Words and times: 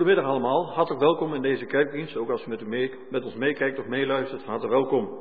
Goedemiddag 0.00 0.30
allemaal, 0.30 0.72
hartelijk 0.72 1.02
welkom 1.02 1.34
in 1.34 1.42
deze 1.42 1.66
kerkdienst. 1.66 2.16
Ook 2.16 2.30
als 2.30 2.46
u 2.46 2.48
met, 2.48 3.10
met 3.10 3.24
ons 3.24 3.34
meekijkt 3.34 3.78
of 3.78 3.86
meeluistert, 3.86 4.44
hartelijk 4.44 4.72
welkom. 4.72 5.18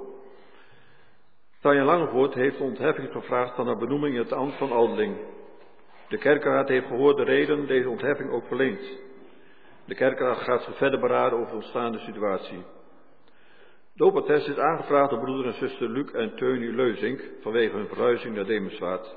Tanja 1.62 1.84
Langevoort 1.84 2.34
heeft 2.34 2.60
ontheffing 2.60 3.12
gevraagd 3.12 3.56
van 3.56 3.66
haar 3.66 3.78
benoeming 3.78 4.14
in 4.14 4.22
het 4.22 4.32
ambt 4.32 4.58
van 4.58 4.72
ouderling. 4.72 5.18
De 6.08 6.18
kerkraad 6.18 6.68
heeft 6.68 6.88
gehoord 6.88 7.18
de 7.18 7.24
reden 7.24 7.68
deze 7.68 7.90
ontheffing 7.90 8.32
ook 8.32 8.46
verleend. 8.48 8.82
De 9.86 9.96
kerkraad 9.96 10.38
gaat 10.38 10.64
zich 10.64 10.78
verder 10.78 11.00
beraden 11.00 11.38
over 11.38 11.50
de 11.50 11.56
ontstaande 11.56 12.00
situatie. 12.00 12.64
De 13.94 14.04
opertest 14.04 14.48
is 14.48 14.58
aangevraagd 14.58 15.10
door 15.10 15.20
broeder 15.20 15.46
en 15.46 15.54
zuster 15.54 15.90
Luc 15.90 16.12
en 16.12 16.36
Teunie 16.36 16.74
Leuzink 16.74 17.22
vanwege 17.42 17.76
hun 17.76 17.88
verhuizing 17.88 18.36
naar 18.36 18.46
Demerswaard. 18.46 19.16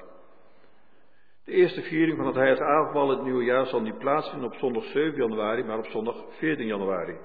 De 1.53 1.59
eerste 1.59 1.83
viering 1.83 2.17
van 2.17 2.27
het 2.27 2.35
heilige 2.35 2.65
avondmaal 2.65 3.09
het 3.09 3.23
nieuwe 3.23 3.45
jaar 3.45 3.67
zal 3.67 3.81
niet 3.81 3.99
plaatsvinden 3.99 4.49
op 4.49 4.55
zondag 4.55 4.85
7 4.85 5.17
januari, 5.17 5.65
maar 5.65 5.79
op 5.79 5.87
zondag 5.87 6.17
14 6.31 6.67
januari. 6.67 7.17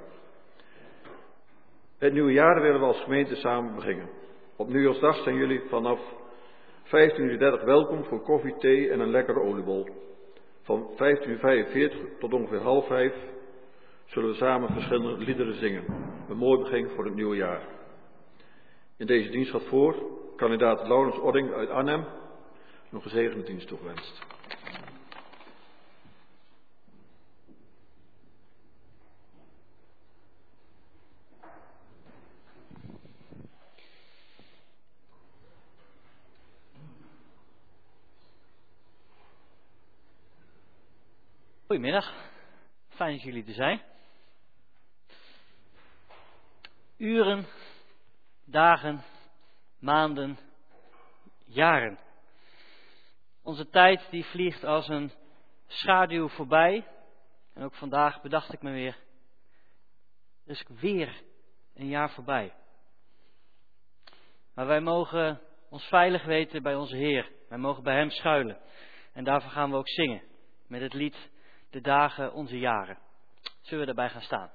Het 1.97 2.13
nieuwe 2.13 2.31
jaar 2.31 2.61
willen 2.61 2.79
we 2.79 2.85
als 2.85 3.01
gemeente 3.03 3.35
samen 3.35 3.75
beginnen. 3.75 4.09
Op 4.55 4.67
nieuwjaarsdag 4.67 5.15
zijn 5.23 5.35
jullie 5.35 5.61
vanaf 5.69 5.99
15.30 6.85 6.91
uur 7.17 7.65
welkom 7.65 8.03
voor 8.03 8.21
koffie, 8.21 8.57
thee 8.57 8.89
en 8.89 8.99
een 8.99 9.11
lekkere 9.11 9.39
oliebol. 9.39 9.87
Van 10.61 10.89
15.45 10.91 10.97
uur 11.73 11.91
tot 12.19 12.33
ongeveer 12.33 12.61
half 12.61 12.87
vijf 12.87 13.13
zullen 14.05 14.29
we 14.29 14.35
samen 14.35 14.73
verschillende 14.73 15.23
liederen 15.23 15.55
zingen. 15.55 15.83
Een 16.29 16.37
mooi 16.37 16.59
begin 16.59 16.89
voor 16.89 17.05
het 17.05 17.15
nieuwe 17.15 17.35
jaar. 17.35 17.61
In 18.97 19.05
deze 19.05 19.29
dienst 19.29 19.51
gaat 19.51 19.65
voor 19.65 19.95
kandidaat 20.35 20.87
Laurens 20.87 21.19
Odding 21.19 21.53
uit 21.53 21.69
Arnhem. 21.69 22.05
Nog 22.89 23.03
een 23.03 23.09
gezegende 23.09 23.43
dienst 23.43 23.67
toegewenst. 23.67 24.21
Goedemiddag, 41.65 42.13
fijn 42.89 43.11
dat 43.11 43.21
jullie 43.21 43.45
er 43.45 43.53
zijn. 43.53 43.81
Uren, 46.97 47.45
dagen, 48.45 49.03
maanden, 49.79 50.37
jaren. 51.45 52.06
Onze 53.47 53.69
tijd 53.69 54.07
die 54.09 54.25
vliegt 54.25 54.63
als 54.63 54.87
een 54.87 55.11
schaduw 55.67 56.27
voorbij. 56.27 56.87
En 57.53 57.63
ook 57.63 57.73
vandaag 57.73 58.21
bedacht 58.21 58.53
ik 58.53 58.61
me 58.61 58.71
weer, 58.71 58.97
er 60.45 60.51
is 60.51 60.65
weer 60.79 61.21
een 61.75 61.87
jaar 61.87 62.11
voorbij. 62.11 62.53
Maar 64.53 64.67
wij 64.67 64.81
mogen 64.81 65.41
ons 65.69 65.83
veilig 65.83 66.25
weten 66.25 66.63
bij 66.63 66.75
onze 66.75 66.95
Heer. 66.95 67.31
Wij 67.49 67.57
mogen 67.57 67.83
bij 67.83 67.95
Hem 67.95 68.09
schuilen. 68.09 68.57
En 69.13 69.23
daarvoor 69.23 69.51
gaan 69.51 69.69
we 69.69 69.77
ook 69.77 69.89
zingen 69.89 70.21
met 70.67 70.81
het 70.81 70.93
lied 70.93 71.29
De 71.69 71.81
dagen, 71.81 72.33
onze 72.33 72.59
jaren. 72.59 72.97
Zullen 73.61 73.79
we 73.79 73.93
daarbij 73.93 74.09
gaan 74.09 74.21
staan? 74.21 74.51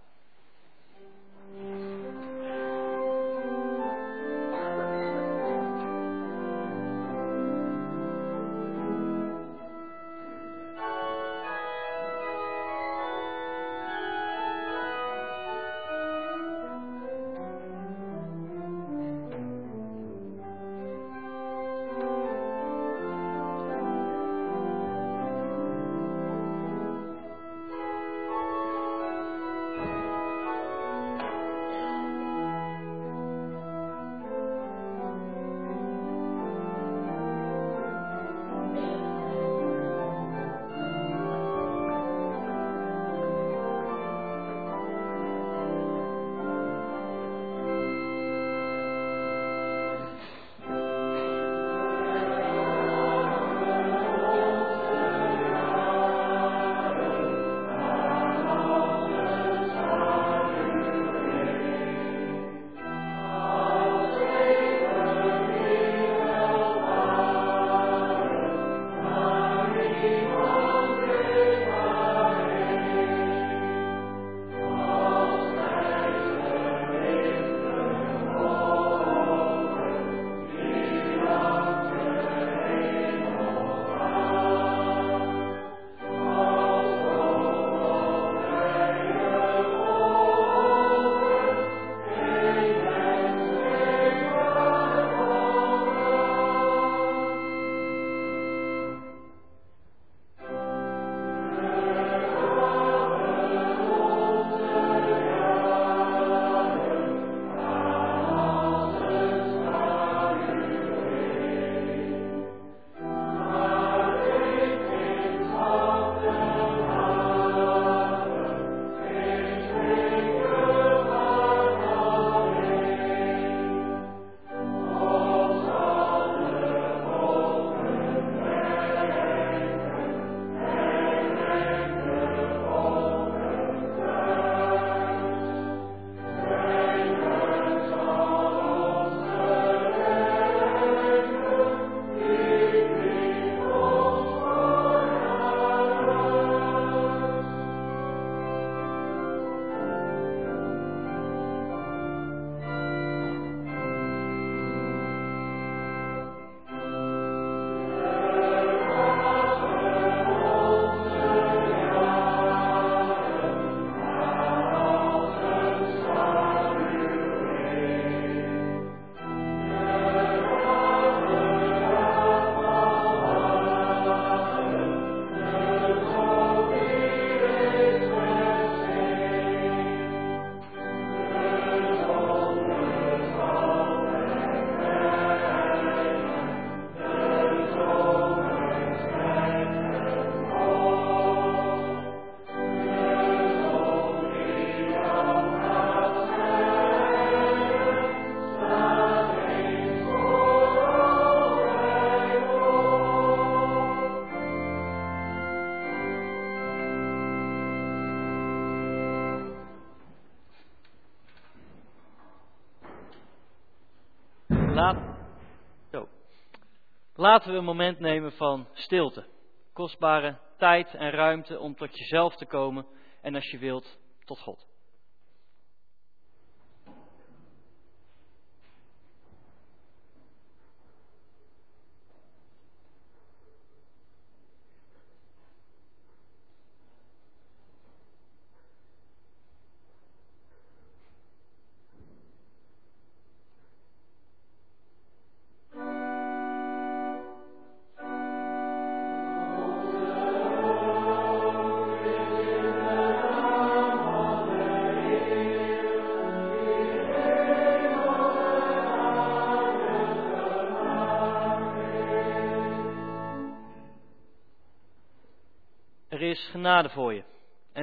Laten 217.23 217.53
we 217.53 217.59
een 217.59 217.65
moment 217.65 217.99
nemen 217.99 218.33
van 218.33 218.69
stilte. 218.73 219.27
Kostbare 219.73 220.39
tijd 220.57 220.95
en 220.95 221.11
ruimte 221.11 221.59
om 221.59 221.75
tot 221.75 221.99
jezelf 221.99 222.37
te 222.37 222.47
komen 222.47 222.87
en 223.21 223.35
als 223.35 223.51
je 223.51 223.59
wilt, 223.59 223.99
tot 224.25 224.39
God. 224.39 224.67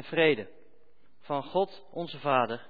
Vrede 0.09 0.49
van 1.19 1.43
God 1.43 1.83
onze 1.91 2.19
Vader, 2.19 2.67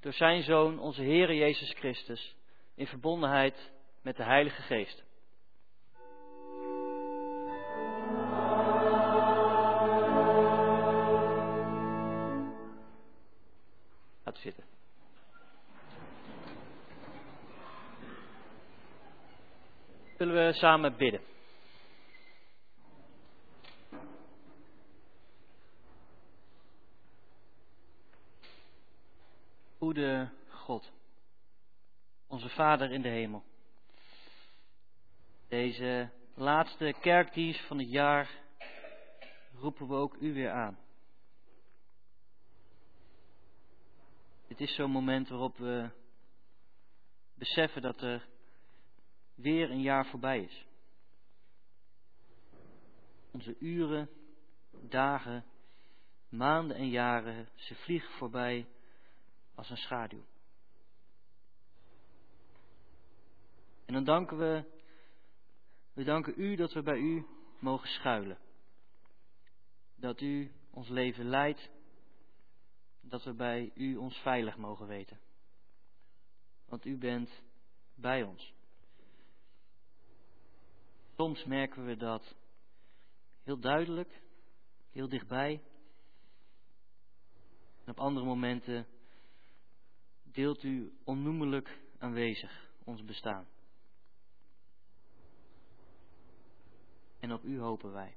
door 0.00 0.12
zijn 0.12 0.42
Zoon, 0.42 0.78
onze 0.78 1.02
Heere 1.02 1.34
Jezus 1.34 1.70
Christus, 1.70 2.36
in 2.74 2.86
verbondenheid 2.86 3.72
met 4.02 4.16
de 4.16 4.22
Heilige 4.24 4.62
Geest. 4.62 5.04
Laat 14.24 14.38
zitten. 14.38 14.64
Zullen 20.16 20.46
we 20.46 20.52
samen 20.52 20.96
bidden? 20.96 21.20
God, 30.48 30.92
onze 32.26 32.48
Vader 32.48 32.92
in 32.92 33.02
de 33.02 33.08
hemel. 33.08 33.44
Deze 35.48 36.10
laatste 36.34 36.94
kerkdienst 37.00 37.66
van 37.66 37.78
het 37.78 37.90
jaar 37.90 38.30
roepen 39.54 39.88
we 39.88 39.94
ook 39.94 40.16
u 40.20 40.32
weer 40.32 40.50
aan. 40.50 40.78
Dit 44.48 44.60
is 44.60 44.74
zo'n 44.74 44.90
moment 44.90 45.28
waarop 45.28 45.56
we 45.56 45.90
beseffen 47.34 47.82
dat 47.82 48.02
er 48.02 48.26
weer 49.34 49.70
een 49.70 49.82
jaar 49.82 50.06
voorbij 50.06 50.42
is. 50.42 50.66
Onze 53.30 53.56
uren, 53.58 54.08
dagen, 54.70 55.44
maanden 56.28 56.76
en 56.76 56.88
jaren, 56.88 57.48
ze 57.54 57.74
vliegen 57.74 58.10
voorbij 58.10 58.66
als 59.58 59.70
een 59.70 59.76
schaduw. 59.76 60.24
En 63.84 63.94
dan 63.94 64.04
danken 64.04 64.38
we, 64.38 64.64
we 65.92 66.04
danken 66.04 66.34
u 66.36 66.56
dat 66.56 66.72
we 66.72 66.82
bij 66.82 66.98
u 66.98 67.26
mogen 67.58 67.88
schuilen. 67.88 68.38
Dat 69.96 70.20
u 70.20 70.52
ons 70.70 70.88
leven 70.88 71.24
leidt, 71.24 71.70
dat 73.00 73.24
we 73.24 73.32
bij 73.32 73.70
u 73.74 73.96
ons 73.96 74.16
veilig 74.16 74.56
mogen 74.56 74.86
weten. 74.86 75.20
Want 76.64 76.84
u 76.84 76.96
bent 76.98 77.42
bij 77.94 78.22
ons. 78.22 78.54
Soms 81.16 81.44
merken 81.44 81.84
we 81.84 81.96
dat 81.96 82.36
heel 83.42 83.58
duidelijk, 83.58 84.22
heel 84.90 85.08
dichtbij. 85.08 85.62
En 87.84 87.90
op 87.90 88.00
andere 88.00 88.26
momenten 88.26 88.86
deelt 90.38 90.62
u 90.62 90.92
onnoemelijk 91.04 91.78
aanwezig 91.98 92.70
ons 92.84 93.04
bestaan. 93.04 93.46
En 97.20 97.32
op 97.32 97.44
u 97.44 97.58
hopen 97.58 97.92
wij. 97.92 98.16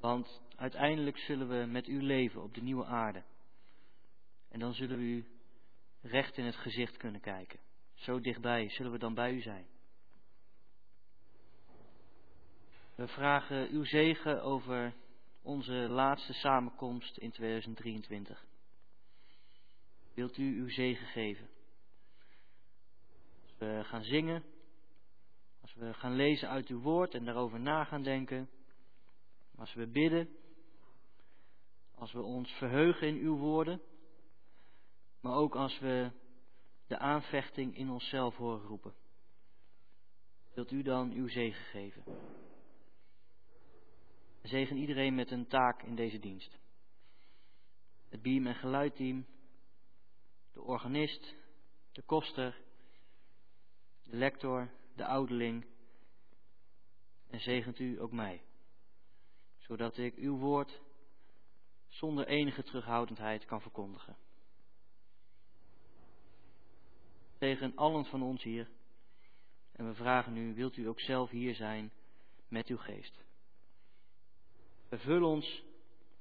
Want 0.00 0.42
uiteindelijk 0.56 1.18
zullen 1.18 1.48
we 1.48 1.66
met 1.66 1.88
u 1.88 2.02
leven 2.02 2.42
op 2.42 2.54
de 2.54 2.62
nieuwe 2.62 2.84
aarde. 2.84 3.22
En 4.48 4.58
dan 4.58 4.74
zullen 4.74 4.98
we 4.98 5.04
u 5.04 5.26
recht 6.00 6.36
in 6.36 6.44
het 6.44 6.56
gezicht 6.56 6.96
kunnen 6.96 7.20
kijken. 7.20 7.60
Zo 7.94 8.20
dichtbij 8.20 8.70
zullen 8.70 8.92
we 8.92 8.98
dan 8.98 9.14
bij 9.14 9.32
u 9.32 9.40
zijn. 9.40 9.66
We 12.94 13.08
vragen 13.08 13.68
uw 13.70 13.84
zegen 13.84 14.42
over 14.42 14.94
onze 15.42 15.72
laatste 15.72 16.32
samenkomst 16.32 17.16
in 17.16 17.30
2023 17.30 18.52
wilt 20.14 20.36
u 20.36 20.60
uw 20.60 20.68
zegen 20.68 21.06
geven. 21.06 21.48
Als 23.42 23.54
we 23.58 23.80
gaan 23.84 24.04
zingen, 24.04 24.44
als 25.60 25.74
we 25.74 25.94
gaan 25.94 26.14
lezen 26.14 26.48
uit 26.48 26.68
uw 26.68 26.80
woord 26.80 27.14
en 27.14 27.24
daarover 27.24 27.60
na 27.60 27.84
gaan 27.84 28.02
denken, 28.02 28.50
als 29.56 29.74
we 29.74 29.86
bidden, 29.86 30.36
als 31.94 32.12
we 32.12 32.22
ons 32.22 32.50
verheugen 32.50 33.08
in 33.08 33.16
uw 33.16 33.36
woorden, 33.36 33.80
maar 35.20 35.34
ook 35.34 35.56
als 35.56 35.78
we 35.78 36.10
de 36.86 36.98
aanvechting 36.98 37.76
in 37.76 37.90
onszelf 37.90 38.36
horen 38.36 38.66
roepen. 38.66 38.94
Wilt 40.54 40.70
u 40.70 40.82
dan 40.82 41.12
uw 41.12 41.28
zegen 41.28 41.64
geven? 41.64 42.04
Zegen 44.42 44.76
iedereen 44.76 45.14
met 45.14 45.30
een 45.30 45.46
taak 45.46 45.82
in 45.82 45.94
deze 45.94 46.18
dienst. 46.18 46.58
Het 48.08 48.22
beam- 48.22 48.46
en 48.46 48.54
geluidteam, 48.54 49.26
de 50.54 50.62
organist, 50.62 51.34
de 51.92 52.02
koster, 52.02 52.62
de 54.02 54.16
lector, 54.16 54.70
de 54.96 55.06
ouderling. 55.06 55.66
En 57.30 57.40
zegent 57.40 57.78
u 57.78 58.00
ook 58.00 58.12
mij, 58.12 58.42
zodat 59.58 59.96
ik 59.96 60.14
uw 60.16 60.36
woord 60.36 60.80
zonder 61.88 62.26
enige 62.26 62.62
terughoudendheid 62.62 63.44
kan 63.44 63.60
verkondigen. 63.60 64.16
Tegen 67.38 67.76
allen 67.76 68.04
van 68.04 68.22
ons 68.22 68.42
hier. 68.42 68.68
En 69.72 69.86
we 69.86 69.94
vragen 69.94 70.36
u, 70.36 70.54
wilt 70.54 70.76
u 70.76 70.88
ook 70.88 71.00
zelf 71.00 71.30
hier 71.30 71.54
zijn 71.54 71.92
met 72.48 72.66
uw 72.66 72.76
geest? 72.76 73.24
Vervul 74.88 75.30
ons, 75.30 75.64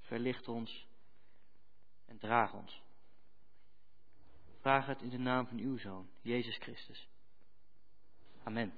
verlicht 0.01 0.47
ons 0.47 0.87
en 2.05 2.17
draag 2.17 2.53
ons. 2.53 2.82
Vraag 4.63 4.85
het 4.85 5.01
in 5.01 5.09
de 5.09 5.19
naam 5.19 5.47
van 5.47 5.57
uw 5.57 5.77
Zoon, 5.77 6.09
Jezus 6.21 6.57
Christus. 6.57 7.07
Amen. 8.43 8.73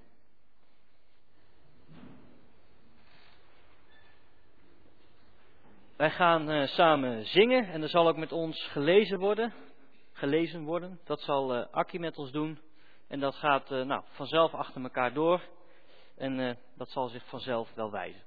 Wij 5.95 6.11
gaan 6.11 6.51
uh, 6.51 6.67
samen 6.67 7.25
zingen 7.25 7.67
en 7.67 7.81
er 7.81 7.89
zal 7.89 8.07
ook 8.07 8.17
met 8.17 8.31
ons 8.31 8.67
gelezen 8.67 9.19
worden. 9.19 9.53
Gelezen 10.11 10.63
worden. 10.63 10.99
Dat 11.03 11.21
zal 11.21 11.55
uh, 11.55 11.65
Akkie 11.71 11.99
met 11.99 12.17
ons 12.17 12.31
doen. 12.31 12.59
En 13.07 13.19
dat 13.19 13.35
gaat 13.35 13.71
uh, 13.71 13.85
nou, 13.85 14.03
vanzelf 14.07 14.53
achter 14.53 14.81
elkaar 14.81 15.13
door. 15.13 15.41
En 16.17 16.57
dat 16.75 16.89
zal 16.89 17.07
zich 17.07 17.25
vanzelf 17.25 17.73
wel 17.73 17.91
wijzen. 17.91 18.23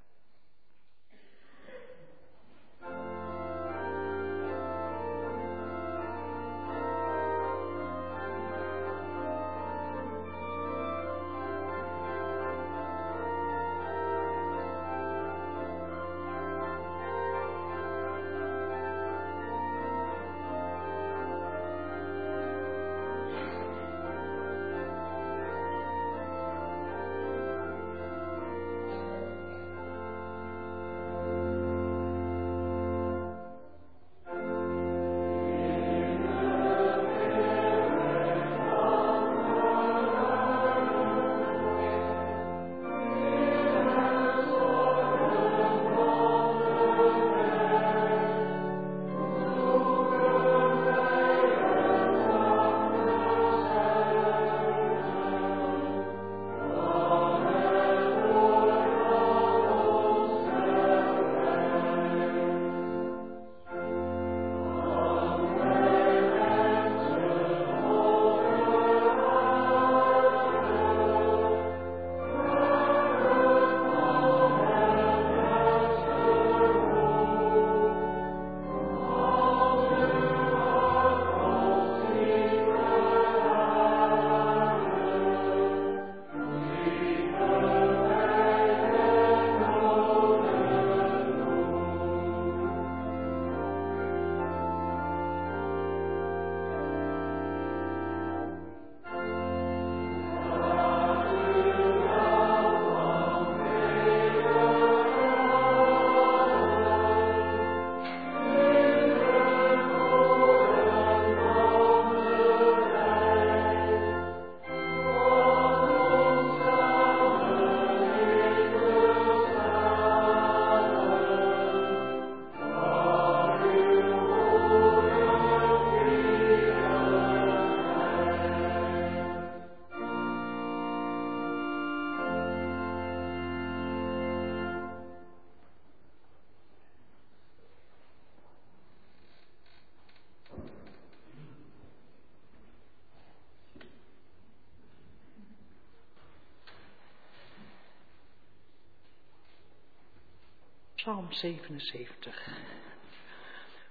Psalm 151.09 151.33
77. 151.33 152.49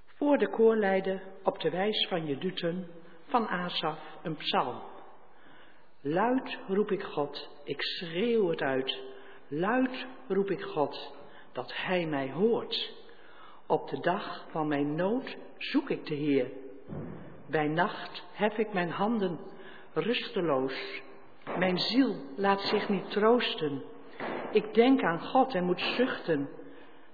Voor 0.05 0.37
de 0.37 0.49
koorleider 0.49 1.23
op 1.43 1.59
de 1.59 1.69
wijs 1.69 2.07
van 2.07 2.25
Jeduten 2.25 2.87
van 3.27 3.47
Asaf 3.47 3.99
een 4.23 4.35
psalm. 4.35 4.81
Luid 6.01 6.57
roep 6.67 6.91
ik 6.91 7.03
God, 7.03 7.49
ik 7.63 7.81
schreeuw 7.81 8.49
het 8.49 8.61
uit. 8.61 8.99
Luid 9.47 10.05
roep 10.27 10.49
ik 10.49 10.61
God, 10.61 11.13
dat 11.51 11.73
Hij 11.75 12.05
mij 12.05 12.31
hoort. 12.31 12.93
Op 13.67 13.89
de 13.89 13.99
dag 13.99 14.45
van 14.49 14.67
mijn 14.67 14.95
nood 14.95 15.37
zoek 15.57 15.89
ik 15.89 16.05
de 16.05 16.15
Heer. 16.15 16.51
Bij 17.49 17.67
nacht 17.67 18.23
hef 18.31 18.57
ik 18.57 18.73
mijn 18.73 18.89
handen 18.89 19.39
rusteloos. 19.93 21.01
Mijn 21.57 21.77
ziel 21.77 22.15
laat 22.35 22.61
zich 22.61 22.89
niet 22.89 23.11
troosten. 23.11 23.83
Ik 24.51 24.73
denk 24.73 25.03
aan 25.03 25.21
God 25.21 25.53
en 25.53 25.63
moet 25.63 25.81
zuchten. 25.81 26.49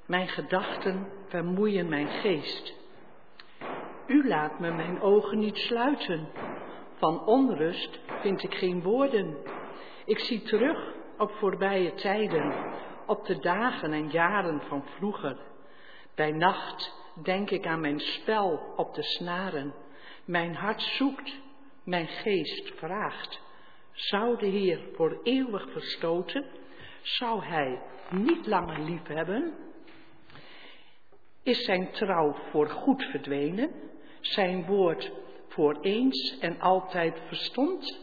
Mijn 0.06 0.28
gedachten 0.28 1.08
vermoeien 1.28 1.89
mijn 1.89 2.08
geest. 2.08 2.74
U 4.08 4.28
laat 4.28 4.60
me 4.60 4.72
mijn 4.72 5.02
ogen 5.02 5.39
niet 5.39 5.58
sluiten. 5.58 6.28
Van 6.96 7.26
onrust 7.26 8.00
vind 8.22 8.44
ik 8.44 8.54
geen 8.54 8.82
woorden. 8.82 9.38
Ik 10.06 10.20
zie 10.20 10.42
terug 10.42 10.94
op 11.18 11.32
voorbije 11.32 11.94
tijden, 11.94 12.74
op 13.06 13.26
de 13.26 13.39
dagen 13.39 13.94
en 13.94 14.10
jaren 14.10 14.62
van 14.62 14.84
vroeger. 14.98 15.38
Bij 16.16 16.32
nacht 16.32 16.94
denk 17.24 17.50
ik 17.50 17.66
aan 17.66 17.82
mijn 17.82 18.00
spel 18.00 18.74
op 18.76 18.94
de 18.94 19.04
snaren. 19.04 19.74
Mijn 20.26 20.56
hart 20.56 20.82
zoekt, 20.82 21.39
mijn 21.84 22.08
geest 22.08 22.72
vraagt. 22.76 23.42
Zou 23.92 24.38
de 24.38 24.46
Heer 24.48 24.80
voor 24.96 25.20
eeuwig 25.24 25.72
verstoten? 25.72 26.46
Zou 27.02 27.44
Hij 27.44 27.82
niet 28.10 28.48
langer 28.48 28.80
lief 28.80 29.08
hebben? 29.08 29.72
Is 31.44 31.64
zijn 31.64 31.92
trouw 31.92 32.36
voor 32.52 32.70
goed 32.70 33.04
verdwenen? 33.04 33.72
Zijn 34.22 34.66
woord 34.66 35.12
voor 35.48 35.78
eens 35.82 36.38
en 36.40 36.60
altijd 36.60 37.22
verstond? 37.28 38.00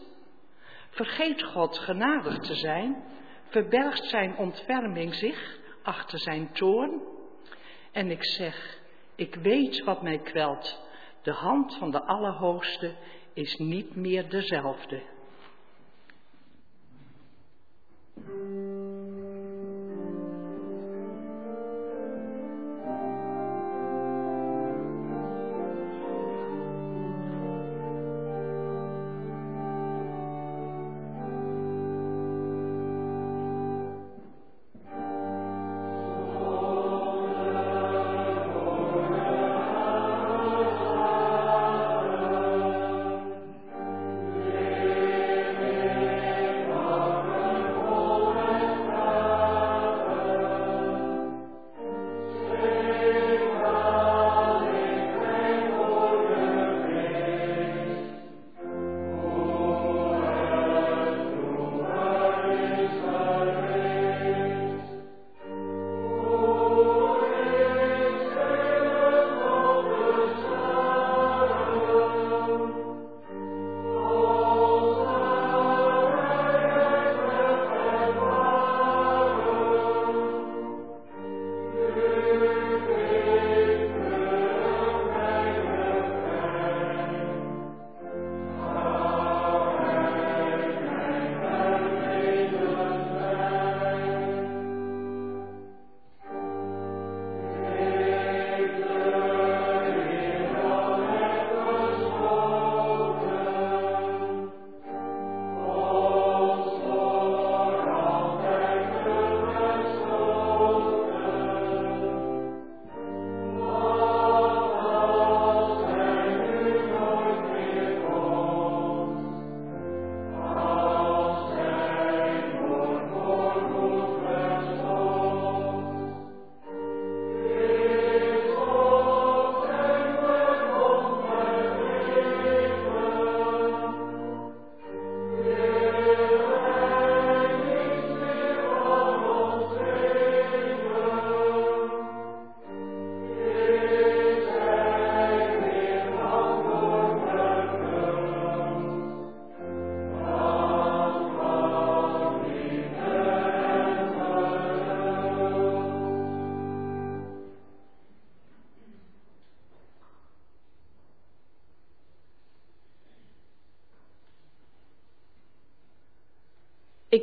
Vergeet 0.89 1.43
God 1.43 1.77
genadig 1.77 2.37
te 2.37 2.55
zijn? 2.55 3.03
Verbergt 3.49 4.03
zijn 4.03 4.37
ontferming 4.37 5.13
zich 5.13 5.59
achter 5.83 6.19
zijn 6.19 6.51
toorn? 6.51 7.01
En 7.91 8.11
ik 8.11 8.25
zeg, 8.25 8.79
ik 9.15 9.35
weet 9.35 9.83
wat 9.83 10.01
mij 10.01 10.19
kwelt. 10.19 10.89
De 11.21 11.31
hand 11.31 11.75
van 11.75 11.91
de 11.91 12.01
Allerhoogste 12.01 12.95
is 13.33 13.55
niet 13.57 13.95
meer 13.95 14.29
dezelfde. 14.29 15.01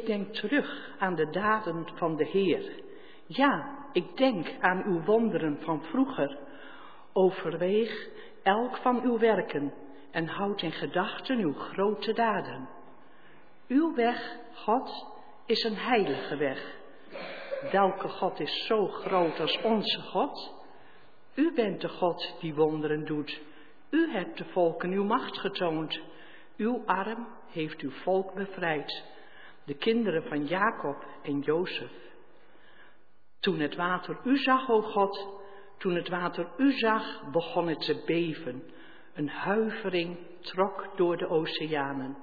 Denk 0.09 0.35
terug 0.35 0.94
aan 0.99 1.14
de 1.14 1.31
daden 1.31 1.87
van 1.94 2.16
de 2.16 2.25
Heer. 2.25 2.83
Ja, 3.27 3.79
ik 3.92 4.16
denk 4.16 4.57
aan 4.61 4.83
uw 4.87 5.05
wonderen 5.05 5.59
van 5.61 5.83
vroeger. 5.83 6.38
Overweeg 7.12 8.09
elk 8.42 8.77
van 8.77 9.03
uw 9.03 9.18
werken 9.18 9.75
en 10.11 10.27
houd 10.27 10.62
in 10.62 10.73
gedachten 10.73 11.38
uw 11.38 11.53
grote 11.53 12.12
daden. 12.12 12.68
Uw 13.68 13.94
weg, 13.94 14.37
God, 14.55 15.07
is 15.47 15.64
een 15.64 15.77
heilige 15.77 16.37
weg. 16.37 16.77
Welke 17.73 18.09
God 18.09 18.40
is 18.40 18.66
zo 18.66 18.87
groot 18.87 19.40
als 19.40 19.61
onze 19.62 20.01
God? 20.01 20.55
U 21.35 21.53
bent 21.55 21.81
de 21.81 21.88
God 21.88 22.37
die 22.40 22.55
wonderen 22.55 23.05
doet. 23.05 23.40
U 23.90 24.11
hebt 24.11 24.38
de 24.38 24.44
volken 24.44 24.90
uw 24.90 25.05
macht 25.05 25.38
getoond. 25.38 26.01
Uw 26.57 26.83
arm 26.87 27.29
heeft 27.51 27.81
uw 27.81 27.90
volk 27.90 28.35
bevrijd 28.35 29.08
de 29.69 29.75
kinderen 29.75 30.23
van 30.23 30.47
Jacob 30.47 31.07
en 31.23 31.41
Jozef. 31.41 31.93
Toen 33.41 33.59
het 33.59 33.77
water 33.77 34.19
u 34.25 34.37
zag, 34.37 34.71
o 34.71 34.81
God, 34.81 35.29
toen 35.79 35.95
het 35.95 36.09
water 36.09 36.49
u 36.57 36.73
zag, 36.73 37.31
begon 37.33 37.69
het 37.69 37.81
te 37.81 38.03
beven. 38.07 38.63
Een 39.15 39.29
huivering 39.29 40.19
trok 40.41 40.97
door 40.97 41.17
de 41.17 41.29
oceanen. 41.29 42.17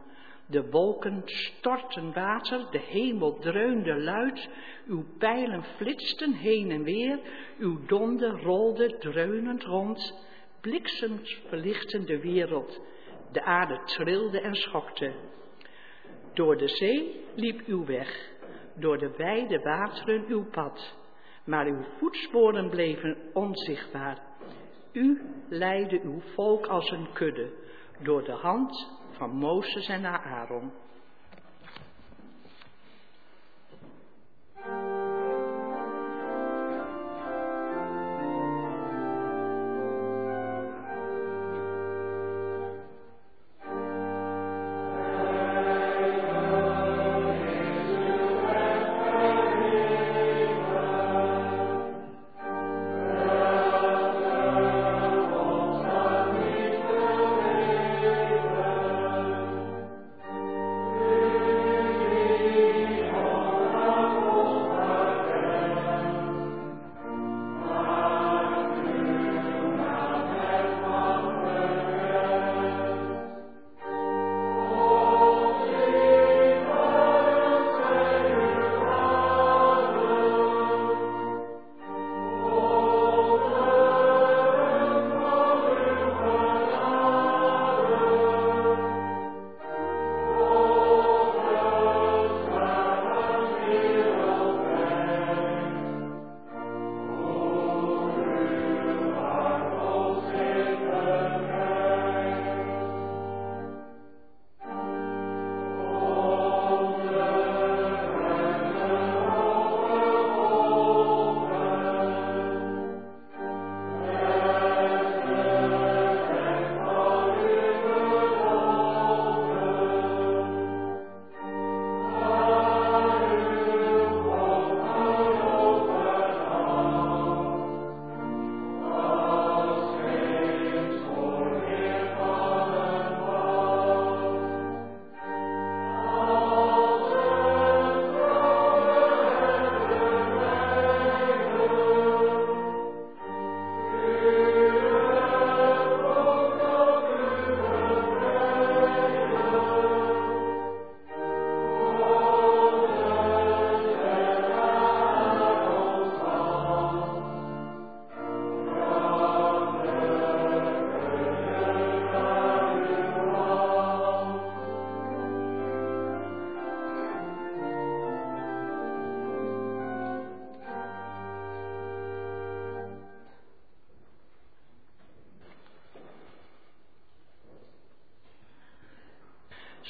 De 0.48 0.70
wolken 0.70 1.22
stortten 1.26 2.14
water, 2.14 2.72
de 2.72 2.80
hemel 2.80 3.40
dreunde 3.40 4.02
luid, 4.02 4.50
uw 4.88 5.06
pijlen 5.18 5.64
flitsten 5.64 6.34
heen 6.34 6.72
en 6.72 6.84
weer, 6.84 7.20
uw 7.58 7.86
donder 7.86 8.42
rolde 8.42 8.98
dreunend 8.98 9.64
rond, 9.64 10.14
bliksems 10.62 11.42
verlichten 11.48 12.06
de 12.06 12.20
wereld, 12.20 12.82
de 13.32 13.44
aarde 13.44 13.82
trilde 13.86 14.40
en 14.42 14.56
schokte. 14.56 15.14
Door 16.36 16.58
de 16.58 16.67
zee 16.67 17.26
liep 17.36 17.62
uw 17.65 17.86
weg, 17.86 18.30
door 18.76 18.98
de 18.98 19.12
wijde 19.17 19.60
wateren 19.60 20.26
uw 20.28 20.50
pad. 20.50 21.04
maar 21.45 21.65
uw 21.65 21.84
voetsporen 21.98 22.69
bleven 22.69 23.17
onzichtbaar. 23.34 24.21
U 24.91 25.21
leidde 25.50 26.02
uw 26.02 26.21
volk 26.21 26.65
als 26.65 26.91
een 26.91 27.08
kudde 27.13 27.52
door 28.00 28.24
de 28.24 28.32
hand 28.32 28.91
van 29.12 29.30
Mozes 29.30 29.88
en 29.88 30.06
Aaron. 30.06 30.71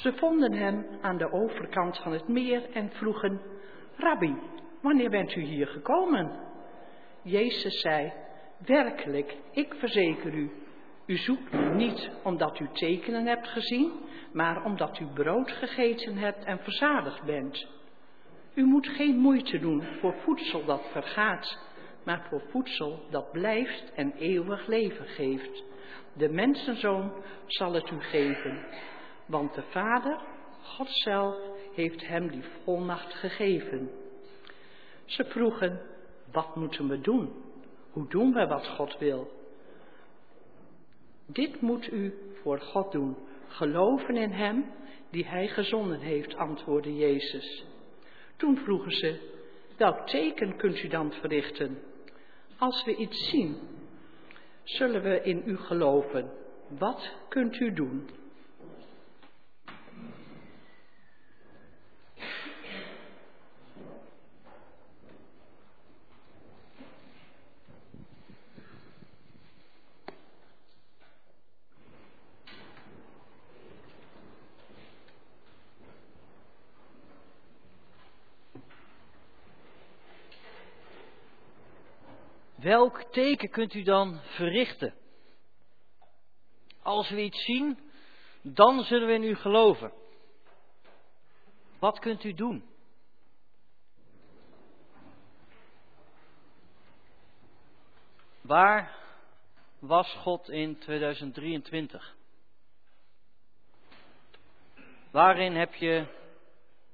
Ze 0.06 0.12
vonden 0.12 0.52
hem 0.52 0.86
aan 1.00 1.18
de 1.18 1.32
overkant 1.32 1.98
van 1.98 2.12
het 2.12 2.28
meer 2.28 2.70
en 2.72 2.90
vroegen, 2.90 3.40
Rabbi, 3.96 4.36
wanneer 4.80 5.10
bent 5.10 5.34
u 5.34 5.40
hier 5.40 5.66
gekomen? 5.66 6.30
Jezus 7.22 7.80
zei, 7.80 8.12
werkelijk, 8.66 9.36
ik 9.50 9.74
verzeker 9.74 10.34
u, 10.34 10.50
u 11.06 11.16
zoekt 11.16 11.52
me 11.52 11.74
niet 11.74 12.10
omdat 12.22 12.60
u 12.60 12.68
tekenen 12.72 13.26
hebt 13.26 13.48
gezien, 13.48 13.92
maar 14.32 14.64
omdat 14.64 14.98
u 14.98 15.06
brood 15.06 15.50
gegeten 15.50 16.16
hebt 16.16 16.44
en 16.44 16.58
verzadigd 16.58 17.24
bent. 17.24 17.66
U 18.54 18.64
moet 18.64 18.88
geen 18.88 19.16
moeite 19.16 19.58
doen 19.58 19.82
voor 20.00 20.14
voedsel 20.14 20.64
dat 20.64 20.88
vergaat, 20.92 21.58
maar 22.04 22.26
voor 22.28 22.42
voedsel 22.50 23.06
dat 23.10 23.32
blijft 23.32 23.92
en 23.94 24.12
eeuwig 24.12 24.66
leven 24.66 25.06
geeft. 25.06 25.64
De 26.12 26.28
mensenzoon 26.28 27.12
zal 27.46 27.72
het 27.72 27.90
u 27.90 28.00
geven, 28.00 28.64
want 29.26 29.54
de 29.54 29.62
Vader, 29.62 30.20
God 30.62 30.88
zelf, 30.90 31.36
heeft 31.74 32.06
hem 32.06 32.28
die 32.30 32.44
volmacht 32.64 33.14
gegeven. 33.14 33.90
Ze 35.04 35.24
vroegen, 35.24 35.80
wat 36.32 36.56
moeten 36.56 36.88
we 36.88 37.00
doen? 37.00 37.32
Hoe 37.90 38.08
doen 38.08 38.32
we 38.32 38.46
wat 38.46 38.66
God 38.66 38.98
wil? 38.98 39.30
Dit 41.26 41.60
moet 41.60 41.92
u 41.92 42.14
voor 42.42 42.60
God 42.60 42.92
doen, 42.92 43.16
geloven 43.48 44.16
in 44.16 44.30
Hem 44.30 44.64
die 45.10 45.26
Hij 45.26 45.48
gezonden 45.48 46.00
heeft, 46.00 46.36
antwoordde 46.36 46.96
Jezus. 46.96 47.64
Toen 48.36 48.56
vroegen 48.56 48.90
ze, 48.90 49.20
welk 49.76 50.06
teken 50.06 50.56
kunt 50.56 50.82
u 50.82 50.88
dan 50.88 51.12
verrichten? 51.12 51.78
Als 52.58 52.84
we 52.84 52.96
iets 52.96 53.28
zien, 53.30 53.56
zullen 54.62 55.02
we 55.02 55.22
in 55.22 55.42
u 55.46 55.56
geloven. 55.56 56.30
Wat 56.68 57.12
kunt 57.28 57.60
u 57.60 57.72
doen? 57.72 58.08
Welk 82.66 83.02
teken 83.12 83.50
kunt 83.50 83.74
u 83.74 83.82
dan 83.82 84.20
verrichten? 84.22 84.94
Als 86.82 87.10
we 87.10 87.22
iets 87.22 87.44
zien, 87.44 87.78
dan 88.42 88.84
zullen 88.84 89.06
we 89.06 89.14
in 89.14 89.22
u 89.22 89.34
geloven. 89.34 89.92
Wat 91.78 91.98
kunt 91.98 92.24
u 92.24 92.34
doen? 92.34 92.64
Waar 98.40 98.96
was 99.78 100.12
God 100.12 100.48
in 100.48 100.78
2023? 100.78 102.16
Waarin 105.10 105.54
heb 105.54 105.74
je 105.74 106.06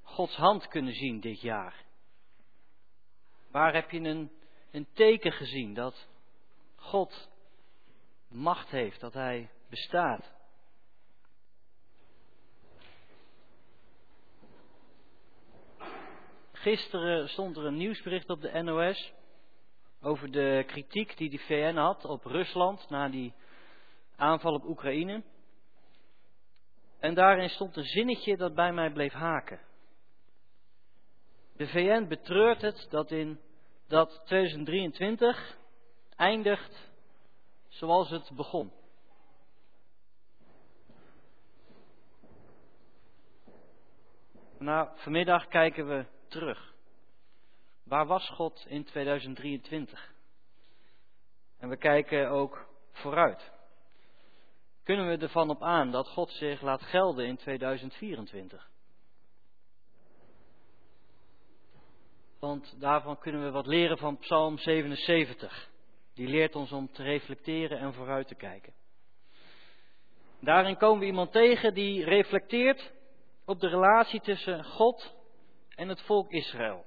Gods 0.03 0.37
hand 0.37 0.68
kunnen 0.68 0.95
zien 0.95 1.20
dit 1.20 1.41
jaar? 1.41 1.85
Waar 3.51 3.75
heb 3.75 3.91
je 3.91 4.01
een 4.01 4.41
een 4.73 4.89
teken 4.93 5.33
gezien 5.33 5.75
dat 5.75 6.09
God 6.77 7.31
macht 8.29 8.70
heeft, 8.70 9.01
dat 9.01 9.12
Hij 9.12 9.51
bestaat. 9.68 10.33
Gisteren 16.53 17.29
stond 17.29 17.57
er 17.57 17.64
een 17.64 17.77
nieuwsbericht 17.77 18.31
op 18.31 18.41
de 18.41 18.62
NOS 18.62 19.12
over 20.01 20.31
de 20.31 20.64
kritiek 20.66 21.16
die 21.16 21.31
de 21.31 21.39
VN 21.39 21.75
had 21.75 22.05
op 22.05 22.25
Rusland 22.25 22.89
na 22.89 23.09
die 23.09 23.35
aanval 24.16 24.55
op 24.55 24.64
Oekraïne. 24.64 25.23
En 26.99 27.14
daarin 27.14 27.49
stond 27.49 27.77
een 27.77 27.85
zinnetje 27.85 28.37
dat 28.37 28.55
bij 28.55 28.73
mij 28.73 28.93
bleef 28.93 29.12
haken. 29.12 29.61
De 31.57 31.66
VN 31.66 32.07
betreurt 32.09 32.62
het 32.62 32.87
dat 32.91 33.11
in 33.11 33.41
dat 33.93 34.22
2023 34.24 35.57
eindigt 36.16 36.90
zoals 37.68 38.11
het 38.11 38.30
begon. 38.34 38.72
Nou, 44.59 44.88
vanmiddag 44.95 45.49
kijken 45.49 45.88
we 45.88 46.07
terug. 46.28 46.74
Waar 47.84 48.07
was 48.07 48.28
God 48.28 48.64
in 48.68 48.84
2023? 48.84 50.12
En 51.59 51.68
we 51.68 51.76
kijken 51.76 52.28
ook 52.30 52.68
vooruit. 52.93 53.53
Kunnen 54.82 55.09
we 55.09 55.16
ervan 55.16 55.51
op 55.51 55.62
aan 55.62 55.90
dat 55.90 56.09
God 56.09 56.30
zich 56.30 56.61
laat 56.61 56.82
gelden 56.82 57.26
in 57.26 57.36
2024? 57.36 58.72
Want 62.43 62.80
daarvan 62.80 63.18
kunnen 63.18 63.45
we 63.45 63.51
wat 63.51 63.66
leren 63.66 63.99
van 63.99 64.18
Psalm 64.18 64.59
77. 64.59 65.70
Die 66.14 66.28
leert 66.28 66.55
ons 66.55 66.72
om 66.72 66.93
te 66.93 67.03
reflecteren 67.03 67.78
en 67.78 67.95
vooruit 67.95 68.28
te 68.28 68.34
kijken. 68.34 68.72
Daarin 70.40 70.76
komen 70.76 71.01
we 71.01 71.07
iemand 71.07 71.32
tegen 71.32 71.74
die 71.74 72.05
reflecteert 72.05 72.93
op 73.45 73.61
de 73.61 73.68
relatie 73.68 74.20
tussen 74.20 74.64
God 74.64 75.14
en 75.68 75.88
het 75.88 76.03
volk 76.03 76.30
Israël. 76.30 76.84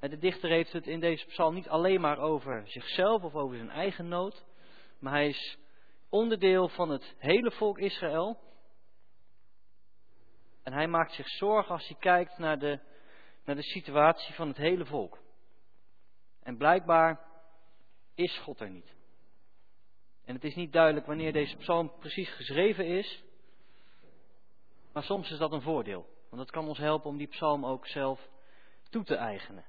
En 0.00 0.10
de 0.10 0.18
dichter 0.18 0.50
heeft 0.50 0.72
het 0.72 0.86
in 0.86 1.00
deze 1.00 1.26
psalm 1.26 1.54
niet 1.54 1.68
alleen 1.68 2.00
maar 2.00 2.18
over 2.18 2.62
zichzelf 2.68 3.22
of 3.22 3.34
over 3.34 3.56
zijn 3.56 3.70
eigen 3.70 4.08
nood, 4.08 4.44
maar 4.98 5.12
hij 5.12 5.28
is 5.28 5.58
onderdeel 6.08 6.68
van 6.68 6.88
het 6.90 7.14
hele 7.18 7.50
volk 7.50 7.78
Israël. 7.78 8.38
En 10.62 10.72
hij 10.72 10.86
maakt 10.86 11.12
zich 11.12 11.28
zorgen 11.28 11.72
als 11.72 11.88
hij 11.88 11.96
kijkt 11.96 12.38
naar 12.38 12.58
de, 12.58 12.89
naar 13.44 13.56
de 13.56 13.62
situatie 13.62 14.34
van 14.34 14.48
het 14.48 14.56
hele 14.56 14.86
volk. 14.86 15.18
En 16.42 16.56
blijkbaar 16.56 17.20
is 18.14 18.38
God 18.38 18.60
er 18.60 18.70
niet. 18.70 18.94
En 20.24 20.34
het 20.34 20.44
is 20.44 20.54
niet 20.54 20.72
duidelijk 20.72 21.06
wanneer 21.06 21.32
deze 21.32 21.56
psalm 21.56 21.92
precies 21.98 22.30
geschreven 22.30 22.86
is. 22.86 23.22
Maar 24.92 25.02
soms 25.02 25.30
is 25.30 25.38
dat 25.38 25.52
een 25.52 25.62
voordeel. 25.62 26.06
Want 26.28 26.42
dat 26.42 26.50
kan 26.50 26.68
ons 26.68 26.78
helpen 26.78 27.10
om 27.10 27.16
die 27.16 27.26
psalm 27.26 27.66
ook 27.66 27.86
zelf 27.86 28.28
toe 28.90 29.04
te 29.04 29.14
eigenen. 29.14 29.64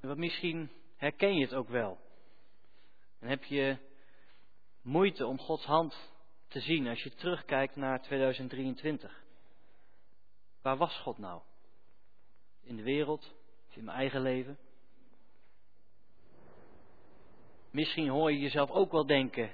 En 0.00 0.08
wat 0.08 0.16
misschien 0.16 0.70
herken 0.96 1.34
je 1.34 1.44
het 1.44 1.54
ook 1.54 1.68
wel. 1.68 1.98
En 3.18 3.28
heb 3.28 3.44
je 3.44 3.76
moeite 4.82 5.26
om 5.26 5.38
Gods 5.38 5.64
hand 5.64 6.14
te 6.48 6.60
zien 6.60 6.88
als 6.88 7.02
je 7.02 7.14
terugkijkt 7.14 7.76
naar 7.76 8.02
2023. 8.02 9.24
Waar 10.62 10.76
was 10.76 10.98
God 10.98 11.18
nou? 11.18 11.42
In 12.66 12.76
de 12.76 12.82
wereld, 12.82 13.34
in 13.68 13.84
mijn 13.84 13.96
eigen 13.96 14.20
leven? 14.20 14.58
Misschien 17.70 18.08
hoor 18.08 18.32
je 18.32 18.38
jezelf 18.38 18.70
ook 18.70 18.92
wel 18.92 19.06
denken, 19.06 19.44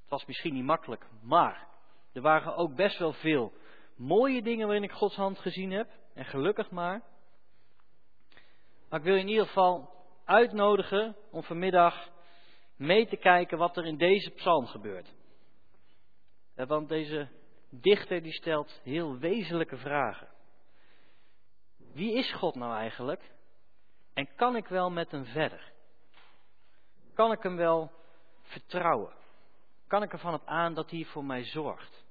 het 0.00 0.08
was 0.08 0.26
misschien 0.26 0.54
niet 0.54 0.64
makkelijk, 0.64 1.06
maar 1.22 1.66
er 2.12 2.20
waren 2.20 2.56
ook 2.56 2.74
best 2.74 2.98
wel 2.98 3.12
veel 3.12 3.52
mooie 3.96 4.42
dingen 4.42 4.66
waarin 4.66 4.84
ik 4.84 4.92
Gods 4.92 5.16
hand 5.16 5.38
gezien 5.38 5.70
heb. 5.70 5.88
En 6.14 6.24
gelukkig 6.24 6.70
maar. 6.70 7.02
Maar 8.88 8.98
ik 8.98 9.04
wil 9.04 9.14
je 9.14 9.20
in 9.20 9.28
ieder 9.28 9.46
geval 9.46 9.90
uitnodigen 10.24 11.16
om 11.30 11.42
vanmiddag 11.42 12.10
mee 12.76 13.06
te 13.06 13.16
kijken 13.16 13.58
wat 13.58 13.76
er 13.76 13.86
in 13.86 13.96
deze 13.96 14.30
psalm 14.30 14.66
gebeurt. 14.66 15.14
Want 16.54 16.88
deze 16.88 17.28
dichter 17.70 18.22
die 18.22 18.32
stelt 18.32 18.80
heel 18.82 19.18
wezenlijke 19.18 19.76
vragen. 19.76 20.28
Wie 21.98 22.12
is 22.12 22.32
God 22.32 22.54
nou 22.54 22.74
eigenlijk? 22.74 23.30
En 24.14 24.34
kan 24.34 24.56
ik 24.56 24.66
wel 24.66 24.90
met 24.90 25.10
hem 25.10 25.24
verder? 25.24 25.72
Kan 27.14 27.32
ik 27.32 27.42
hem 27.42 27.56
wel 27.56 27.92
vertrouwen? 28.42 29.12
Kan 29.86 30.02
ik 30.02 30.12
ervan 30.12 30.34
op 30.34 30.46
aan 30.46 30.74
dat 30.74 30.90
hij 30.90 31.04
voor 31.04 31.24
mij 31.24 31.44
zorgt? 31.44 32.04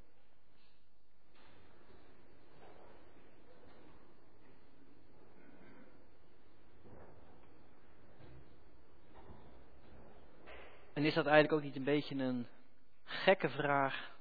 En 10.93 11.05
is 11.05 11.13
dat 11.13 11.25
eigenlijk 11.25 11.53
ook 11.53 11.63
niet 11.63 11.75
een 11.75 11.83
beetje 11.83 12.15
een 12.15 12.47
gekke 13.03 13.49
vraag 13.49 14.11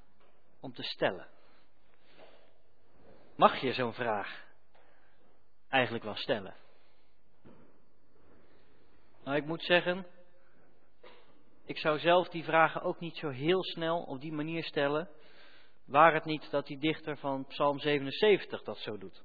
om 0.59 0.73
te 0.73 0.83
stellen? 0.83 1.27
Mag 3.35 3.61
je 3.61 3.73
zo'n 3.73 3.93
vraag 3.93 4.46
eigenlijk 5.69 6.03
wel 6.03 6.15
stellen? 6.15 6.55
Nou, 9.23 9.37
ik 9.37 9.45
moet 9.45 9.63
zeggen, 9.63 10.05
ik 11.65 11.77
zou 11.77 11.99
zelf 11.99 12.29
die 12.29 12.43
vragen 12.43 12.81
ook 12.81 12.99
niet 12.99 13.17
zo 13.17 13.29
heel 13.29 13.63
snel 13.63 14.03
op 14.03 14.21
die 14.21 14.33
manier 14.33 14.63
stellen, 14.63 15.09
waar 15.85 16.13
het 16.13 16.25
niet 16.25 16.51
dat 16.51 16.67
die 16.67 16.79
dichter 16.79 17.17
van 17.17 17.45
Psalm 17.45 17.79
77 17.79 18.63
dat 18.63 18.77
zo 18.77 18.97
doet. 18.97 19.23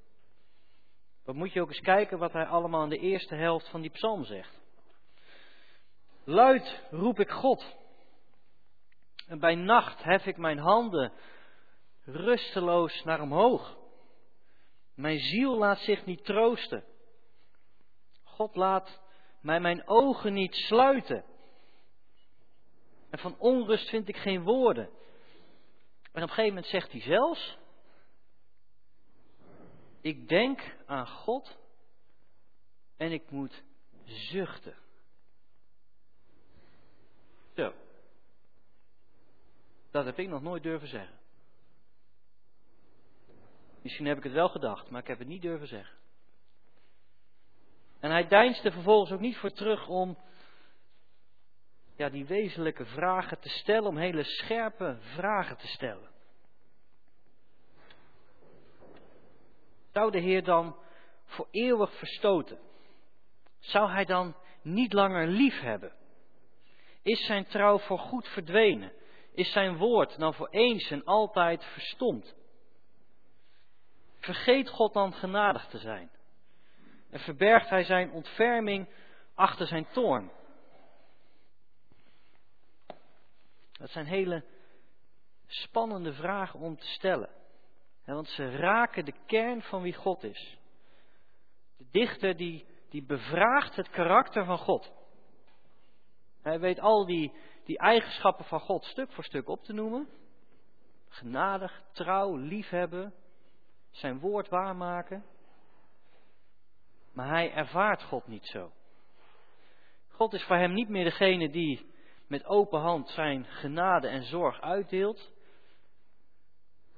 Dan 1.25 1.35
moet 1.35 1.53
je 1.53 1.61
ook 1.61 1.67
eens 1.67 1.79
kijken 1.79 2.17
wat 2.17 2.33
hij 2.33 2.45
allemaal 2.45 2.83
in 2.83 2.89
de 2.89 2.97
eerste 2.97 3.35
helft 3.35 3.69
van 3.69 3.81
die 3.81 3.89
psalm 3.89 4.23
zegt. 4.23 4.61
Luid 6.23 6.83
roep 6.91 7.19
ik 7.19 7.29
God. 7.29 7.75
En 9.27 9.39
bij 9.39 9.55
nacht 9.55 10.03
hef 10.03 10.25
ik 10.25 10.37
mijn 10.37 10.57
handen 10.57 11.11
rusteloos 12.03 13.03
naar 13.03 13.21
omhoog. 13.21 13.77
Mijn 14.95 15.19
ziel 15.19 15.57
laat 15.57 15.79
zich 15.79 16.05
niet 16.05 16.25
troosten. 16.25 16.83
God 18.23 18.55
laat 18.55 19.01
mij 19.41 19.59
mijn 19.59 19.87
ogen 19.87 20.33
niet 20.33 20.55
sluiten. 20.55 21.25
En 23.09 23.19
van 23.19 23.37
onrust 23.39 23.89
vind 23.89 24.07
ik 24.07 24.17
geen 24.17 24.43
woorden. 24.43 24.89
En 26.11 26.23
op 26.23 26.29
een 26.29 26.35
gegeven 26.35 26.53
moment 26.53 26.65
zegt 26.65 26.91
hij 26.91 27.01
zelfs: 27.01 27.57
Ik 30.01 30.27
denk 30.27 30.75
aan 30.85 31.07
God 31.07 31.57
en 32.97 33.11
ik 33.11 33.31
moet 33.31 33.63
zuchten. 34.03 34.75
Zo. 37.55 37.73
Dat 39.91 40.05
heb 40.05 40.19
ik 40.19 40.27
nog 40.27 40.41
nooit 40.41 40.63
durven 40.63 40.87
zeggen. 40.87 41.22
Misschien 43.83 44.05
heb 44.05 44.17
ik 44.17 44.23
het 44.23 44.33
wel 44.33 44.49
gedacht, 44.49 44.89
maar 44.89 45.01
ik 45.01 45.07
heb 45.07 45.19
het 45.19 45.27
niet 45.27 45.41
durven 45.41 45.67
zeggen. 45.67 45.97
En 47.99 48.11
hij 48.11 48.27
deinsde 48.27 48.71
vervolgens 48.71 49.11
ook 49.11 49.19
niet 49.19 49.37
voor 49.37 49.51
terug 49.51 49.87
om 49.87 50.17
ja, 51.95 52.09
die 52.09 52.25
wezenlijke 52.25 52.85
vragen 52.85 53.39
te 53.39 53.49
stellen, 53.49 53.89
om 53.89 53.97
hele 53.97 54.23
scherpe 54.23 54.97
vragen 54.99 55.57
te 55.57 55.67
stellen. 55.67 56.09
Zou 59.91 60.11
de 60.11 60.19
Heer 60.19 60.43
dan 60.43 60.75
voor 61.25 61.47
eeuwig 61.51 61.97
verstoten? 61.97 62.59
Zou 63.59 63.91
hij 63.91 64.05
dan 64.05 64.35
niet 64.61 64.93
langer 64.93 65.27
lief 65.27 65.59
hebben? 65.59 65.93
Is 67.01 67.25
zijn 67.25 67.45
trouw 67.45 67.79
voor 67.79 67.99
goed 67.99 68.27
verdwenen? 68.27 68.93
Is 69.33 69.51
zijn 69.51 69.77
woord 69.77 70.19
dan 70.19 70.33
voor 70.33 70.49
eens 70.49 70.91
en 70.91 71.03
altijd 71.03 71.63
verstomd? 71.63 72.35
Vergeet 74.23 74.69
God 74.69 74.93
dan 74.93 75.13
genadig 75.13 75.65
te 75.65 75.77
zijn? 75.77 76.09
En 77.09 77.19
verbergt 77.19 77.69
hij 77.69 77.83
zijn 77.83 78.11
ontferming 78.11 78.89
achter 79.35 79.67
zijn 79.67 79.87
toorn? 79.87 80.31
Dat 83.71 83.89
zijn 83.89 84.05
hele 84.05 84.45
spannende 85.47 86.13
vragen 86.13 86.59
om 86.59 86.77
te 86.77 86.87
stellen. 86.87 87.29
Want 88.05 88.27
ze 88.27 88.55
raken 88.55 89.05
de 89.05 89.13
kern 89.25 89.61
van 89.61 89.81
wie 89.81 89.93
God 89.93 90.23
is. 90.23 90.57
De 91.77 91.85
dichter 91.91 92.37
die, 92.37 92.65
die 92.89 93.03
bevraagt 93.05 93.75
het 93.75 93.89
karakter 93.89 94.45
van 94.45 94.57
God. 94.57 94.91
Hij 96.41 96.59
weet 96.59 96.79
al 96.79 97.05
die, 97.05 97.33
die 97.65 97.77
eigenschappen 97.77 98.45
van 98.45 98.59
God 98.59 98.85
stuk 98.85 99.11
voor 99.11 99.23
stuk 99.23 99.47
op 99.47 99.63
te 99.63 99.73
noemen. 99.73 100.09
Genadig, 101.07 101.83
trouw, 101.91 102.35
liefhebben, 102.35 103.13
zijn 103.93 104.19
woord 104.19 104.49
waarmaken. 104.49 105.25
Maar 107.13 107.27
hij 107.27 107.53
ervaart 107.53 108.03
God 108.03 108.27
niet 108.27 108.45
zo. 108.45 108.71
God 110.07 110.33
is 110.33 110.43
voor 110.43 110.55
hem 110.55 110.73
niet 110.73 110.89
meer 110.89 111.03
degene 111.03 111.49
die 111.49 111.91
met 112.27 112.45
open 112.45 112.79
hand 112.79 113.09
zijn 113.09 113.45
genade 113.45 114.07
en 114.07 114.23
zorg 114.23 114.61
uitdeelt. 114.61 115.31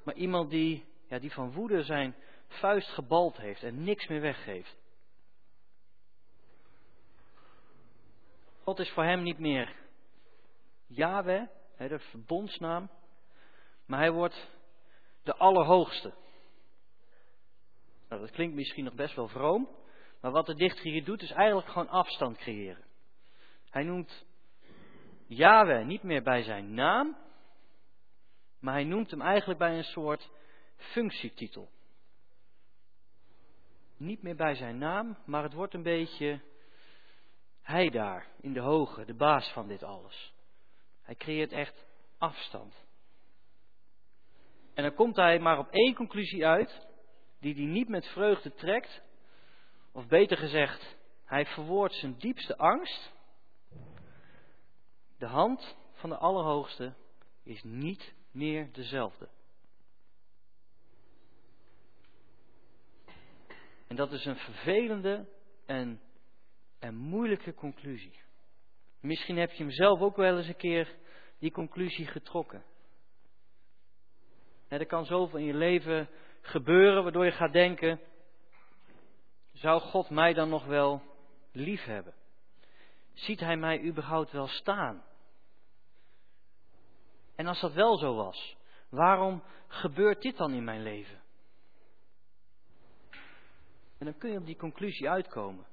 Maar 0.03 0.15
iemand 0.15 0.49
die, 0.49 0.85
ja, 1.07 1.19
die 1.19 1.31
van 1.31 1.51
woede 1.51 1.83
zijn 1.83 2.15
vuist 2.47 2.89
gebald 2.89 3.37
heeft 3.37 3.63
en 3.63 3.83
niks 3.83 4.07
meer 4.07 4.21
weggeeft. 4.21 4.77
God 8.63 8.79
is 8.79 8.89
voor 8.89 9.03
hem 9.03 9.23
niet 9.23 9.39
meer 9.39 9.75
Yahweh, 10.87 11.47
de 11.77 11.99
verbondsnaam, 11.99 12.89
maar 13.85 13.99
hij 13.99 14.11
wordt 14.11 14.49
de 15.23 15.35
Allerhoogste. 15.35 16.13
Nou, 18.15 18.27
dat 18.27 18.35
klinkt 18.35 18.55
misschien 18.55 18.83
nog 18.83 18.93
best 18.93 19.15
wel 19.15 19.27
vroom, 19.27 19.69
Maar 20.21 20.31
wat 20.31 20.45
de 20.45 20.55
dichter 20.55 20.83
hier 20.83 21.03
doet, 21.03 21.21
is 21.21 21.31
eigenlijk 21.31 21.67
gewoon 21.67 21.89
afstand 21.89 22.37
creëren. 22.37 22.83
Hij 23.69 23.83
noemt 23.83 24.25
Yahweh 25.27 25.85
niet 25.85 26.03
meer 26.03 26.23
bij 26.23 26.43
zijn 26.43 26.73
naam, 26.73 27.17
maar 28.59 28.73
hij 28.73 28.83
noemt 28.83 29.11
hem 29.11 29.21
eigenlijk 29.21 29.59
bij 29.59 29.77
een 29.77 29.83
soort 29.83 30.29
functietitel. 30.75 31.69
Niet 33.97 34.21
meer 34.21 34.35
bij 34.35 34.55
zijn 34.55 34.77
naam, 34.77 35.17
maar 35.25 35.43
het 35.43 35.53
wordt 35.53 35.73
een 35.73 35.83
beetje 35.83 36.41
hij 37.61 37.89
daar 37.89 38.27
in 38.41 38.53
de 38.53 38.61
hoge, 38.61 39.05
de 39.05 39.15
baas 39.15 39.51
van 39.51 39.67
dit 39.67 39.83
alles. 39.83 40.33
Hij 41.01 41.15
creëert 41.15 41.51
echt 41.51 41.85
afstand. 42.17 42.75
En 44.73 44.83
dan 44.83 44.93
komt 44.93 45.15
hij 45.15 45.39
maar 45.39 45.59
op 45.59 45.69
één 45.69 45.95
conclusie 45.95 46.45
uit, 46.45 46.93
die 47.45 47.55
hij 47.55 47.73
niet 47.73 47.89
met 47.89 48.05
vreugde 48.05 48.53
trekt, 48.53 49.01
of 49.91 50.07
beter 50.07 50.37
gezegd, 50.37 50.95
hij 51.25 51.45
verwoordt 51.45 51.93
zijn 51.93 52.17
diepste 52.17 52.57
angst. 52.57 53.11
De 55.17 55.25
hand 55.25 55.75
van 55.91 56.09
de 56.09 56.17
Allerhoogste 56.17 56.93
is 57.43 57.63
niet 57.63 58.13
meer 58.31 58.71
dezelfde. 58.71 59.29
En 63.87 63.95
dat 63.95 64.11
is 64.11 64.25
een 64.25 64.37
vervelende 64.37 65.29
en, 65.65 66.01
en 66.79 66.95
moeilijke 66.95 67.53
conclusie. 67.53 68.19
Misschien 68.99 69.37
heb 69.37 69.51
je 69.51 69.63
hem 69.63 69.71
zelf 69.71 69.99
ook 69.99 70.15
wel 70.15 70.37
eens 70.37 70.47
een 70.47 70.57
keer 70.57 70.95
die 71.39 71.51
conclusie 71.51 72.05
getrokken. 72.07 72.63
er 74.67 74.85
kan 74.85 75.05
zoveel 75.05 75.39
in 75.39 75.45
je 75.45 75.53
leven 75.53 76.09
gebeuren 76.45 77.03
waardoor 77.03 77.25
je 77.25 77.31
gaat 77.31 77.53
denken: 77.53 77.99
zou 79.53 79.81
God 79.81 80.09
mij 80.09 80.33
dan 80.33 80.49
nog 80.49 80.65
wel 80.65 81.01
lief 81.51 81.83
hebben? 81.83 82.13
Ziet 83.13 83.39
Hij 83.39 83.57
mij 83.57 83.81
überhaupt 83.81 84.31
wel 84.31 84.47
staan? 84.47 85.03
En 87.35 87.47
als 87.47 87.59
dat 87.59 87.73
wel 87.73 87.97
zo 87.97 88.15
was, 88.15 88.57
waarom 88.89 89.43
gebeurt 89.67 90.21
dit 90.21 90.37
dan 90.37 90.53
in 90.53 90.63
mijn 90.63 90.83
leven? 90.83 91.21
En 93.97 94.05
dan 94.05 94.17
kun 94.17 94.31
je 94.31 94.37
op 94.37 94.45
die 94.45 94.57
conclusie 94.57 95.09
uitkomen. 95.09 95.65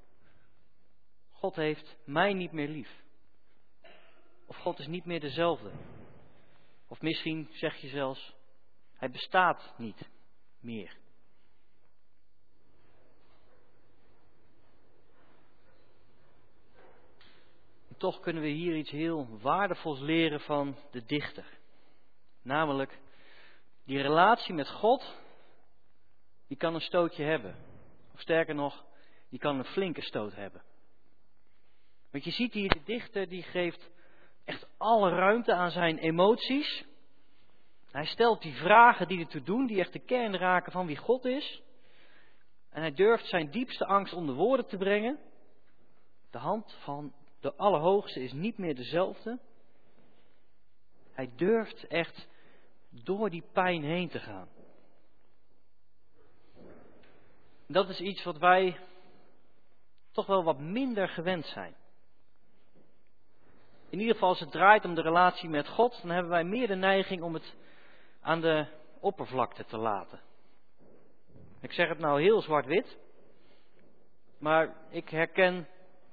God 1.31 1.55
heeft 1.55 1.97
mij 2.05 2.33
niet 2.33 2.51
meer 2.51 2.67
lief. 2.67 3.01
Of 4.45 4.55
God 4.55 4.79
is 4.79 4.87
niet 4.87 5.05
meer 5.05 5.19
dezelfde. 5.19 5.71
Of 6.87 7.01
misschien 7.01 7.47
zeg 7.51 7.75
je 7.75 7.87
zelfs, 7.87 8.35
hij 8.93 9.09
bestaat 9.09 9.73
niet 9.77 10.09
meer. 10.63 11.01
toch 18.03 18.19
kunnen 18.19 18.41
we 18.41 18.49
hier 18.49 18.75
iets 18.75 18.91
heel 18.91 19.27
waardevols 19.41 19.99
leren 19.99 20.39
van 20.39 20.75
de 20.91 21.05
dichter. 21.05 21.45
Namelijk, 22.41 22.99
die 23.85 24.01
relatie 24.01 24.53
met 24.53 24.69
God, 24.69 25.15
die 26.47 26.57
kan 26.57 26.73
een 26.73 26.81
stootje 26.81 27.23
hebben. 27.23 27.55
Of 28.13 28.19
sterker 28.19 28.55
nog, 28.55 28.85
die 29.29 29.39
kan 29.39 29.57
een 29.57 29.65
flinke 29.65 30.01
stoot 30.01 30.35
hebben. 30.35 30.61
Want 32.11 32.23
je 32.23 32.31
ziet 32.31 32.53
hier, 32.53 32.69
de 32.69 32.83
dichter 32.85 33.29
die 33.29 33.43
geeft 33.43 33.89
echt 34.45 34.67
alle 34.77 35.09
ruimte 35.09 35.53
aan 35.53 35.71
zijn 35.71 35.97
emoties. 35.97 36.85
Hij 37.93 38.05
stelt 38.05 38.41
die 38.41 38.53
vragen 38.53 39.07
die 39.07 39.19
ertoe 39.19 39.41
doen, 39.41 39.67
die 39.67 39.79
echt 39.79 39.93
de 39.93 39.99
kern 39.99 40.37
raken 40.37 40.71
van 40.71 40.85
wie 40.85 40.97
God 40.97 41.25
is. 41.25 41.61
En 42.69 42.81
hij 42.81 42.93
durft 42.93 43.25
zijn 43.25 43.51
diepste 43.51 43.85
angst 43.85 44.13
onder 44.13 44.35
woorden 44.35 44.67
te 44.67 44.77
brengen. 44.77 45.19
De 46.31 46.37
hand 46.37 46.75
van 46.83 47.13
de 47.39 47.55
Allerhoogste 47.55 48.23
is 48.23 48.31
niet 48.31 48.57
meer 48.57 48.75
dezelfde. 48.75 49.39
Hij 51.11 51.31
durft 51.35 51.87
echt 51.87 52.27
door 52.89 53.29
die 53.29 53.43
pijn 53.51 53.83
heen 53.83 54.09
te 54.09 54.19
gaan. 54.19 54.47
Dat 57.67 57.89
is 57.89 57.99
iets 57.99 58.23
wat 58.23 58.37
wij 58.37 58.79
toch 60.11 60.25
wel 60.25 60.43
wat 60.43 60.59
minder 60.59 61.07
gewend 61.07 61.45
zijn. 61.45 61.75
In 63.89 63.99
ieder 63.99 64.13
geval 64.13 64.29
als 64.29 64.39
het 64.39 64.51
draait 64.51 64.85
om 64.85 64.95
de 64.95 65.01
relatie 65.01 65.49
met 65.49 65.67
God, 65.67 65.99
dan 66.01 66.11
hebben 66.11 66.31
wij 66.31 66.43
meer 66.43 66.67
de 66.67 66.75
neiging 66.75 67.21
om 67.21 67.33
het 67.33 67.55
aan 68.23 68.41
de 68.41 68.65
oppervlakte 68.99 69.65
te 69.65 69.77
laten. 69.77 70.21
Ik 71.61 71.71
zeg 71.71 71.89
het 71.89 71.99
nou 71.99 72.21
heel 72.21 72.41
zwart-wit, 72.41 72.97
maar 74.39 74.75
ik 74.89 75.09
herken 75.09 75.67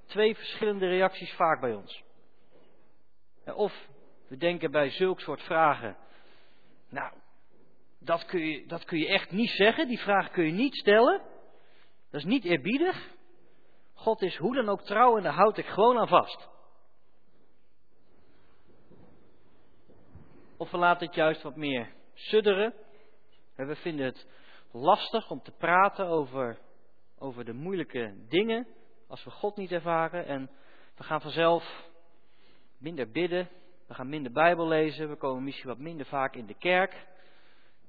twee 0.06 0.36
verschillende 0.36 0.88
reacties 0.88 1.32
vaak 1.32 1.60
bij 1.60 1.74
ons. 1.74 2.02
Of 3.44 3.88
we 4.28 4.36
denken 4.36 4.70
bij 4.70 4.90
zulk 4.90 5.20
soort 5.20 5.42
vragen, 5.42 5.96
nou, 6.88 7.12
dat 7.98 8.24
kun, 8.24 8.40
je, 8.40 8.66
dat 8.66 8.84
kun 8.84 8.98
je 8.98 9.08
echt 9.08 9.30
niet 9.30 9.50
zeggen, 9.50 9.88
die 9.88 9.98
vraag 9.98 10.30
kun 10.30 10.44
je 10.44 10.52
niet 10.52 10.76
stellen. 10.76 11.20
Dat 12.10 12.20
is 12.20 12.26
niet 12.26 12.44
eerbiedig. 12.44 13.08
God 13.94 14.22
is 14.22 14.36
hoe 14.36 14.54
dan 14.54 14.68
ook 14.68 14.82
trouw 14.82 15.16
en 15.16 15.22
daar 15.22 15.32
houd 15.32 15.58
ik 15.58 15.66
gewoon 15.66 15.98
aan 15.98 16.08
vast. 16.08 16.48
Of 20.56 20.70
we 20.70 20.76
laten 20.76 21.06
het 21.06 21.16
juist 21.16 21.42
wat 21.42 21.56
meer 21.56 21.98
sudderen. 22.20 22.74
We 23.54 23.76
vinden 23.76 24.06
het 24.06 24.26
lastig 24.70 25.30
om 25.30 25.42
te 25.42 25.50
praten 25.50 26.06
over, 26.06 26.58
over 27.18 27.44
de 27.44 27.52
moeilijke 27.52 28.14
dingen 28.28 28.66
als 29.06 29.24
we 29.24 29.30
God 29.30 29.56
niet 29.56 29.72
ervaren. 29.72 30.26
En 30.26 30.50
we 30.96 31.02
gaan 31.02 31.20
vanzelf 31.20 31.88
minder 32.78 33.10
bidden, 33.10 33.48
we 33.86 33.94
gaan 33.94 34.08
minder 34.08 34.32
Bijbel 34.32 34.68
lezen, 34.68 35.08
we 35.08 35.16
komen 35.16 35.44
misschien 35.44 35.68
wat 35.68 35.78
minder 35.78 36.06
vaak 36.06 36.34
in 36.34 36.46
de 36.46 36.58
kerk. 36.58 37.06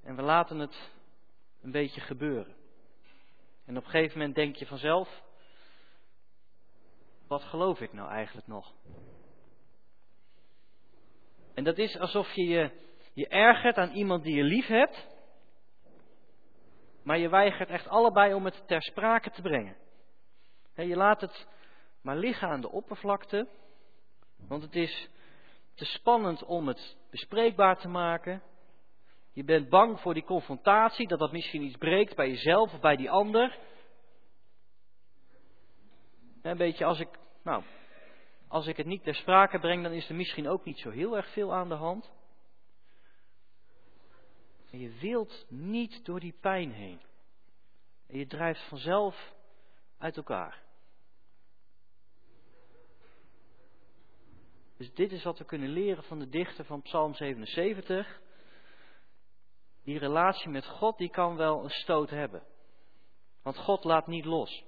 En 0.04 0.16
we 0.16 0.22
laten 0.22 0.60
het 0.60 0.92
een 1.62 1.72
beetje 1.72 2.02
gebeuren. 2.02 2.56
En 3.66 3.78
op 3.78 3.84
een 3.84 3.90
gegeven 3.90 4.18
moment 4.18 4.36
denk 4.36 4.56
je 4.56 4.66
vanzelf, 4.66 5.22
wat 7.28 7.44
geloof 7.44 7.82
ik 7.82 7.94
nou 7.94 8.10
eigenlijk 8.10 8.48
nog? 8.48 8.74
En 11.54 11.64
dat 11.64 11.78
is 11.78 11.98
alsof 11.98 12.34
je 12.34 12.44
je, 12.44 12.72
je 13.22 13.28
ergert 13.28 13.78
aan 13.78 13.92
iemand 13.92 14.24
die 14.24 14.36
je 14.36 14.44
lief 14.44 14.68
hebt, 14.68 15.08
maar 17.04 17.18
je 17.18 17.30
weigert 17.30 17.70
echt 17.70 17.88
allebei 17.88 18.34
om 18.34 18.46
het 18.46 18.64
ter 18.68 18.82
sprake 18.82 19.30
te 19.30 19.42
brengen. 19.42 19.76
Je 20.76 20.96
laat 20.96 21.22
het 21.22 21.48
maar 22.02 22.18
liggen 22.18 22.48
aan 22.48 22.62
de 22.62 22.72
oppervlakte, 22.72 23.48
want 24.48 24.62
het 24.62 24.76
is 24.76 25.10
te 25.76 25.86
spannend 25.86 26.44
om 26.44 26.68
het 26.68 26.98
bespreekbaar 27.10 27.78
te 27.78 27.88
maken. 27.88 28.42
Je 29.34 29.44
bent 29.44 29.70
bang 29.70 30.00
voor 30.00 30.14
die 30.14 30.24
confrontatie, 30.24 31.08
dat 31.08 31.20
dat 31.20 31.32
misschien 31.32 31.62
iets 31.62 31.78
breekt 31.78 32.16
bij 32.16 32.30
jezelf 32.30 32.74
of 32.74 32.80
bij 32.80 32.96
die 32.96 33.12
ander. 33.12 33.58
Een 36.42 36.58
beetje 36.58 36.86
als 36.86 37.00
ik, 37.00 37.10
nou, 37.44 37.64
als 38.48 38.68
ik 38.68 38.78
het 38.78 38.86
niet 38.86 39.04
ter 39.04 39.16
sprake 39.16 39.60
breng, 39.60 39.84
dan 39.84 39.92
is 39.92 40.10
er 40.10 40.16
misschien 40.16 40.50
ook 40.50 40.66
niet 40.66 40.80
zo 40.80 40.90
heel 40.90 41.16
erg 41.16 41.28
veel 41.28 41.54
aan 41.54 41.70
de 41.70 41.76
hand. 41.76 42.12
En 44.72 44.80
je 44.80 44.90
wilt 45.00 45.46
niet 45.50 46.06
door 46.06 46.20
die 46.20 46.36
pijn 46.42 46.72
heen. 46.72 47.02
En 48.08 48.18
je 48.18 48.28
drijft 48.28 48.68
vanzelf 48.68 49.34
uit 49.98 50.18
elkaar. 50.18 50.62
Dus 54.78 54.94
dit 54.94 55.12
is 55.12 55.24
wat 55.24 55.38
we 55.38 55.46
kunnen 55.46 55.70
leren 55.70 56.04
van 56.04 56.20
de 56.20 56.30
dichter 56.30 56.66
van 56.66 56.82
Psalm 56.82 57.14
77. 57.14 58.22
Die 59.84 59.98
relatie 59.98 60.50
met 60.50 60.66
God, 60.66 60.98
die 60.98 61.10
kan 61.10 61.36
wel 61.36 61.64
een 61.64 61.70
stoot 61.70 62.10
hebben. 62.10 62.44
Want 63.44 63.58
God 63.58 63.84
laat 63.84 64.08
niet 64.08 64.26
los. 64.26 64.64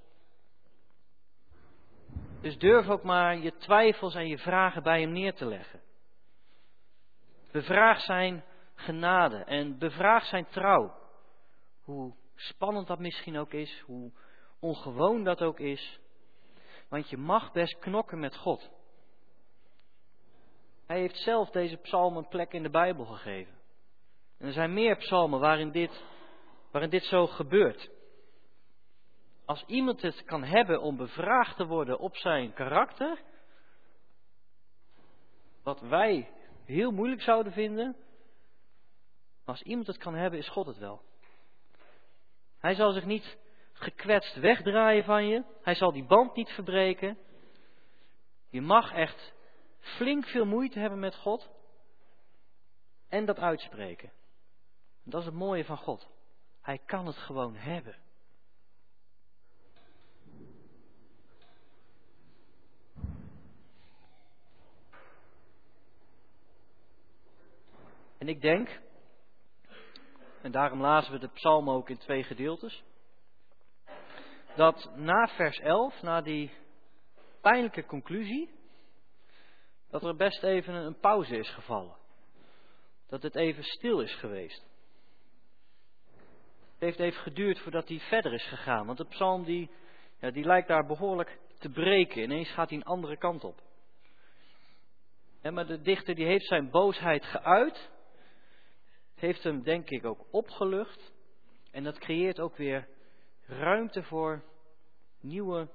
Dus 2.41 2.57
durf 2.57 2.87
ook 2.89 3.03
maar 3.03 3.37
je 3.37 3.55
twijfels 3.55 4.15
en 4.15 4.27
je 4.27 4.37
vragen 4.37 4.83
bij 4.83 5.01
hem 5.01 5.11
neer 5.11 5.33
te 5.33 5.45
leggen. 5.45 5.81
Bevraag 7.51 7.99
zijn 7.99 8.43
genade 8.75 9.37
en 9.37 9.77
bevraag 9.77 10.25
zijn 10.25 10.45
trouw. 10.45 10.95
Hoe 11.83 12.13
spannend 12.35 12.87
dat 12.87 12.99
misschien 12.99 13.37
ook 13.37 13.53
is, 13.53 13.83
hoe 13.85 14.11
ongewoon 14.59 15.23
dat 15.23 15.41
ook 15.41 15.59
is. 15.59 15.99
Want 16.89 17.09
je 17.09 17.17
mag 17.17 17.51
best 17.51 17.79
knokken 17.79 18.19
met 18.19 18.35
God. 18.35 18.69
Hij 20.85 20.99
heeft 20.99 21.17
zelf 21.17 21.49
deze 21.49 21.77
psalm 21.77 22.17
een 22.17 22.27
plek 22.27 22.53
in 22.53 22.63
de 22.63 22.69
Bijbel 22.69 23.05
gegeven. 23.05 23.53
En 24.37 24.47
er 24.47 24.53
zijn 24.53 24.73
meer 24.73 24.95
psalmen 24.95 25.39
waarin 25.39 25.71
dit, 25.71 26.03
waarin 26.71 26.89
dit 26.89 27.03
zo 27.03 27.27
gebeurt. 27.27 27.89
Als 29.45 29.63
iemand 29.67 30.01
het 30.01 30.23
kan 30.23 30.43
hebben 30.43 30.81
om 30.81 30.97
bevraagd 30.97 31.57
te 31.57 31.65
worden 31.65 31.99
op 31.99 32.15
zijn 32.15 32.53
karakter, 32.53 33.21
wat 35.63 35.79
wij 35.79 36.29
heel 36.65 36.91
moeilijk 36.91 37.21
zouden 37.21 37.51
vinden, 37.51 37.95
als 39.45 39.61
iemand 39.61 39.87
het 39.87 39.97
kan 39.97 40.13
hebben, 40.13 40.39
is 40.39 40.49
God 40.49 40.65
het 40.65 40.77
wel. 40.77 41.01
Hij 42.59 42.75
zal 42.75 42.91
zich 42.91 43.05
niet 43.05 43.37
gekwetst 43.73 44.35
wegdraaien 44.35 45.03
van 45.03 45.27
je. 45.27 45.43
Hij 45.61 45.75
zal 45.75 45.91
die 45.91 46.05
band 46.05 46.35
niet 46.35 46.49
verbreken. 46.49 47.17
Je 48.49 48.61
mag 48.61 48.93
echt 48.93 49.33
flink 49.79 50.25
veel 50.25 50.45
moeite 50.45 50.79
hebben 50.79 50.99
met 50.99 51.15
God. 51.15 51.49
En 53.09 53.25
dat 53.25 53.39
uitspreken. 53.39 54.11
Dat 55.03 55.19
is 55.19 55.25
het 55.25 55.35
mooie 55.35 55.65
van 55.65 55.77
God. 55.77 56.07
Hij 56.61 56.77
kan 56.85 57.05
het 57.05 57.17
gewoon 57.17 57.55
hebben. 57.55 57.95
En 68.17 68.27
ik 68.29 68.41
denk, 68.41 68.81
en 70.43 70.51
daarom 70.51 70.81
lazen 70.81 71.11
we 71.11 71.19
de 71.19 71.27
psalm 71.33 71.69
ook 71.69 71.89
in 71.89 71.97
twee 71.97 72.23
gedeeltes, 72.23 72.83
dat 74.55 74.91
na 74.95 75.27
vers 75.27 75.57
11, 75.57 76.01
na 76.01 76.21
die 76.21 76.51
pijnlijke 77.41 77.85
conclusie, 77.85 78.49
dat 79.89 80.03
er 80.03 80.15
best 80.15 80.43
even 80.43 80.73
een 80.73 80.99
pauze 80.99 81.37
is 81.37 81.49
gevallen. 81.49 81.95
Dat 83.07 83.21
het 83.21 83.35
even 83.35 83.63
stil 83.63 83.99
is 83.99 84.15
geweest. 84.15 84.71
Het 86.73 86.79
heeft 86.79 86.99
even 86.99 87.21
geduurd 87.21 87.59
voordat 87.59 87.87
hij 87.87 87.99
verder 87.99 88.33
is 88.33 88.47
gegaan. 88.47 88.85
Want 88.85 88.97
de 88.97 89.05
psalm 89.05 89.43
die, 89.43 89.69
ja, 90.19 90.31
die 90.31 90.45
lijkt 90.45 90.67
daar 90.67 90.85
behoorlijk 90.85 91.39
te 91.59 91.69
breken. 91.69 92.23
Ineens 92.23 92.51
gaat 92.51 92.69
hij 92.69 92.77
een 92.77 92.83
andere 92.83 93.17
kant 93.17 93.43
op. 93.43 93.61
maar 95.41 95.67
de 95.67 95.81
dichter 95.81 96.15
die 96.15 96.25
heeft 96.25 96.47
zijn 96.47 96.69
boosheid 96.69 97.25
geuit. 97.25 97.89
Heeft 99.23 99.43
hem 99.43 99.63
denk 99.63 99.89
ik 99.89 100.05
ook 100.05 100.25
opgelucht. 100.31 101.13
En 101.71 101.83
dat 101.83 101.97
creëert 101.97 102.39
ook 102.39 102.55
weer 102.57 102.87
ruimte 103.45 104.03
voor 104.03 104.43
nieuwe 105.19 105.69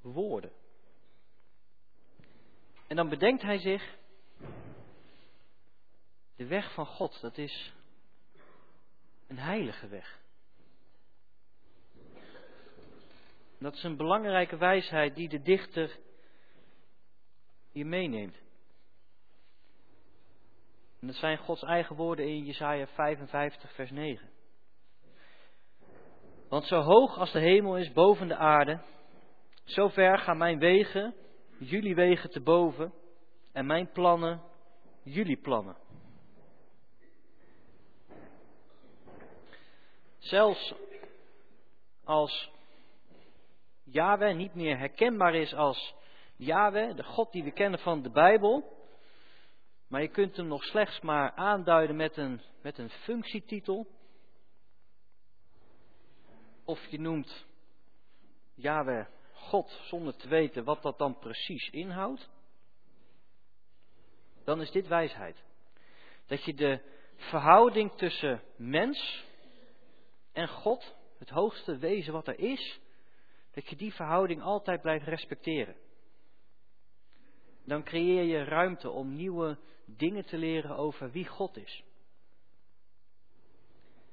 woorden. 0.00 0.52
En 2.86 2.96
dan 2.96 3.08
bedenkt 3.08 3.42
hij 3.42 3.58
zich, 3.58 3.98
de 6.36 6.46
weg 6.46 6.74
van 6.74 6.86
God, 6.86 7.20
dat 7.20 7.38
is 7.38 7.74
een 9.26 9.38
heilige 9.38 9.88
weg. 9.88 10.20
Dat 13.58 13.74
is 13.74 13.82
een 13.82 13.96
belangrijke 13.96 14.56
wijsheid 14.56 15.14
die 15.14 15.28
de 15.28 15.42
dichter 15.42 15.98
hier 17.70 17.86
meeneemt. 17.86 18.41
En 21.02 21.08
dat 21.08 21.16
zijn 21.16 21.38
Gods 21.38 21.62
eigen 21.62 21.96
woorden 21.96 22.28
in 22.28 22.44
Jesaja 22.44 22.86
55, 22.86 23.72
vers 23.72 23.90
9. 23.90 24.30
Want 26.48 26.64
zo 26.64 26.80
hoog 26.80 27.18
als 27.18 27.32
de 27.32 27.38
hemel 27.38 27.76
is 27.76 27.92
boven 27.92 28.28
de 28.28 28.36
aarde, 28.36 28.80
zo 29.64 29.88
ver 29.88 30.18
gaan 30.18 30.36
mijn 30.36 30.58
wegen, 30.58 31.14
jullie 31.58 31.94
wegen 31.94 32.30
te 32.30 32.40
boven, 32.40 32.92
en 33.52 33.66
mijn 33.66 33.90
plannen, 33.90 34.42
jullie 35.02 35.36
plannen. 35.36 35.76
Zelfs 40.18 40.74
als 42.04 42.50
Yahweh 43.84 44.36
niet 44.36 44.54
meer 44.54 44.78
herkenbaar 44.78 45.34
is 45.34 45.54
als 45.54 45.94
Yahweh, 46.36 46.96
de 46.96 47.04
God 47.04 47.32
die 47.32 47.44
we 47.44 47.50
kennen 47.50 47.78
van 47.78 48.02
de 48.02 48.10
Bijbel, 48.10 48.80
maar 49.92 50.02
je 50.02 50.08
kunt 50.08 50.36
hem 50.36 50.46
nog 50.46 50.64
slechts 50.64 51.00
maar 51.00 51.32
aanduiden 51.32 51.96
met 51.96 52.16
een, 52.16 52.40
met 52.62 52.78
een 52.78 52.90
functietitel. 52.90 53.86
Of 56.64 56.86
je 56.86 57.00
noemt 57.00 57.46
Yahweh 58.54 59.06
God 59.32 59.80
zonder 59.82 60.16
te 60.16 60.28
weten 60.28 60.64
wat 60.64 60.82
dat 60.82 60.98
dan 60.98 61.18
precies 61.18 61.68
inhoudt. 61.70 62.30
Dan 64.44 64.60
is 64.60 64.70
dit 64.70 64.88
wijsheid. 64.88 65.44
Dat 66.26 66.44
je 66.44 66.54
de 66.54 66.80
verhouding 67.16 67.92
tussen 67.92 68.42
mens 68.56 69.24
en 70.32 70.48
God, 70.48 70.94
het 71.18 71.28
hoogste 71.28 71.78
wezen 71.78 72.12
wat 72.12 72.28
er 72.28 72.38
is, 72.38 72.80
dat 73.50 73.68
je 73.68 73.76
die 73.76 73.94
verhouding 73.94 74.42
altijd 74.42 74.80
blijft 74.80 75.06
respecteren. 75.06 75.76
Dan 77.64 77.84
creëer 77.84 78.22
je 78.22 78.44
ruimte 78.44 78.90
om 78.90 79.14
nieuwe 79.14 79.58
dingen 79.96 80.24
te 80.24 80.36
leren 80.36 80.76
over 80.76 81.10
wie 81.10 81.26
God 81.26 81.56
is. 81.56 81.82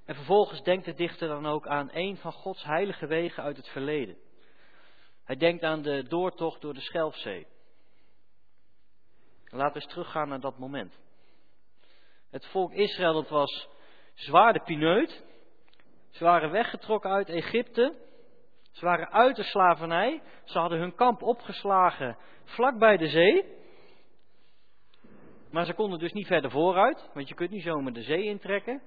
En 0.06 0.16
vervolgens 0.16 0.64
denkt 0.64 0.86
de 0.86 0.94
dichter 0.94 1.28
dan 1.28 1.46
ook 1.46 1.68
aan 1.68 1.90
een 1.92 2.18
van 2.18 2.32
Gods 2.32 2.64
heilige 2.64 3.08
wegen 3.08 3.44
uit 3.44 3.58
het 3.58 3.68
verleden. 3.68 4.18
Hij 5.24 5.36
denkt 5.36 5.64
aan 5.64 5.82
de 5.82 6.04
doortocht 6.08 6.62
door 6.62 6.74
de 6.74 6.82
Schelfzee. 6.82 7.48
Laten 9.46 9.74
we 9.74 9.80
eens 9.80 9.94
teruggaan 9.94 10.30
naar 10.30 10.40
dat 10.40 10.58
moment. 10.58 11.00
Het 12.30 12.46
volk 12.46 12.74
Israël 12.74 13.14
dat 13.14 13.30
was 13.30 13.68
zwaar 14.14 14.54
de 14.54 14.64
pineut. 14.64 15.24
Ze 16.10 16.24
waren 16.24 16.52
weggetrokken 16.52 17.12
uit 17.12 17.30
Egypte. 17.30 17.96
Ze 18.72 18.86
waren 18.86 19.12
uit 19.12 19.36
de 19.36 19.44
slavernij. 19.44 20.22
Ze 20.44 20.60
hadden 20.60 20.80
hun 20.80 20.96
kamp 20.96 21.22
opgeslagen 21.22 22.18
vlak 22.44 22.78
bij 22.78 22.98
de 22.98 23.08
zee. 23.08 23.59
Maar 25.52 25.66
ze 25.66 25.74
konden 25.74 26.00
dus 26.00 26.14
niet 26.14 26.28
verder 26.28 26.52
vooruit, 26.52 27.10
want 27.14 27.28
je 27.28 27.36
kunt 27.36 27.50
niet 27.52 27.64
zomaar 27.64 27.94
de 27.94 28.02
zee 28.02 28.24
intrekken. 28.24 28.82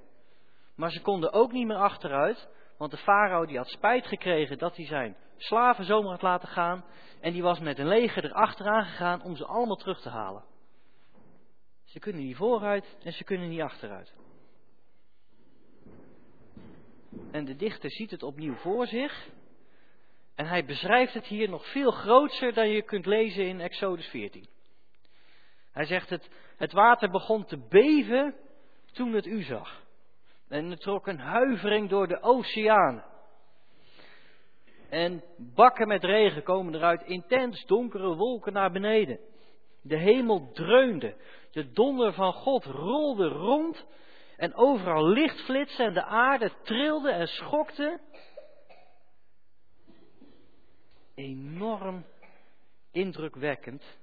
Maar 0.76 0.90
ze 0.90 1.02
konden 1.02 1.32
ook 1.32 1.52
niet 1.52 1.66
meer 1.66 1.76
achteruit, 1.76 2.48
want 2.78 2.90
de 2.90 2.96
farao 2.96 3.46
die 3.46 3.56
had 3.56 3.68
spijt 3.68 4.06
gekregen 4.06 4.58
dat 4.58 4.76
hij 4.76 4.86
zijn 4.86 5.16
slaven 5.36 5.84
zomaar 5.84 6.10
had 6.10 6.22
laten 6.22 6.48
gaan. 6.48 6.84
En 7.20 7.32
die 7.32 7.42
was 7.42 7.60
met 7.60 7.78
een 7.78 7.88
leger 7.88 8.24
erachteraan 8.24 8.84
gegaan 8.84 9.22
om 9.22 9.36
ze 9.36 9.46
allemaal 9.46 9.76
terug 9.76 10.00
te 10.00 10.08
halen. 10.08 10.44
Ze 11.84 11.98
kunnen 11.98 12.22
niet 12.22 12.36
vooruit 12.36 12.96
en 13.02 13.12
ze 13.12 13.24
kunnen 13.24 13.48
niet 13.48 13.60
achteruit. 13.60 14.14
En 17.30 17.44
de 17.44 17.56
dichter 17.56 17.90
ziet 17.90 18.10
het 18.10 18.22
opnieuw 18.22 18.54
voor 18.54 18.86
zich. 18.86 19.28
En 20.34 20.46
hij 20.46 20.64
beschrijft 20.64 21.14
het 21.14 21.26
hier 21.26 21.48
nog 21.48 21.66
veel 21.66 21.90
groter 21.90 22.54
dan 22.54 22.68
je 22.68 22.82
kunt 22.82 23.06
lezen 23.06 23.46
in 23.46 23.60
Exodus 23.60 24.06
14. 24.06 24.51
Hij 25.72 25.84
zegt 25.84 26.10
het, 26.10 26.30
het 26.56 26.72
water 26.72 27.10
begon 27.10 27.44
te 27.44 27.58
beven 27.68 28.34
toen 28.92 29.12
het 29.12 29.26
u 29.26 29.42
zag. 29.42 29.82
En 30.48 30.70
er 30.70 30.78
trok 30.78 31.06
een 31.06 31.18
huivering 31.18 31.88
door 31.88 32.08
de 32.08 32.22
oceaan. 32.22 33.04
En 34.90 35.24
bakken 35.36 35.88
met 35.88 36.04
regen 36.04 36.42
komen 36.42 36.74
eruit 36.74 37.02
intens 37.02 37.64
donkere 37.66 38.14
wolken 38.14 38.52
naar 38.52 38.72
beneden. 38.72 39.18
De 39.82 39.96
hemel 39.96 40.50
dreunde. 40.52 41.16
De 41.50 41.72
donder 41.72 42.12
van 42.12 42.32
God 42.32 42.64
rolde 42.64 43.28
rond. 43.28 43.86
En 44.36 44.54
overal 44.54 45.08
licht 45.08 45.40
flitste 45.40 45.82
en 45.82 45.94
de 45.94 46.04
aarde 46.04 46.52
trilde 46.62 47.10
en 47.10 47.26
schokte. 47.26 48.00
Enorm 51.14 52.04
indrukwekkend. 52.90 54.00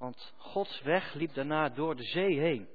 Want 0.00 0.34
Gods 0.36 0.82
weg 0.82 1.14
liep 1.14 1.34
daarna 1.34 1.68
door 1.68 1.96
de 1.96 2.04
zee 2.04 2.38
heen. 2.38 2.68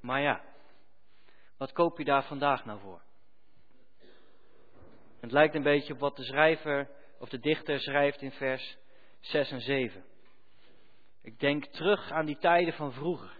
Maar 0.00 0.20
ja, 0.20 0.44
wat 1.56 1.72
koop 1.72 1.98
je 1.98 2.04
daar 2.04 2.24
vandaag 2.24 2.64
nou 2.64 2.80
voor? 2.80 3.02
Het 5.20 5.32
lijkt 5.32 5.54
een 5.54 5.62
beetje 5.62 5.92
op 5.92 5.98
wat 5.98 6.16
de 6.16 6.24
schrijver 6.24 6.90
of 7.18 7.28
de 7.28 7.38
dichter 7.38 7.80
schrijft 7.80 8.22
in 8.22 8.32
vers 8.32 8.76
6 9.20 9.50
en 9.50 9.60
7. 9.60 10.04
Ik 11.22 11.38
denk 11.38 11.64
terug 11.64 12.10
aan 12.10 12.26
die 12.26 12.38
tijden 12.38 12.74
van 12.74 12.92
vroeger. 12.92 13.38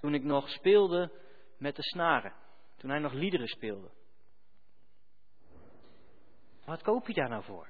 Toen 0.00 0.14
ik 0.14 0.24
nog 0.24 0.48
speelde 0.48 1.12
met 1.58 1.76
de 1.76 1.82
snaren. 1.82 2.34
Toen 2.76 2.90
hij 2.90 2.98
nog 2.98 3.12
liederen 3.12 3.48
speelde. 3.48 3.90
Wat 6.68 6.82
koop 6.82 7.06
je 7.06 7.14
daar 7.14 7.28
nou 7.28 7.42
voor? 7.42 7.68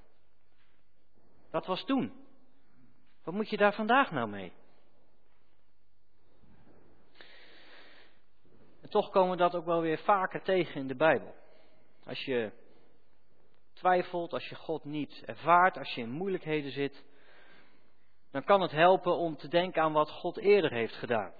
Dat 1.51 1.66
was 1.66 1.84
toen. 1.84 2.26
Wat 3.24 3.34
moet 3.34 3.51
je 3.51 3.57
daar 3.57 3.74
vandaag 3.74 4.11
nou 4.11 4.28
mee? 4.28 4.53
En 8.80 8.88
toch 8.88 9.11
komen 9.11 9.30
we 9.30 9.36
dat 9.36 9.55
ook 9.55 9.64
wel 9.64 9.80
weer 9.80 9.99
vaker 9.99 10.42
tegen 10.42 10.80
in 10.80 10.86
de 10.86 10.94
Bijbel. 10.94 11.34
Als 12.05 12.24
je 12.24 12.53
twijfelt, 13.72 14.32
als 14.32 14.49
je 14.49 14.55
God 14.55 14.84
niet 14.84 15.22
ervaart, 15.26 15.76
als 15.76 15.94
je 15.94 16.01
in 16.01 16.11
moeilijkheden 16.11 16.70
zit, 16.70 17.05
dan 18.30 18.44
kan 18.44 18.61
het 18.61 18.70
helpen 18.70 19.16
om 19.16 19.36
te 19.36 19.49
denken 19.49 19.82
aan 19.82 19.92
wat 19.92 20.11
God 20.11 20.36
eerder 20.38 20.72
heeft 20.72 20.94
gedaan. 20.94 21.32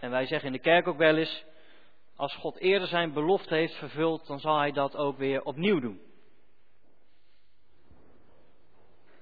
En 0.00 0.10
wij 0.10 0.26
zeggen 0.26 0.46
in 0.46 0.52
de 0.52 0.58
kerk 0.58 0.86
ook 0.86 0.96
wel 0.96 1.16
eens, 1.16 1.44
als 2.16 2.34
God 2.34 2.56
eerder 2.56 2.88
zijn 2.88 3.12
belofte 3.12 3.54
heeft 3.54 3.74
vervuld, 3.74 4.26
dan 4.26 4.40
zal 4.40 4.58
hij 4.58 4.72
dat 4.72 4.96
ook 4.96 5.16
weer 5.16 5.42
opnieuw 5.42 5.80
doen. 5.80 6.00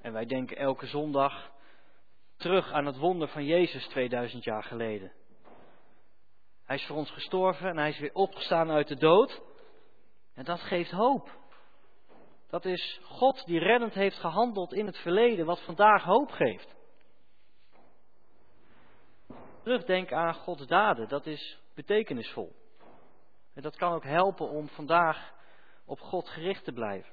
En 0.01 0.13
wij 0.13 0.27
denken 0.27 0.57
elke 0.57 0.87
zondag 0.87 1.51
terug 2.37 2.73
aan 2.73 2.87
het 2.87 2.97
wonder 2.97 3.29
van 3.29 3.45
Jezus 3.45 3.87
2000 3.87 4.45
jaar 4.45 4.63
geleden. 4.63 5.13
Hij 6.65 6.77
is 6.77 6.87
voor 6.87 6.97
ons 6.97 7.11
gestorven 7.11 7.69
en 7.69 7.77
hij 7.77 7.89
is 7.89 7.99
weer 7.99 8.15
opgestaan 8.15 8.71
uit 8.71 8.89
de 8.89 8.97
dood. 8.97 9.43
En 10.35 10.45
dat 10.45 10.61
geeft 10.61 10.91
hoop. 10.91 11.43
Dat 12.49 12.65
is 12.65 13.01
God 13.03 13.47
die 13.47 13.59
reddend 13.59 13.95
heeft 13.95 14.17
gehandeld 14.17 14.73
in 14.73 14.87
het 14.87 14.97
verleden, 14.97 15.47
wat 15.47 15.61
vandaag 15.61 16.05
hoop 16.05 16.31
geeft. 16.31 16.75
Terugdenken 19.63 20.17
aan 20.17 20.35
Gods 20.35 20.67
daden, 20.67 21.09
dat 21.09 21.27
is 21.27 21.59
betekenisvol. 21.75 22.64
En 23.55 23.63
dat 23.63 23.77
kan 23.77 23.93
ook 23.93 24.05
helpen 24.05 24.49
om 24.49 24.69
vandaag 24.69 25.33
op 25.85 26.01
God 26.01 26.29
gericht 26.29 26.65
te 26.65 26.73
blijven. 26.73 27.13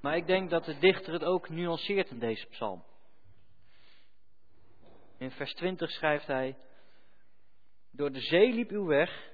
Maar 0.00 0.16
ik 0.16 0.26
denk 0.26 0.50
dat 0.50 0.64
de 0.64 0.78
dichter 0.78 1.12
het 1.12 1.24
ook 1.24 1.48
nuanceert 1.48 2.10
in 2.10 2.18
deze 2.18 2.46
psalm. 2.46 2.84
In 5.16 5.30
vers 5.30 5.54
20 5.54 5.90
schrijft 5.90 6.26
hij: 6.26 6.56
Door 7.90 8.12
de 8.12 8.20
zee 8.20 8.52
liep 8.52 8.70
uw 8.70 8.86
weg, 8.86 9.30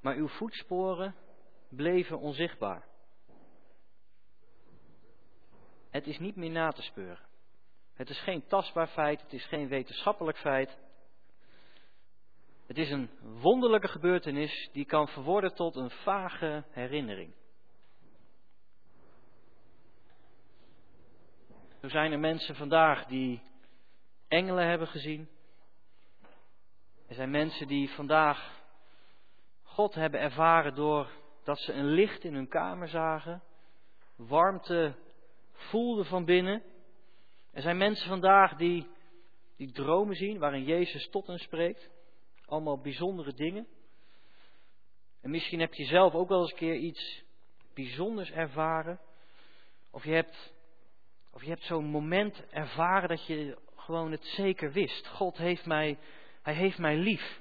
maar 0.00 0.14
uw 0.14 0.28
voetsporen 0.28 1.14
bleven 1.68 2.18
onzichtbaar. 2.18 2.86
Het 5.90 6.06
is 6.06 6.18
niet 6.18 6.36
meer 6.36 6.50
na 6.50 6.70
te 6.70 6.82
speuren. 6.82 7.26
Het 7.94 8.10
is 8.10 8.20
geen 8.20 8.46
tastbaar 8.46 8.88
feit, 8.88 9.20
het 9.20 9.32
is 9.32 9.46
geen 9.46 9.68
wetenschappelijk 9.68 10.38
feit. 10.38 10.78
Het 12.68 12.78
is 12.78 12.90
een 12.90 13.10
wonderlijke 13.20 13.88
gebeurtenis 13.88 14.68
die 14.72 14.84
kan 14.84 15.08
verworden 15.08 15.54
tot 15.54 15.76
een 15.76 15.90
vage 15.90 16.64
herinnering. 16.70 17.34
Zo 21.80 21.88
zijn 21.88 22.12
er 22.12 22.18
mensen 22.18 22.54
vandaag 22.54 23.06
die 23.06 23.42
engelen 24.28 24.66
hebben 24.66 24.88
gezien. 24.88 25.28
Er 27.06 27.14
zijn 27.14 27.30
mensen 27.30 27.66
die 27.66 27.90
vandaag 27.90 28.62
God 29.62 29.94
hebben 29.94 30.20
ervaren 30.20 30.74
door 30.74 31.10
dat 31.44 31.58
ze 31.58 31.72
een 31.72 31.90
licht 31.90 32.24
in 32.24 32.34
hun 32.34 32.48
kamer 32.48 32.88
zagen, 32.88 33.42
warmte 34.16 34.94
voelden 35.52 36.04
van 36.04 36.24
binnen. 36.24 36.62
Er 37.52 37.62
zijn 37.62 37.76
mensen 37.76 38.08
vandaag 38.08 38.56
die, 38.56 38.88
die 39.56 39.72
dromen 39.72 40.16
zien 40.16 40.38
waarin 40.38 40.64
Jezus 40.64 41.08
tot 41.08 41.26
hen 41.26 41.38
spreekt. 41.38 41.96
Allemaal 42.48 42.80
bijzondere 42.80 43.34
dingen. 43.34 43.66
En 45.20 45.30
misschien 45.30 45.60
heb 45.60 45.74
je 45.74 45.84
zelf 45.84 46.14
ook 46.14 46.28
wel 46.28 46.40
eens 46.40 46.50
een 46.50 46.56
keer 46.56 46.74
iets 46.74 47.22
bijzonders 47.74 48.30
ervaren. 48.30 49.00
Of 49.90 50.04
je 50.04 50.12
hebt, 50.12 50.52
of 51.30 51.42
je 51.42 51.48
hebt 51.48 51.62
zo'n 51.62 51.84
moment 51.84 52.50
ervaren 52.50 53.08
dat 53.08 53.26
je 53.26 53.58
gewoon 53.76 54.10
het 54.10 54.24
zeker 54.24 54.72
wist. 54.72 55.06
God 55.06 55.36
heeft 55.36 55.66
mij, 55.66 55.98
hij 56.42 56.54
heeft 56.54 56.78
mij 56.78 56.96
lief. 56.96 57.40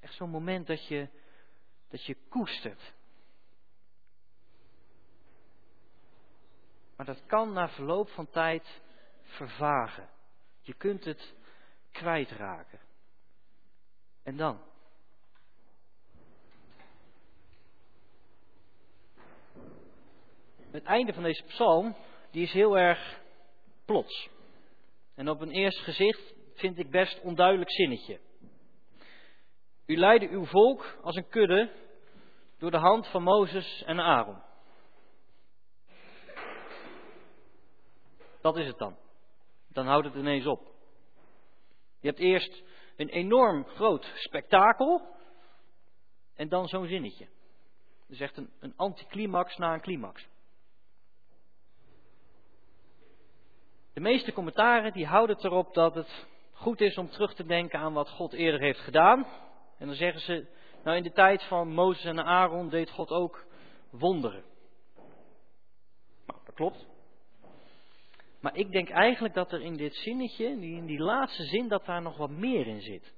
Echt 0.00 0.14
zo'n 0.14 0.30
moment 0.30 0.66
dat 0.66 0.86
je, 0.86 1.08
dat 1.88 2.04
je 2.04 2.16
koestert. 2.28 2.94
Maar 6.96 7.06
dat 7.06 7.26
kan 7.26 7.52
na 7.52 7.68
verloop 7.68 8.08
van 8.08 8.30
tijd 8.30 8.80
vervagen. 9.22 10.08
Je 10.60 10.74
kunt 10.74 11.04
het 11.04 11.34
kwijtraken. 11.92 12.85
En 14.26 14.36
dan? 14.36 14.60
Het 20.70 20.84
einde 20.84 21.12
van 21.12 21.22
deze 21.22 21.44
psalm, 21.44 21.96
die 22.30 22.42
is 22.42 22.52
heel 22.52 22.78
erg 22.78 23.20
plots. 23.84 24.28
En 25.14 25.28
op 25.28 25.40
een 25.40 25.50
eerste 25.50 25.82
gezicht 25.82 26.34
vind 26.54 26.78
ik 26.78 26.90
best 26.90 27.20
onduidelijk 27.20 27.70
zinnetje. 27.70 28.20
U 29.86 29.96
leidde 29.96 30.28
uw 30.28 30.44
volk 30.44 30.98
als 31.02 31.16
een 31.16 31.28
kudde 31.28 31.72
door 32.58 32.70
de 32.70 32.78
hand 32.78 33.06
van 33.06 33.22
Mozes 33.22 33.82
en 33.82 34.00
Aaron. 34.00 34.42
Dat 38.40 38.56
is 38.56 38.66
het 38.66 38.78
dan. 38.78 38.96
Dan 39.68 39.86
houdt 39.86 40.06
het 40.06 40.14
ineens 40.14 40.46
op. 40.46 40.74
Je 42.00 42.08
hebt 42.08 42.20
eerst 42.20 42.62
een 42.96 43.08
enorm 43.08 43.64
groot 43.64 44.12
spektakel 44.14 45.14
en 46.34 46.48
dan 46.48 46.68
zo'n 46.68 46.86
zinnetje. 46.86 47.28
Dus 48.08 48.20
echt 48.20 48.36
een, 48.36 48.50
een 48.60 48.72
anticlimax 48.76 49.56
na 49.56 49.74
een 49.74 49.80
climax. 49.80 50.26
De 53.92 54.00
meeste 54.00 54.32
commentaren 54.32 54.92
die 54.92 55.06
houden 55.06 55.36
het 55.36 55.44
erop 55.44 55.74
dat 55.74 55.94
het 55.94 56.26
goed 56.52 56.80
is 56.80 56.98
om 56.98 57.10
terug 57.10 57.34
te 57.34 57.44
denken 57.44 57.78
aan 57.78 57.92
wat 57.92 58.08
God 58.08 58.32
eerder 58.32 58.60
heeft 58.60 58.80
gedaan. 58.80 59.26
En 59.78 59.86
dan 59.86 59.96
zeggen 59.96 60.20
ze, 60.20 60.46
nou 60.84 60.96
in 60.96 61.02
de 61.02 61.12
tijd 61.12 61.42
van 61.42 61.68
Mozes 61.68 62.04
en 62.04 62.24
Aaron 62.24 62.68
deed 62.68 62.90
God 62.90 63.10
ook 63.10 63.46
wonderen. 63.90 64.44
Nou, 66.26 66.40
dat 66.44 66.54
klopt. 66.54 66.86
Maar 68.46 68.56
ik 68.56 68.72
denk 68.72 68.90
eigenlijk 68.90 69.34
dat 69.34 69.52
er 69.52 69.60
in 69.60 69.76
dit 69.76 69.94
zinnetje, 69.94 70.46
in 70.46 70.86
die 70.86 70.98
laatste 70.98 71.42
zin, 71.42 71.68
dat 71.68 71.84
daar 71.84 72.02
nog 72.02 72.16
wat 72.16 72.30
meer 72.30 72.66
in 72.66 72.80
zit. 72.80 73.14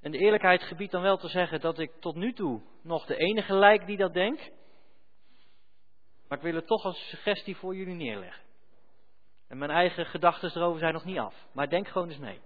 En 0.00 0.10
de 0.10 0.18
eerlijkheid 0.18 0.62
gebiedt 0.62 0.92
dan 0.92 1.02
wel 1.02 1.16
te 1.16 1.28
zeggen 1.28 1.60
dat 1.60 1.78
ik 1.78 1.92
tot 2.00 2.14
nu 2.14 2.32
toe 2.32 2.60
nog 2.82 3.06
de 3.06 3.16
enige 3.16 3.54
lijk 3.54 3.86
die 3.86 3.96
dat 3.96 4.12
denkt. 4.12 4.50
Maar 6.28 6.38
ik 6.38 6.44
wil 6.44 6.54
het 6.54 6.66
toch 6.66 6.84
als 6.84 7.08
suggestie 7.08 7.56
voor 7.56 7.76
jullie 7.76 7.94
neerleggen. 7.94 8.42
En 9.48 9.58
mijn 9.58 9.70
eigen 9.70 10.06
gedachten 10.06 10.50
erover 10.56 10.78
zijn 10.78 10.92
nog 10.92 11.04
niet 11.04 11.18
af. 11.18 11.46
Maar 11.52 11.68
denk 11.68 11.88
gewoon 11.88 12.08
eens 12.08 12.18
mee. 12.18 12.40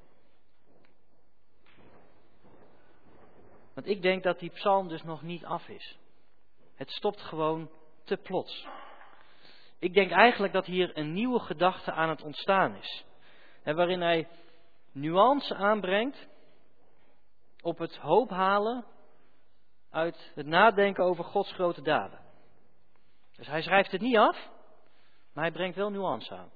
Want 3.74 3.86
ik 3.86 4.02
denk 4.02 4.22
dat 4.22 4.38
die 4.38 4.50
psalm 4.50 4.88
dus 4.88 5.02
nog 5.02 5.22
niet 5.22 5.44
af 5.44 5.68
is. 5.68 5.98
Het 6.74 6.90
stopt 6.90 7.20
gewoon 7.20 7.70
te 8.04 8.16
plots. 8.16 8.66
Ik 9.78 9.94
denk 9.94 10.10
eigenlijk 10.10 10.52
dat 10.52 10.66
hier 10.66 10.96
een 10.96 11.12
nieuwe 11.12 11.40
gedachte 11.40 11.92
aan 11.92 12.08
het 12.08 12.22
ontstaan 12.22 12.74
is. 12.74 13.04
Waarin 13.64 14.00
hij 14.00 14.28
nuance 14.92 15.54
aanbrengt 15.54 16.28
op 17.62 17.78
het 17.78 17.96
hoop 17.96 18.30
halen 18.30 18.84
uit 19.90 20.32
het 20.34 20.46
nadenken 20.46 21.04
over 21.04 21.24
Gods 21.24 21.52
grote 21.52 21.82
daden. 21.82 22.20
Dus 23.36 23.46
hij 23.46 23.62
schrijft 23.62 23.90
het 23.90 24.00
niet 24.00 24.16
af, 24.16 24.48
maar 25.32 25.44
hij 25.44 25.52
brengt 25.52 25.76
wel 25.76 25.90
nuance 25.90 26.34
aan. 26.34 26.50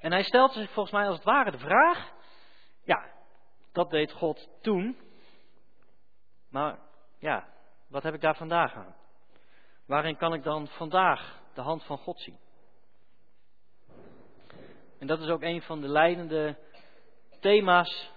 En 0.00 0.12
hij 0.12 0.22
stelt 0.22 0.52
zich 0.52 0.70
volgens 0.70 0.94
mij 0.94 1.06
als 1.06 1.16
het 1.16 1.24
ware 1.24 1.50
de 1.50 1.58
vraag: 1.58 2.12
ja, 2.82 3.10
dat 3.72 3.90
deed 3.90 4.12
God 4.12 4.48
toen, 4.60 4.98
maar 6.48 6.78
ja, 7.18 7.48
wat 7.88 8.02
heb 8.02 8.14
ik 8.14 8.20
daar 8.20 8.36
vandaag 8.36 8.74
aan? 8.74 8.94
Waarin 9.86 10.16
kan 10.16 10.34
ik 10.34 10.42
dan 10.42 10.68
vandaag 10.68 11.42
de 11.54 11.60
hand 11.60 11.84
van 11.84 11.98
God 11.98 12.20
zien? 12.20 12.38
En 14.98 15.06
dat 15.06 15.20
is 15.20 15.28
ook 15.28 15.42
een 15.42 15.62
van 15.62 15.80
de 15.80 15.88
leidende 15.88 16.58
thema's 17.40 18.10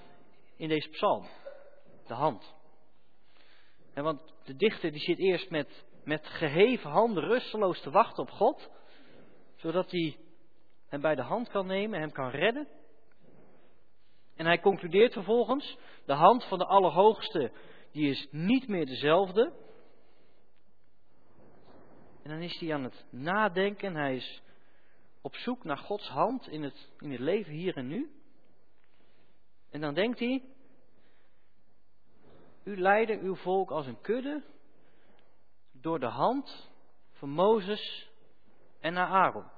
in 0.56 0.68
deze 0.68 0.90
psalm. 0.90 1.28
De 2.08 2.14
hand. 2.14 2.56
En 3.94 4.04
want 4.04 4.34
de 4.44 4.56
dichter 4.56 4.92
die 4.92 5.02
zit 5.02 5.18
eerst 5.18 5.50
met, 5.50 5.86
met 6.04 6.28
geheven 6.28 6.90
handen 6.90 7.24
rusteloos 7.24 7.82
te 7.82 7.90
wachten 7.90 8.24
op 8.24 8.30
God. 8.30 8.70
Zodat 9.56 9.92
hij 9.92 10.18
hem 10.88 11.02
bij 11.02 11.16
de 11.16 11.22
hand 11.22 11.50
kan 11.50 11.66
nemen, 11.66 12.00
hem 12.00 12.12
kan 12.12 12.30
redden. 12.30 12.68
En 14.36 14.46
hij 14.46 14.60
concludeert 14.60 15.14
vervolgens, 15.14 15.78
de 16.06 16.14
hand 16.14 16.44
van 16.44 16.58
de 16.58 16.66
Allerhoogste, 16.66 17.52
die 17.92 18.10
is 18.10 18.28
niet 18.32 18.68
meer 18.68 18.86
dezelfde. 18.86 19.54
En 22.28 22.34
dan 22.34 22.42
is 22.42 22.60
hij 22.60 22.74
aan 22.74 22.84
het 22.84 23.06
nadenken, 23.10 23.96
hij 23.96 24.16
is 24.16 24.42
op 25.22 25.36
zoek 25.36 25.64
naar 25.64 25.78
Gods 25.78 26.08
hand 26.08 26.48
in 26.48 26.64
het, 26.64 26.90
in 27.00 27.12
het 27.12 27.20
leven 27.20 27.54
hier 27.54 27.78
en 27.78 27.88
nu. 27.88 28.12
En 29.70 29.82
dan 29.82 29.94
denkt 29.94 30.20
hij, 30.20 30.44
u 32.64 32.78
leidde 32.82 33.20
uw 33.20 33.36
volk 33.36 33.72
als 33.72 33.86
een 33.86 34.02
kudde 34.02 34.44
door 35.72 36.00
de 36.00 36.08
hand 36.08 36.70
van 37.12 37.30
Mozes 37.30 38.10
en 38.80 38.94
naar 38.94 39.08
Aaron. 39.08 39.50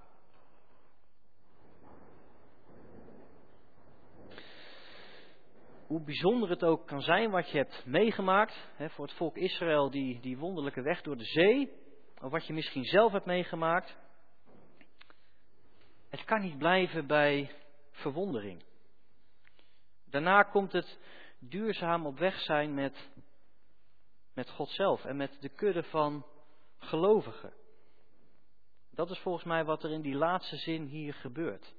hoe 5.87 6.03
bijzonder 6.03 6.49
het 6.49 6.63
ook 6.63 6.87
kan 6.87 7.01
zijn 7.01 7.31
wat 7.31 7.49
je 7.49 7.57
hebt 7.57 7.85
meegemaakt 7.85 8.69
hè, 8.75 8.89
voor 8.89 9.05
het 9.05 9.15
volk 9.15 9.37
Israël, 9.37 9.89
die, 9.89 10.19
die 10.19 10.37
wonderlijke 10.37 10.81
weg 10.81 11.01
door 11.01 11.17
de 11.17 11.25
zee, 11.25 11.87
of 12.21 12.31
wat 12.31 12.47
je 12.47 12.53
misschien 12.53 12.83
zelf 12.83 13.11
hebt 13.11 13.25
meegemaakt, 13.25 13.97
het 16.09 16.23
kan 16.23 16.41
niet 16.41 16.57
blijven 16.57 17.07
bij 17.07 17.51
verwondering. 17.91 18.63
Daarna 20.05 20.43
komt 20.43 20.71
het 20.71 20.99
duurzaam 21.39 22.05
op 22.05 22.17
weg 22.17 22.39
zijn 22.39 22.73
met, 22.73 23.09
met 24.33 24.49
God 24.49 24.69
zelf 24.69 25.05
en 25.05 25.15
met 25.15 25.37
de 25.39 25.49
kudde 25.49 25.83
van 25.83 26.25
gelovigen. 26.77 27.53
Dat 28.91 29.09
is 29.09 29.19
volgens 29.19 29.45
mij 29.45 29.65
wat 29.65 29.83
er 29.83 29.91
in 29.91 30.01
die 30.01 30.15
laatste 30.15 30.57
zin 30.57 30.85
hier 30.85 31.13
gebeurt. 31.13 31.73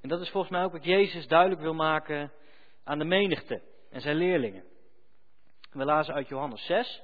En 0.00 0.08
dat 0.08 0.20
is 0.20 0.30
volgens 0.30 0.52
mij 0.52 0.64
ook 0.64 0.72
wat 0.72 0.84
Jezus 0.84 1.26
duidelijk 1.26 1.60
wil 1.60 1.74
maken 1.74 2.32
aan 2.84 2.98
de 2.98 3.04
menigte 3.04 3.62
en 3.90 4.00
zijn 4.00 4.16
leerlingen. 4.16 4.64
We 5.70 5.84
lazen 5.84 6.14
uit 6.14 6.28
Johannes 6.28 6.64
6. 6.64 7.02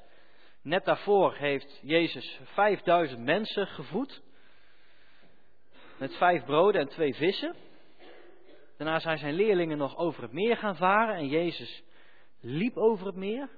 Net 0.63 0.85
daarvoor 0.85 1.35
heeft 1.35 1.79
Jezus 1.83 2.41
5000 2.45 3.21
mensen 3.21 3.67
gevoed. 3.67 4.23
Met 5.99 6.17
vijf 6.17 6.45
broden 6.45 6.81
en 6.81 6.89
twee 6.89 7.15
vissen. 7.15 7.57
Daarna 8.77 8.99
zijn 8.99 9.19
zijn 9.19 9.35
leerlingen 9.35 9.79
nog 9.79 9.97
over 9.97 10.23
het 10.23 10.33
meer 10.33 10.57
gaan 10.57 10.77
varen 10.77 11.15
en 11.15 11.29
Jezus 11.29 11.83
liep 12.41 12.77
over 12.77 13.07
het 13.07 13.17
meer. 13.17 13.49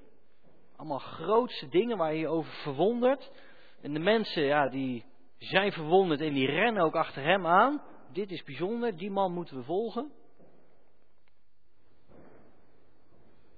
Allemaal 0.75 0.99
grootste 0.99 1.67
dingen 1.67 1.97
waar 1.97 2.13
je 2.13 2.27
over 2.27 2.51
verwondert. 2.51 3.31
En 3.81 3.93
de 3.93 3.99
mensen, 3.99 4.43
ja, 4.43 4.69
die 4.69 5.05
zijn 5.37 5.71
verwonderd 5.71 6.21
en 6.21 6.33
die 6.33 6.47
rennen 6.47 6.83
ook 6.83 6.95
achter 6.95 7.23
hem 7.23 7.45
aan. 7.45 7.83
Dit 8.11 8.31
is 8.31 8.43
bijzonder, 8.43 8.97
die 8.97 9.11
man 9.11 9.33
moeten 9.33 9.57
we 9.57 9.63
volgen. 9.63 10.11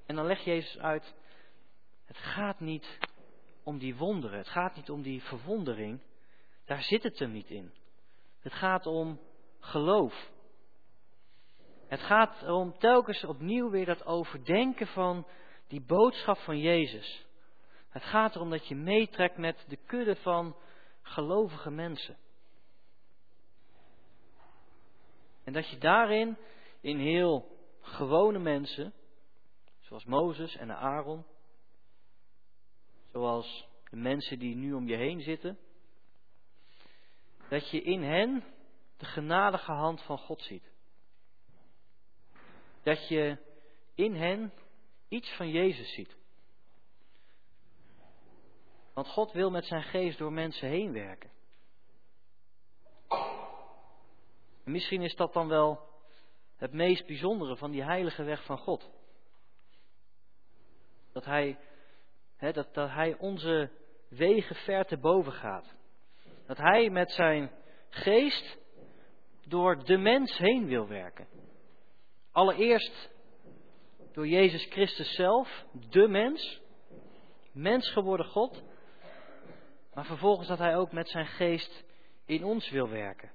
En 0.06 0.16
dan 0.16 0.26
legt 0.26 0.44
Jezus 0.44 0.78
uit, 0.78 1.16
het 2.06 2.18
gaat 2.18 2.60
niet 2.60 2.98
om 3.68 3.78
die 3.78 3.96
wonderen, 3.96 4.38
het 4.38 4.48
gaat 4.48 4.76
niet 4.76 4.90
om 4.90 5.02
die 5.02 5.24
verwondering, 5.24 6.02
daar 6.66 6.82
zit 6.82 7.04
het 7.04 7.20
hem 7.20 7.32
niet 7.32 7.50
in. 7.50 7.74
Het 8.40 8.54
gaat 8.54 8.86
om 8.86 9.20
geloof. 9.60 10.30
Het 11.88 12.00
gaat 12.00 12.44
om 12.44 12.78
telkens 12.78 13.24
opnieuw 13.24 13.70
weer 13.70 13.86
dat 13.86 14.06
overdenken 14.06 14.88
van 14.88 15.28
die 15.68 15.82
boodschap 15.82 16.38
van 16.38 16.60
Jezus. 16.60 17.26
Het 17.90 18.04
gaat 18.04 18.36
erom 18.36 18.50
dat 18.50 18.68
je 18.68 18.76
meetrekt 18.76 19.38
met 19.38 19.66
de 19.68 19.78
kudde 19.86 20.16
van 20.16 20.56
gelovige 21.02 21.72
mensen. 21.72 22.18
En 25.44 25.54
dat 25.54 25.70
je 25.70 25.78
daarin, 25.78 26.38
in 26.82 27.00
heel 27.00 27.58
gewone 27.82 28.40
mensen, 28.40 28.94
zoals 29.80 30.06
Mozes 30.06 30.56
en 30.56 30.72
Aaron, 30.72 31.26
zoals 33.18 33.68
de 33.90 33.96
mensen 33.96 34.40
die 34.40 34.56
nu 34.56 34.74
om 34.74 34.88
je 34.88 34.96
heen 34.96 35.22
zitten, 35.22 35.58
dat 37.50 37.70
je 37.70 37.82
in 37.82 38.04
hen 38.04 38.44
de 38.98 39.06
genadige 39.06 39.72
hand 39.72 40.02
van 40.02 40.18
God 40.18 40.42
ziet. 40.42 40.72
Dat 42.84 43.08
je 43.08 43.38
in 43.96 44.16
hen 44.16 44.54
iets 45.08 45.36
van 45.36 45.50
Jezus 45.50 45.94
ziet. 45.94 46.16
Want 48.94 49.08
God 49.08 49.32
wil 49.32 49.50
met 49.52 49.66
zijn 49.66 49.84
geest 49.84 50.18
door 50.18 50.32
mensen 50.34 50.68
heen 50.68 50.92
werken. 50.92 51.32
En 54.64 54.72
misschien 54.72 55.02
is 55.02 55.16
dat 55.16 55.34
dan 55.34 55.48
wel 55.48 55.90
het 56.56 56.74
meest 56.74 57.06
bijzondere 57.06 57.58
van 57.58 57.72
die 57.72 57.84
heilige 57.84 58.24
weg 58.24 58.44
van 58.44 58.58
God. 58.58 58.90
Dat 61.12 61.26
Hij, 61.26 61.60
dat, 62.40 62.74
dat 62.74 62.90
hij 62.90 63.16
onze 63.18 63.72
wegen 64.10 64.56
ver 64.56 64.86
te 64.86 64.98
boven 64.98 65.32
gaat. 65.32 65.76
Dat 66.46 66.58
Hij 66.58 66.90
met 66.90 67.12
zijn 67.12 67.52
geest 67.90 68.58
door 69.48 69.84
de 69.84 69.98
mens 69.98 70.38
heen 70.38 70.66
wil 70.66 70.88
werken. 70.88 71.28
Allereerst 72.32 73.10
door 74.12 74.28
Jezus 74.28 74.66
Christus 74.66 75.16
zelf, 75.16 75.66
de 75.90 76.08
mens, 76.08 76.62
mens 77.52 77.92
geworden 77.92 78.26
God, 78.26 78.64
maar 79.94 80.06
vervolgens 80.06 80.48
dat 80.48 80.58
Hij 80.58 80.78
ook 80.78 80.92
met 80.92 81.10
zijn 81.10 81.28
geest 81.28 81.84
in 82.26 82.44
ons 82.44 82.70
wil 82.70 82.90
werken, 82.90 83.32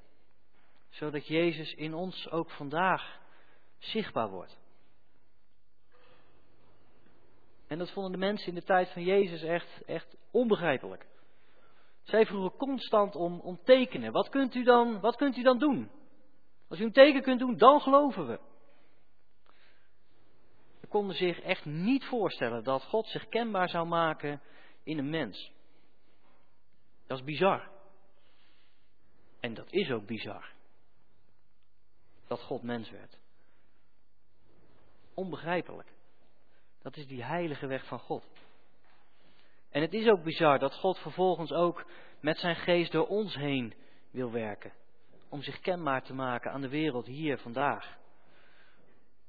zodat 0.88 1.26
Jezus 1.26 1.74
in 1.74 1.94
ons 1.94 2.30
ook 2.30 2.50
vandaag 2.50 3.20
zichtbaar 3.78 4.28
wordt. 4.28 4.61
En 7.72 7.78
dat 7.78 7.90
vonden 7.90 8.12
de 8.12 8.18
mensen 8.18 8.48
in 8.48 8.54
de 8.54 8.62
tijd 8.62 8.92
van 8.92 9.02
Jezus 9.02 9.42
echt, 9.42 9.84
echt 9.86 10.16
onbegrijpelijk. 10.30 11.06
Zij 12.02 12.26
vroegen 12.26 12.58
constant 12.58 13.16
om, 13.16 13.40
om 13.40 13.60
tekenen. 13.64 14.12
Wat 14.12 14.28
kunt, 14.28 14.54
u 14.54 14.62
dan, 14.62 15.00
wat 15.00 15.16
kunt 15.16 15.36
u 15.36 15.42
dan 15.42 15.58
doen? 15.58 15.90
Als 16.68 16.80
u 16.80 16.84
een 16.84 16.92
teken 16.92 17.22
kunt 17.22 17.38
doen, 17.38 17.56
dan 17.56 17.80
geloven 17.80 18.26
we. 18.26 18.40
Ze 20.80 20.86
konden 20.86 21.16
zich 21.16 21.40
echt 21.40 21.64
niet 21.64 22.04
voorstellen 22.04 22.64
dat 22.64 22.82
God 22.84 23.06
zich 23.06 23.28
kenbaar 23.28 23.68
zou 23.68 23.86
maken 23.86 24.42
in 24.82 24.98
een 24.98 25.10
mens. 25.10 25.52
Dat 27.06 27.18
is 27.18 27.24
bizar. 27.24 27.70
En 29.40 29.54
dat 29.54 29.72
is 29.72 29.90
ook 29.90 30.06
bizar. 30.06 30.52
Dat 32.26 32.40
God 32.40 32.62
mens 32.62 32.90
werd. 32.90 33.18
Onbegrijpelijk. 35.14 36.00
Dat 36.82 36.96
is 36.96 37.06
die 37.06 37.24
heilige 37.24 37.66
weg 37.66 37.86
van 37.86 37.98
God. 37.98 38.24
En 39.70 39.82
het 39.82 39.94
is 39.94 40.08
ook 40.08 40.22
bizar 40.22 40.58
dat 40.58 40.74
God 40.74 40.98
vervolgens 40.98 41.52
ook 41.52 41.86
met 42.20 42.38
zijn 42.38 42.56
geest 42.56 42.92
door 42.92 43.06
ons 43.06 43.34
heen 43.34 43.74
wil 44.10 44.30
werken. 44.30 44.72
Om 45.28 45.42
zich 45.42 45.60
kenbaar 45.60 46.02
te 46.02 46.14
maken 46.14 46.52
aan 46.52 46.60
de 46.60 46.68
wereld 46.68 47.06
hier 47.06 47.38
vandaag. 47.38 47.98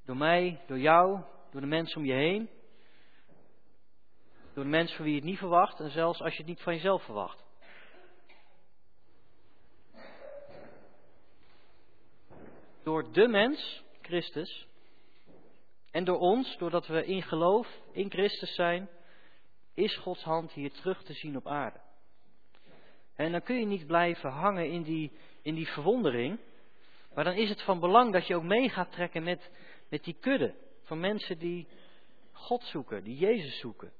Door 0.04 0.16
mij, 0.16 0.60
door 0.66 0.78
jou, 0.78 1.20
door 1.50 1.60
de 1.60 1.66
mensen 1.66 1.96
om 1.96 2.04
je 2.04 2.12
heen. 2.12 2.50
Door 4.54 4.64
de 4.64 4.70
mensen 4.70 4.96
van 4.96 5.04
wie 5.04 5.14
je 5.14 5.20
het 5.20 5.28
niet 5.28 5.38
verwacht 5.38 5.80
en 5.80 5.90
zelfs 5.90 6.20
als 6.20 6.32
je 6.32 6.38
het 6.38 6.46
niet 6.46 6.62
van 6.62 6.74
jezelf 6.74 7.04
verwacht. 7.04 7.44
Door 12.82 13.12
de 13.12 13.28
mens, 13.28 13.82
Christus, 14.00 14.66
en 15.94 16.04
door 16.04 16.18
ons, 16.18 16.56
doordat 16.56 16.86
we 16.86 17.04
in 17.04 17.22
geloof 17.22 17.80
in 17.92 18.10
Christus 18.10 18.54
zijn, 18.54 18.88
is 19.74 19.96
Gods 19.96 20.22
hand 20.22 20.52
hier 20.52 20.72
terug 20.72 21.02
te 21.02 21.12
zien 21.12 21.36
op 21.36 21.46
aarde. 21.46 21.80
En 23.14 23.32
dan 23.32 23.42
kun 23.42 23.58
je 23.58 23.66
niet 23.66 23.86
blijven 23.86 24.30
hangen 24.30 24.70
in 24.70 24.82
die, 24.82 25.12
in 25.42 25.54
die 25.54 25.68
verwondering. 25.68 26.38
Maar 27.14 27.24
dan 27.24 27.34
is 27.34 27.48
het 27.48 27.62
van 27.62 27.80
belang 27.80 28.12
dat 28.12 28.26
je 28.26 28.36
ook 28.36 28.42
mee 28.42 28.68
gaat 28.68 28.92
trekken 28.92 29.22
met, 29.22 29.50
met 29.88 30.04
die 30.04 30.16
kudde 30.20 30.54
van 30.82 31.00
mensen 31.00 31.38
die 31.38 31.68
God 32.32 32.62
zoeken, 32.62 33.04
die 33.04 33.16
Jezus 33.16 33.58
zoeken. 33.58 33.92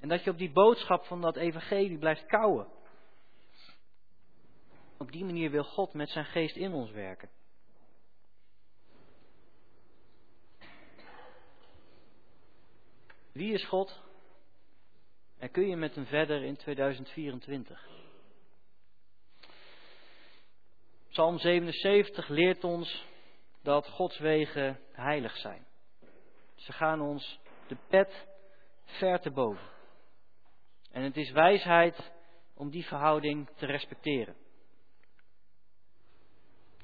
En 0.00 0.08
dat 0.08 0.24
je 0.24 0.30
op 0.30 0.38
die 0.38 0.52
boodschap 0.52 1.04
van 1.04 1.20
dat 1.20 1.36
evangelie 1.36 1.98
blijft 1.98 2.26
kouwen. 2.26 2.68
Op 4.98 5.12
die 5.12 5.24
manier 5.24 5.50
wil 5.50 5.64
God 5.64 5.92
met 5.92 6.08
zijn 6.08 6.24
geest 6.24 6.56
in 6.56 6.72
ons 6.72 6.90
werken. 6.90 7.28
Wie 13.36 13.52
is 13.52 13.64
God? 13.64 14.02
En 15.38 15.50
kun 15.50 15.68
je 15.68 15.76
met 15.76 15.94
hem 15.94 16.06
verder 16.06 16.42
in 16.42 16.56
2024? 16.56 17.88
Psalm 21.08 21.38
77 21.38 22.28
leert 22.28 22.64
ons 22.64 23.04
dat 23.62 23.88
Gods 23.88 24.18
wegen 24.18 24.80
heilig 24.92 25.36
zijn. 25.36 25.66
Ze 26.54 26.72
gaan 26.72 27.00
ons 27.00 27.40
de 27.68 27.76
pet 27.88 28.26
ver 28.84 29.20
te 29.20 29.30
boven. 29.30 29.68
En 30.90 31.02
het 31.02 31.16
is 31.16 31.30
wijsheid 31.30 32.12
om 32.54 32.70
die 32.70 32.86
verhouding 32.86 33.48
te 33.56 33.66
respecteren. 33.66 34.36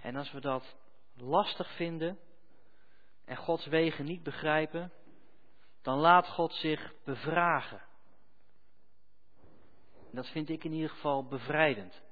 En 0.01 0.17
als 0.17 0.33
we 0.33 0.41
dat 0.41 0.77
lastig 1.15 1.77
vinden 1.77 2.19
en 3.25 3.37
Gods 3.37 3.67
wegen 3.67 4.05
niet 4.05 4.23
begrijpen, 4.23 4.93
dan 5.83 5.99
laat 5.99 6.28
God 6.28 6.53
zich 6.53 6.93
bevragen. 7.05 7.83
Dat 10.12 10.28
vind 10.28 10.49
ik 10.49 10.64
in 10.64 10.72
ieder 10.72 10.91
geval 10.91 11.26
bevrijdend. 11.26 12.03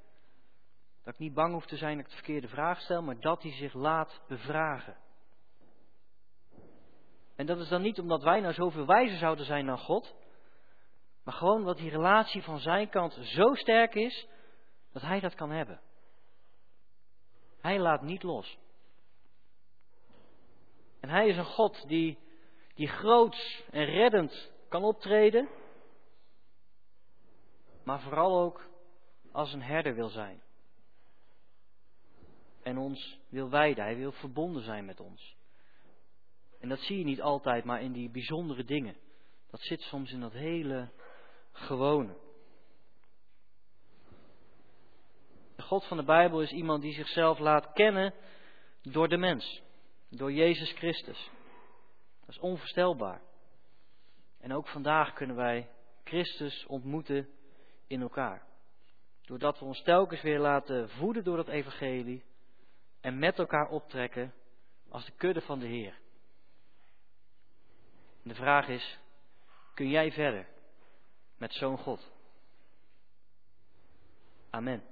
Dat 1.04 1.14
ik 1.14 1.20
niet 1.20 1.34
bang 1.34 1.52
hoef 1.52 1.66
te 1.66 1.76
zijn 1.76 1.96
dat 1.96 2.04
ik 2.04 2.10
de 2.10 2.16
verkeerde 2.16 2.48
vraag 2.48 2.80
stel, 2.80 3.02
maar 3.02 3.20
dat 3.20 3.42
hij 3.42 3.52
zich 3.52 3.74
laat 3.74 4.20
bevragen. 4.28 4.96
En 7.36 7.46
dat 7.46 7.58
is 7.58 7.68
dan 7.68 7.82
niet 7.82 7.98
omdat 7.98 8.22
wij 8.22 8.40
nou 8.40 8.54
zoveel 8.54 8.86
wijzer 8.86 9.18
zouden 9.18 9.44
zijn 9.44 9.66
dan 9.66 9.78
God, 9.78 10.14
maar 11.24 11.34
gewoon 11.34 11.62
wat 11.62 11.76
die 11.76 11.90
relatie 11.90 12.42
van 12.42 12.58
zijn 12.58 12.88
kant 12.88 13.18
zo 13.22 13.54
sterk 13.54 13.94
is, 13.94 14.26
dat 14.92 15.02
hij 15.02 15.20
dat 15.20 15.34
kan 15.34 15.50
hebben. 15.50 15.80
Hij 17.60 17.78
laat 17.78 18.02
niet 18.02 18.22
los. 18.22 18.58
En 21.00 21.08
hij 21.08 21.28
is 21.28 21.36
een 21.36 21.44
God 21.44 21.88
die 21.88 22.18
die 22.80 22.88
groots 22.88 23.62
en 23.70 23.84
reddend 23.84 24.50
kan 24.68 24.84
optreden, 24.84 25.48
maar 27.84 28.00
vooral 28.00 28.40
ook 28.40 28.68
als 29.32 29.52
een 29.52 29.62
herder 29.62 29.94
wil 29.94 30.08
zijn. 30.08 30.42
En 32.62 32.78
ons 32.78 33.18
wil 33.28 33.50
wijden, 33.50 33.84
hij 33.84 33.96
wil 33.96 34.12
verbonden 34.12 34.62
zijn 34.62 34.84
met 34.84 35.00
ons. 35.00 35.36
En 36.60 36.68
dat 36.68 36.78
zie 36.78 36.98
je 36.98 37.04
niet 37.04 37.20
altijd, 37.20 37.64
maar 37.64 37.82
in 37.82 37.92
die 37.92 38.10
bijzondere 38.10 38.64
dingen. 38.64 38.96
Dat 39.50 39.60
zit 39.60 39.80
soms 39.80 40.12
in 40.12 40.20
dat 40.20 40.32
hele 40.32 40.88
gewone. 41.52 42.16
De 45.56 45.62
God 45.62 45.84
van 45.84 45.96
de 45.96 46.04
Bijbel 46.04 46.42
is 46.42 46.52
iemand 46.52 46.82
die 46.82 46.94
zichzelf 46.94 47.38
laat 47.38 47.72
kennen 47.72 48.14
door 48.82 49.08
de 49.08 49.16
mens, 49.16 49.62
door 50.08 50.32
Jezus 50.32 50.72
Christus. 50.72 51.30
Dat 52.30 52.38
is 52.38 52.48
onvoorstelbaar. 52.48 53.20
En 54.38 54.52
ook 54.52 54.68
vandaag 54.68 55.12
kunnen 55.12 55.36
wij 55.36 55.70
Christus 56.04 56.66
ontmoeten 56.66 57.28
in 57.86 58.00
elkaar. 58.00 58.46
Doordat 59.22 59.58
we 59.58 59.64
ons 59.64 59.82
telkens 59.82 60.22
weer 60.22 60.38
laten 60.38 60.90
voeden 60.90 61.24
door 61.24 61.36
dat 61.36 61.48
evangelie 61.48 62.24
en 63.00 63.18
met 63.18 63.38
elkaar 63.38 63.68
optrekken 63.68 64.34
als 64.88 65.04
de 65.04 65.12
kudde 65.12 65.40
van 65.40 65.58
de 65.58 65.66
Heer. 65.66 65.98
de 68.22 68.34
vraag 68.34 68.68
is, 68.68 68.98
kun 69.74 69.88
jij 69.88 70.12
verder 70.12 70.46
met 71.36 71.52
zo'n 71.52 71.78
God? 71.78 72.12
Amen. 74.50 74.89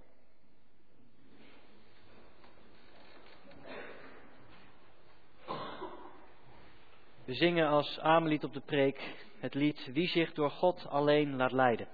We 7.28 7.34
zingen 7.34 7.68
als 7.68 8.00
Amelied 8.00 8.44
op 8.44 8.52
de 8.52 8.60
preek 8.60 9.14
het 9.38 9.54
lied 9.54 9.90
Wie 9.92 10.08
zich 10.08 10.32
door 10.32 10.50
God 10.50 10.86
alleen 10.88 11.36
laat 11.36 11.52
leiden. 11.52 11.88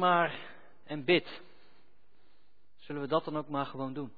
Maar 0.00 0.56
en 0.84 1.04
bid. 1.04 1.42
Zullen 2.76 3.02
we 3.02 3.08
dat 3.08 3.24
dan 3.24 3.36
ook 3.36 3.48
maar 3.48 3.66
gewoon 3.66 3.92
doen? 3.92 4.12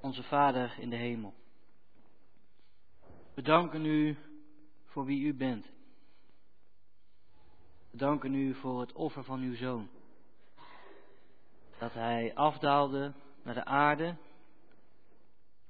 Onze 0.00 0.22
Vader 0.22 0.74
in 0.78 0.90
de 0.90 0.96
hemel. 0.96 1.34
We 3.34 3.42
danken 3.42 3.84
u 3.84 4.18
voor 4.84 5.04
wie 5.04 5.24
u 5.24 5.34
bent. 5.34 5.66
We 7.90 7.96
danken 7.96 8.34
u 8.34 8.54
voor 8.54 8.80
het 8.80 8.92
offer 8.92 9.24
van 9.24 9.40
uw 9.40 9.54
zoon. 9.54 9.88
Dat 11.78 11.92
hij 11.92 12.34
afdaalde 12.34 13.12
naar 13.42 13.54
de 13.54 13.64
aarde 13.64 14.16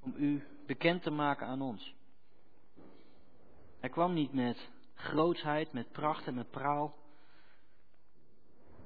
om 0.01 0.15
u 0.17 0.47
bekend 0.67 1.03
te 1.03 1.11
maken 1.11 1.47
aan 1.47 1.63
ons. 1.63 1.99
Hij 3.81 3.91
kwam 3.91 4.13
niet 4.13 4.33
met 4.33 4.71
grootsheid, 4.95 5.73
met 5.73 5.93
pracht 5.93 6.27
en 6.27 6.35
met 6.35 6.51
praal. 6.51 6.99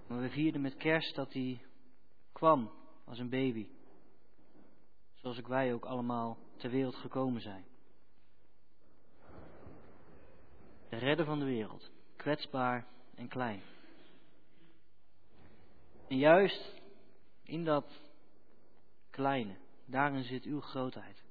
Maar 0.07 0.20
we 0.20 0.30
vierden 0.30 0.61
met 0.61 0.76
kerst 0.76 1.14
dat 1.14 1.32
hij 1.32 1.66
kwam 2.32 2.70
als 3.05 3.18
een 3.18 3.30
baby. 3.30 3.68
Zoals 5.14 5.38
ik 5.38 5.47
wij 5.47 5.74
ook 5.74 5.84
allemaal 5.84 6.38
ter 6.57 6.70
wereld 6.70 6.97
gekomen 6.97 7.40
zijn. 7.40 7.64
de 10.95 11.01
redder 11.01 11.26
van 11.26 11.38
de 11.38 11.45
wereld, 11.45 11.90
kwetsbaar 12.16 12.86
en 13.14 13.28
klein. 13.28 13.62
En 16.09 16.18
juist 16.18 16.82
in 17.42 17.64
dat 17.64 18.01
kleine, 19.11 19.57
daarin 19.86 20.24
zit 20.24 20.45
uw 20.45 20.61
grootheid. 20.61 21.24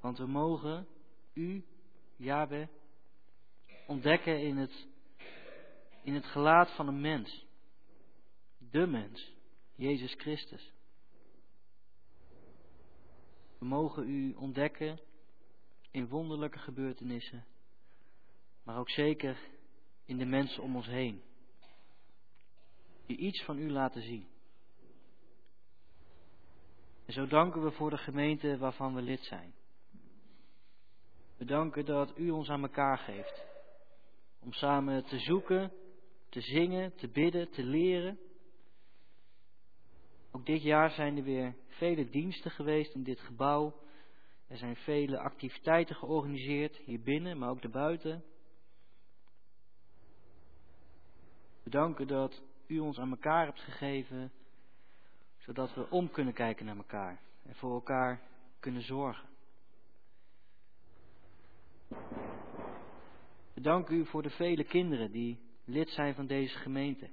Want 0.00 0.18
we 0.18 0.26
mogen 0.26 0.86
u, 1.32 1.64
Jabe, 2.16 2.68
ontdekken 3.86 4.40
in 4.40 4.56
het, 4.56 4.86
in 6.02 6.14
het 6.14 6.26
gelaat 6.26 6.74
van 6.74 6.88
een 6.88 7.00
mens. 7.00 7.46
De 8.58 8.86
mens, 8.86 9.32
Jezus 9.74 10.14
Christus. 10.14 10.72
We 13.58 13.64
mogen 13.64 14.08
u 14.08 14.34
ontdekken 14.34 15.00
in 15.90 16.08
wonderlijke 16.08 16.58
gebeurtenissen, 16.58 17.46
maar 18.62 18.78
ook 18.78 18.90
zeker 18.90 19.38
in 20.04 20.18
de 20.18 20.24
mensen 20.24 20.62
om 20.62 20.76
ons 20.76 20.86
heen, 20.86 21.22
die 23.06 23.16
iets 23.16 23.44
van 23.44 23.58
u 23.58 23.70
laten 23.70 24.02
zien. 24.02 24.26
En 27.06 27.12
zo 27.12 27.26
danken 27.26 27.62
we 27.62 27.70
voor 27.70 27.90
de 27.90 27.98
gemeente 27.98 28.58
waarvan 28.58 28.94
we 28.94 29.02
lid 29.02 29.20
zijn. 29.24 29.54
We 31.38 31.44
danken 31.44 31.84
dat 31.84 32.18
u 32.18 32.30
ons 32.30 32.50
aan 32.50 32.62
elkaar 32.62 32.98
geeft. 32.98 33.46
Om 34.40 34.52
samen 34.52 35.04
te 35.04 35.18
zoeken, 35.18 35.72
te 36.28 36.40
zingen, 36.40 36.94
te 36.94 37.08
bidden, 37.08 37.50
te 37.50 37.62
leren. 37.62 38.18
Ook 40.30 40.46
dit 40.46 40.62
jaar 40.62 40.90
zijn 40.90 41.16
er 41.16 41.22
weer 41.22 41.54
vele 41.66 42.10
diensten 42.10 42.50
geweest 42.50 42.94
in 42.94 43.02
dit 43.02 43.20
gebouw. 43.20 43.74
Er 44.46 44.56
zijn 44.56 44.76
vele 44.76 45.18
activiteiten 45.18 45.96
georganiseerd, 45.96 46.76
hier 46.76 47.00
binnen, 47.00 47.38
maar 47.38 47.50
ook 47.50 47.62
daarbuiten. 47.62 48.24
We 51.62 51.70
danken 51.70 52.06
dat 52.06 52.42
u 52.66 52.78
ons 52.78 52.98
aan 52.98 53.10
elkaar 53.10 53.44
hebt 53.44 53.60
gegeven, 53.60 54.32
zodat 55.36 55.74
we 55.74 55.90
om 55.90 56.10
kunnen 56.10 56.34
kijken 56.34 56.66
naar 56.66 56.76
elkaar 56.76 57.20
en 57.42 57.54
voor 57.54 57.72
elkaar 57.72 58.20
kunnen 58.60 58.82
zorgen. 58.82 59.28
We 63.54 63.84
u 63.88 64.06
voor 64.06 64.22
de 64.22 64.30
vele 64.30 64.64
kinderen 64.64 65.10
die 65.10 65.40
lid 65.64 65.88
zijn 65.90 66.14
van 66.14 66.26
deze 66.26 66.56
gemeente. 66.56 67.10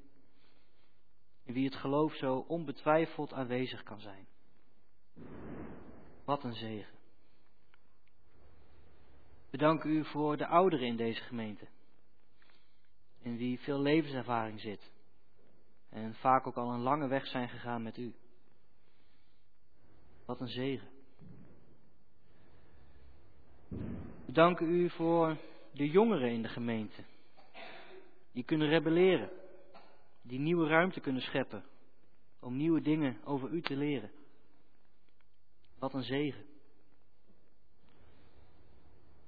In 1.44 1.54
wie 1.54 1.66
het 1.66 1.76
geloof 1.76 2.16
zo 2.16 2.38
onbetwijfeld 2.38 3.34
aanwezig 3.34 3.84
kan 3.84 4.00
zijn. 4.00 4.28
Wat 6.26 6.44
een 6.44 6.54
zegen. 6.54 6.96
We 9.50 9.58
danken 9.58 9.90
u 9.90 10.06
voor 10.06 10.38
de 10.38 10.48
ouderen 10.48 10.88
in 10.88 10.96
deze 10.96 11.22
gemeente. 11.22 11.68
In 13.22 13.38
wie 13.38 13.60
veel 13.60 13.80
levenservaring 13.80 14.60
zit. 14.60 14.92
En 15.90 16.16
vaak 16.16 16.48
ook 16.48 16.56
al 16.56 16.72
een 16.72 16.82
lange 16.82 17.08
weg 17.08 17.28
zijn 17.28 17.50
gegaan 17.50 17.84
met 17.84 17.98
u. 17.98 18.16
Wat 20.26 20.42
een 20.42 20.48
zegen. 20.48 20.90
We 24.36 24.42
danken 24.42 24.70
u 24.70 24.90
voor 24.90 25.38
de 25.72 25.90
jongeren 25.90 26.32
in 26.32 26.42
de 26.42 26.48
gemeente. 26.48 27.04
Die 28.32 28.44
kunnen 28.44 28.68
rebelleren. 28.68 29.30
Die 30.22 30.40
nieuwe 30.40 30.68
ruimte 30.68 31.00
kunnen 31.00 31.22
scheppen. 31.22 31.64
Om 32.40 32.58
nieuwe 32.58 32.82
dingen 32.82 33.18
over 33.24 33.50
u 33.50 33.62
te 33.62 33.76
leren. 33.76 34.12
Wat 35.80 35.94
een 35.94 36.04
zegen. 36.04 36.46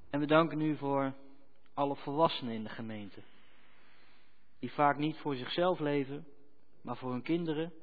En 0.10 0.20
we 0.20 0.26
danken 0.26 0.62
u 0.62 0.78
voor 0.78 1.14
alle 1.74 1.96
volwassenen 1.96 2.54
in 2.54 2.64
de 2.64 2.70
gemeente. 2.70 3.22
Die 4.60 4.72
vaak 4.72 4.98
niet 4.98 5.18
voor 5.18 5.36
zichzelf 5.36 5.80
leven, 5.80 6.28
maar 6.82 6.98
voor 6.98 7.12
hun 7.12 7.24
kinderen. 7.24 7.74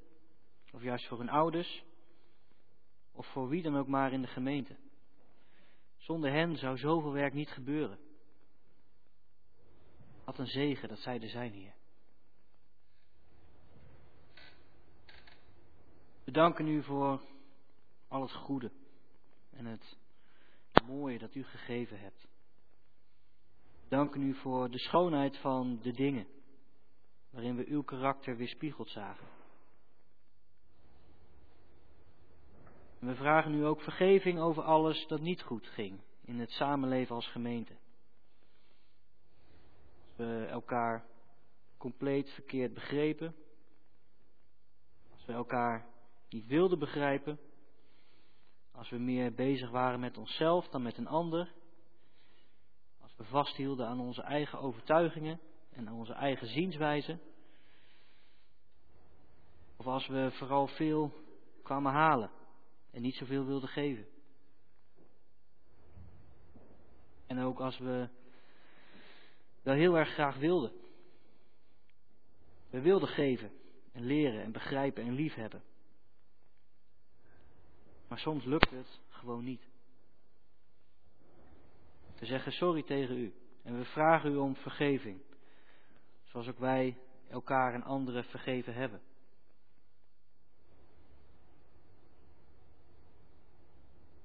Of 0.73 0.82
juist 0.82 1.07
voor 1.07 1.19
hun 1.19 1.31
ouders. 1.31 1.85
Of 3.12 3.27
voor 3.27 3.48
wie 3.48 3.62
dan 3.62 3.77
ook 3.77 3.89
maar 3.89 4.12
in 4.12 4.23
de 4.23 4.28
gemeente. 4.28 4.77
Zonder 6.05 6.32
hen 6.32 6.56
zou 6.56 6.76
zoveel 6.76 7.12
werk 7.12 7.32
niet 7.32 7.51
gebeuren. 7.51 7.98
Wat 10.24 10.39
een 10.39 10.47
zegen 10.47 10.89
dat 10.89 10.98
zij 10.98 11.20
er 11.20 11.28
zijn 11.28 11.52
hier. 11.52 11.74
We 16.24 16.31
danken 16.31 16.66
u 16.66 16.82
voor 16.82 17.22
al 18.09 18.22
het 18.22 18.32
goede 18.32 18.72
en 19.51 19.66
het 19.66 19.97
mooie 20.86 21.18
dat 21.18 21.35
u 21.35 21.44
gegeven 21.44 22.01
hebt. 22.01 22.26
We 23.82 23.89
danken 23.89 24.22
u 24.22 24.35
voor 24.35 24.70
de 24.70 24.78
schoonheid 24.78 25.36
van 25.36 25.78
de 25.82 25.93
dingen 25.93 26.26
waarin 27.31 27.56
we 27.56 27.66
uw 27.66 27.82
karakter 27.82 28.36
weerspiegeld 28.36 28.90
zagen. 28.90 29.34
En 33.05 33.10
we 33.10 33.16
vragen 33.16 33.55
u 33.55 33.64
ook 33.64 33.81
vergeving 33.81 34.39
over 34.39 34.62
alles 34.62 35.06
dat 35.06 35.20
niet 35.20 35.43
goed 35.43 35.66
ging 35.66 36.01
in 36.20 36.39
het 36.40 36.51
samenleven 36.51 37.14
als 37.14 37.26
gemeente. 37.26 37.72
Als 40.02 40.16
we 40.16 40.47
elkaar 40.51 41.05
compleet 41.76 42.31
verkeerd 42.31 42.74
begrepen. 42.74 43.35
Als 45.12 45.24
we 45.24 45.32
elkaar 45.32 45.86
niet 46.28 46.47
wilden 46.47 46.78
begrijpen. 46.78 47.39
Als 48.72 48.90
we 48.90 48.98
meer 48.98 49.35
bezig 49.35 49.70
waren 49.70 50.01
met 50.01 50.18
onszelf 50.18 50.68
dan 50.68 50.82
met 50.82 50.97
een 50.97 51.09
ander. 51.09 51.52
Als 53.01 53.16
we 53.16 53.24
vasthielden 53.24 53.86
aan 53.86 54.01
onze 54.01 54.22
eigen 54.22 54.59
overtuigingen 54.59 55.40
en 55.70 55.89
aan 55.89 55.94
onze 55.94 56.12
eigen 56.12 56.47
zienswijze. 56.47 57.18
Of 59.76 59.86
als 59.86 60.06
we 60.06 60.31
vooral 60.32 60.66
veel 60.66 61.12
kwamen 61.62 61.93
halen 61.93 62.31
en 62.95 63.03
niet 63.03 63.15
zoveel 63.15 63.45
wilden 63.45 63.69
geven. 63.69 64.07
En 67.27 67.39
ook 67.39 67.61
als 67.61 67.79
we 67.79 68.09
wel 69.62 69.75
heel 69.75 69.99
erg 69.99 70.09
graag 70.09 70.37
wilden. 70.37 70.73
We 72.71 72.81
wilden 72.81 73.09
geven 73.09 73.51
en 73.93 74.05
leren 74.05 74.43
en 74.43 74.53
begrijpen 74.53 75.05
en 75.05 75.12
liefhebben. 75.12 75.62
Maar 78.09 78.19
soms 78.19 78.45
lukt 78.45 78.71
het 78.71 79.01
gewoon 79.09 79.45
niet. 79.45 79.69
We 82.19 82.27
zeggen 82.27 82.53
sorry 82.53 82.83
tegen 82.83 83.16
u 83.16 83.35
en 83.62 83.79
we 83.79 83.85
vragen 83.85 84.33
u 84.33 84.37
om 84.37 84.57
vergeving. 84.57 85.21
Zoals 86.25 86.49
ook 86.49 86.59
wij 86.59 86.99
elkaar 87.29 87.75
en 87.75 87.83
anderen 87.83 88.25
vergeven 88.25 88.75
hebben. 88.75 89.01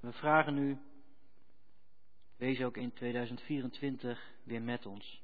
We 0.00 0.12
vragen 0.12 0.56
u, 0.56 0.78
wees 2.36 2.62
ook 2.62 2.76
in 2.76 2.92
2024 2.92 4.32
weer 4.42 4.62
met 4.62 4.86
ons. 4.86 5.22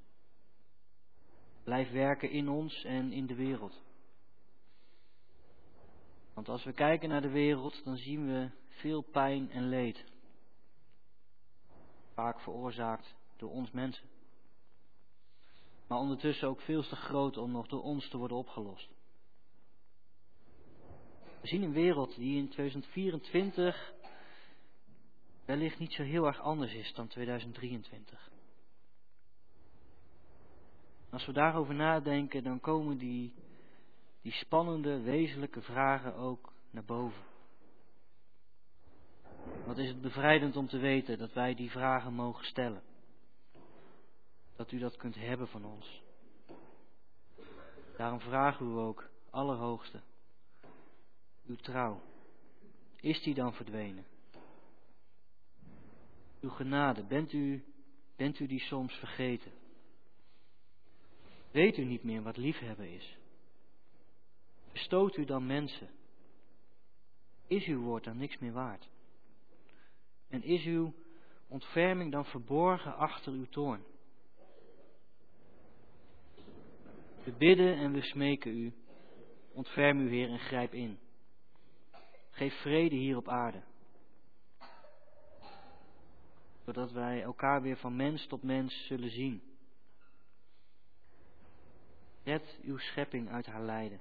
Blijf 1.65 1.91
werken 1.91 2.31
in 2.31 2.49
ons 2.49 2.85
en 2.85 3.13
in 3.13 3.27
de 3.27 3.35
wereld. 3.35 3.83
Want 6.35 6.49
als 6.49 6.65
we 6.65 6.73
kijken 6.73 7.09
naar 7.09 7.23
de 7.23 7.31
wereld, 7.31 7.85
dan 7.85 7.97
zien 7.97 8.27
we 8.27 8.51
veel 8.69 9.03
pijn 9.03 9.51
en 9.51 9.69
leed. 9.69 10.05
Vaak 12.15 12.41
veroorzaakt 12.41 13.15
door 13.37 13.51
ons 13.51 13.71
mensen. 13.71 14.09
Maar 15.87 15.99
ondertussen 15.99 16.49
ook 16.49 16.61
veel 16.61 16.83
te 16.83 16.97
groot 16.97 17.37
om 17.37 17.51
nog 17.51 17.67
door 17.67 17.83
ons 17.83 18.09
te 18.09 18.17
worden 18.17 18.37
opgelost. 18.37 18.89
We 21.41 21.47
zien 21.47 21.63
een 21.63 21.73
wereld 21.73 22.15
die 22.15 22.39
in 22.39 22.49
2024 22.49 23.95
wellicht 25.47 25.79
niet 25.79 25.93
zo 25.93 26.03
heel 26.03 26.27
erg 26.27 26.41
anders 26.41 26.75
is 26.75 26.93
dan 26.95 27.07
2023. 27.09 28.31
Als 31.11 31.27
we 31.27 31.33
daarover 31.33 31.75
nadenken, 31.75 32.45
dan 32.45 32.61
komen 32.61 32.99
die, 32.99 33.35
die 34.23 34.33
spannende, 34.33 35.01
wezenlijke 35.01 35.63
vragen 35.63 36.15
ook 36.15 36.53
naar 36.71 36.85
boven. 36.85 37.23
Wat 39.67 39.79
is 39.79 39.89
het 39.89 40.01
bevrijdend 40.01 40.57
om 40.57 40.67
te 40.67 40.79
weten 40.79 41.19
dat 41.19 41.33
wij 41.33 41.55
die 41.55 41.71
vragen 41.71 42.13
mogen 42.13 42.45
stellen? 42.45 42.83
Dat 44.57 44.73
u 44.73 44.79
dat 44.79 44.97
kunt 44.97 45.15
hebben 45.15 45.49
van 45.49 45.65
ons. 45.65 46.03
Daarom 47.97 48.21
vragen 48.21 48.75
we 48.75 48.81
ook, 48.81 49.09
Allerhoogste, 49.31 50.01
uw 51.47 51.57
trouw. 51.57 52.01
Is 53.01 53.23
die 53.23 53.35
dan 53.35 53.55
verdwenen? 53.55 54.07
Uw 56.41 56.51
genade, 56.51 57.05
bent 57.05 57.33
u, 57.33 57.65
bent 58.17 58.39
u 58.39 58.47
die 58.47 58.61
soms 58.61 58.95
vergeten? 58.95 59.53
Weet 61.51 61.79
u 61.79 61.85
niet 61.85 62.03
meer 62.03 62.23
wat 62.23 62.37
liefhebben 62.37 62.91
is? 62.91 63.19
Verstoot 64.71 65.17
u 65.17 65.25
dan 65.25 65.47
mensen? 65.47 65.89
Is 67.47 67.67
uw 67.67 67.81
woord 67.81 68.05
dan 68.05 68.17
niks 68.17 68.39
meer 68.39 68.53
waard? 68.53 68.89
En 70.29 70.43
is 70.43 70.65
uw 70.65 70.95
ontferming 71.49 72.13
dan 72.13 72.25
verborgen 72.25 72.97
achter 72.97 73.33
uw 73.33 73.47
toorn. 73.47 73.85
We 77.25 77.33
bidden 77.33 77.77
en 77.77 77.93
we 77.93 78.03
smeken 78.03 78.57
u. 78.57 78.73
Ontferm 79.53 80.01
u, 80.01 80.09
Heer, 80.09 80.29
en 80.29 80.39
grijp 80.39 80.75
in. 80.75 80.99
Geef 82.31 82.55
vrede 82.55 82.97
hier 82.97 83.17
op 83.17 83.29
aarde. 83.29 83.63
Zodat 86.67 86.93
wij 86.93 87.23
elkaar 87.23 87.63
weer 87.63 87.77
van 87.77 87.97
mens 87.97 88.27
tot 88.27 88.43
mens 88.43 88.87
zullen 88.87 89.11
zien. 89.11 89.43
Red 92.23 92.59
uw 92.63 92.79
schepping 92.79 93.29
uit 93.29 93.47
haar 93.47 93.63
lijden. 93.63 94.01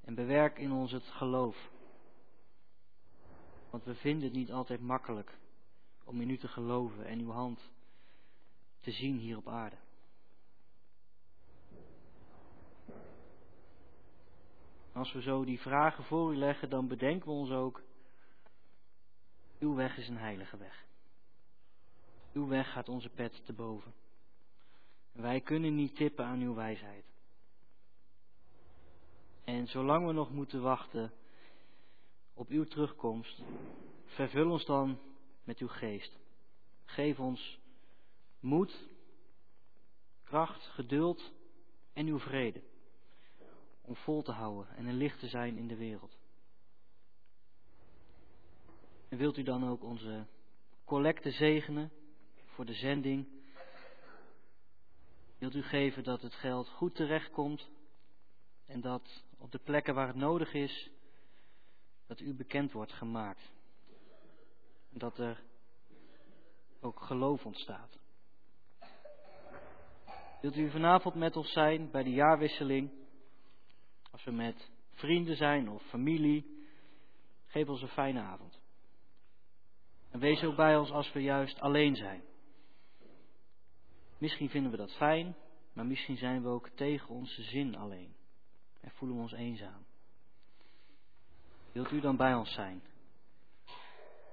En 0.00 0.14
bewerk 0.14 0.58
in 0.58 0.72
ons 0.72 0.92
het 0.92 1.04
geloof. 1.04 1.70
Want 3.70 3.84
we 3.84 3.94
vinden 3.94 4.24
het 4.24 4.32
niet 4.32 4.52
altijd 4.52 4.80
makkelijk 4.80 5.38
om 6.04 6.20
in 6.20 6.30
u 6.30 6.38
te 6.38 6.48
geloven 6.48 7.06
en 7.06 7.18
uw 7.18 7.30
hand 7.30 7.70
te 8.80 8.90
zien 8.90 9.18
hier 9.18 9.36
op 9.36 9.48
aarde. 9.48 9.76
Als 14.92 15.12
we 15.12 15.22
zo 15.22 15.44
die 15.44 15.60
vragen 15.60 16.04
voor 16.04 16.32
u 16.32 16.36
leggen, 16.36 16.70
dan 16.70 16.88
bedenken 16.88 17.28
we 17.28 17.34
ons 17.34 17.50
ook, 17.50 17.82
uw 19.58 19.74
weg 19.74 19.96
is 19.96 20.08
een 20.08 20.18
heilige 20.18 20.56
weg. 20.56 20.84
Uw 22.34 22.46
weg 22.46 22.72
gaat 22.72 22.88
onze 22.88 23.08
pet 23.08 23.44
te 23.44 23.52
boven. 23.52 23.94
Wij 25.12 25.40
kunnen 25.40 25.74
niet 25.74 25.96
tippen 25.96 26.24
aan 26.24 26.40
uw 26.40 26.54
wijsheid. 26.54 27.04
En 29.44 29.66
zolang 29.66 30.06
we 30.06 30.12
nog 30.12 30.30
moeten 30.30 30.62
wachten 30.62 31.12
op 32.32 32.48
uw 32.48 32.64
terugkomst, 32.64 33.42
vervul 34.04 34.50
ons 34.50 34.64
dan 34.64 34.98
met 35.44 35.58
uw 35.58 35.68
geest. 35.68 36.18
Geef 36.84 37.18
ons 37.18 37.60
moed, 38.40 38.88
kracht, 40.22 40.66
geduld 40.66 41.32
en 41.92 42.06
uw 42.06 42.18
vrede 42.18 42.62
om 43.80 43.96
vol 43.96 44.22
te 44.22 44.32
houden 44.32 44.76
en 44.76 44.86
een 44.86 44.96
licht 44.96 45.18
te 45.18 45.28
zijn 45.28 45.56
in 45.56 45.68
de 45.68 45.76
wereld. 45.76 46.18
En 49.08 49.18
wilt 49.18 49.36
u 49.36 49.42
dan 49.42 49.68
ook 49.68 49.82
onze 49.82 50.26
collecte 50.84 51.30
zegenen 51.30 51.90
voor 52.54 52.64
de 52.64 52.74
zending? 52.74 53.28
Wilt 55.38 55.54
u 55.54 55.62
geven 55.62 56.02
dat 56.02 56.22
het 56.22 56.34
geld 56.34 56.68
goed 56.68 56.94
terechtkomt 56.94 57.68
en 58.66 58.80
dat 58.80 59.24
op 59.38 59.52
de 59.52 59.58
plekken 59.58 59.94
waar 59.94 60.06
het 60.06 60.16
nodig 60.16 60.52
is, 60.52 60.90
dat 62.06 62.20
u 62.20 62.34
bekend 62.34 62.72
wordt 62.72 62.92
gemaakt. 62.92 63.52
En 64.92 64.98
dat 64.98 65.18
er 65.18 65.42
ook 66.80 67.00
geloof 67.00 67.46
ontstaat. 67.46 67.98
Wilt 70.40 70.56
u 70.56 70.70
vanavond 70.70 71.14
met 71.14 71.36
ons 71.36 71.52
zijn 71.52 71.90
bij 71.90 72.02
de 72.02 72.10
jaarwisseling? 72.10 72.90
Als 74.10 74.24
we 74.24 74.30
met 74.30 74.70
vrienden 74.92 75.36
zijn 75.36 75.70
of 75.70 75.82
familie, 75.82 76.66
geef 77.46 77.68
ons 77.68 77.82
een 77.82 77.88
fijne 77.88 78.20
avond. 78.20 78.60
En 80.10 80.20
wees 80.20 80.42
ook 80.42 80.56
bij 80.56 80.76
ons 80.76 80.90
als 80.90 81.12
we 81.12 81.22
juist 81.22 81.60
alleen 81.60 81.96
zijn. 81.96 82.22
Misschien 84.24 84.50
vinden 84.50 84.70
we 84.70 84.76
dat 84.76 84.92
fijn, 84.92 85.36
maar 85.72 85.86
misschien 85.86 86.16
zijn 86.16 86.42
we 86.42 86.48
ook 86.48 86.68
tegen 86.68 87.08
onze 87.08 87.42
zin 87.42 87.76
alleen 87.76 88.14
en 88.80 88.90
voelen 88.90 89.16
we 89.16 89.22
ons 89.22 89.32
eenzaam. 89.32 89.84
Wilt 91.72 91.90
u 91.90 92.00
dan 92.00 92.16
bij 92.16 92.34
ons 92.34 92.52
zijn? 92.52 92.82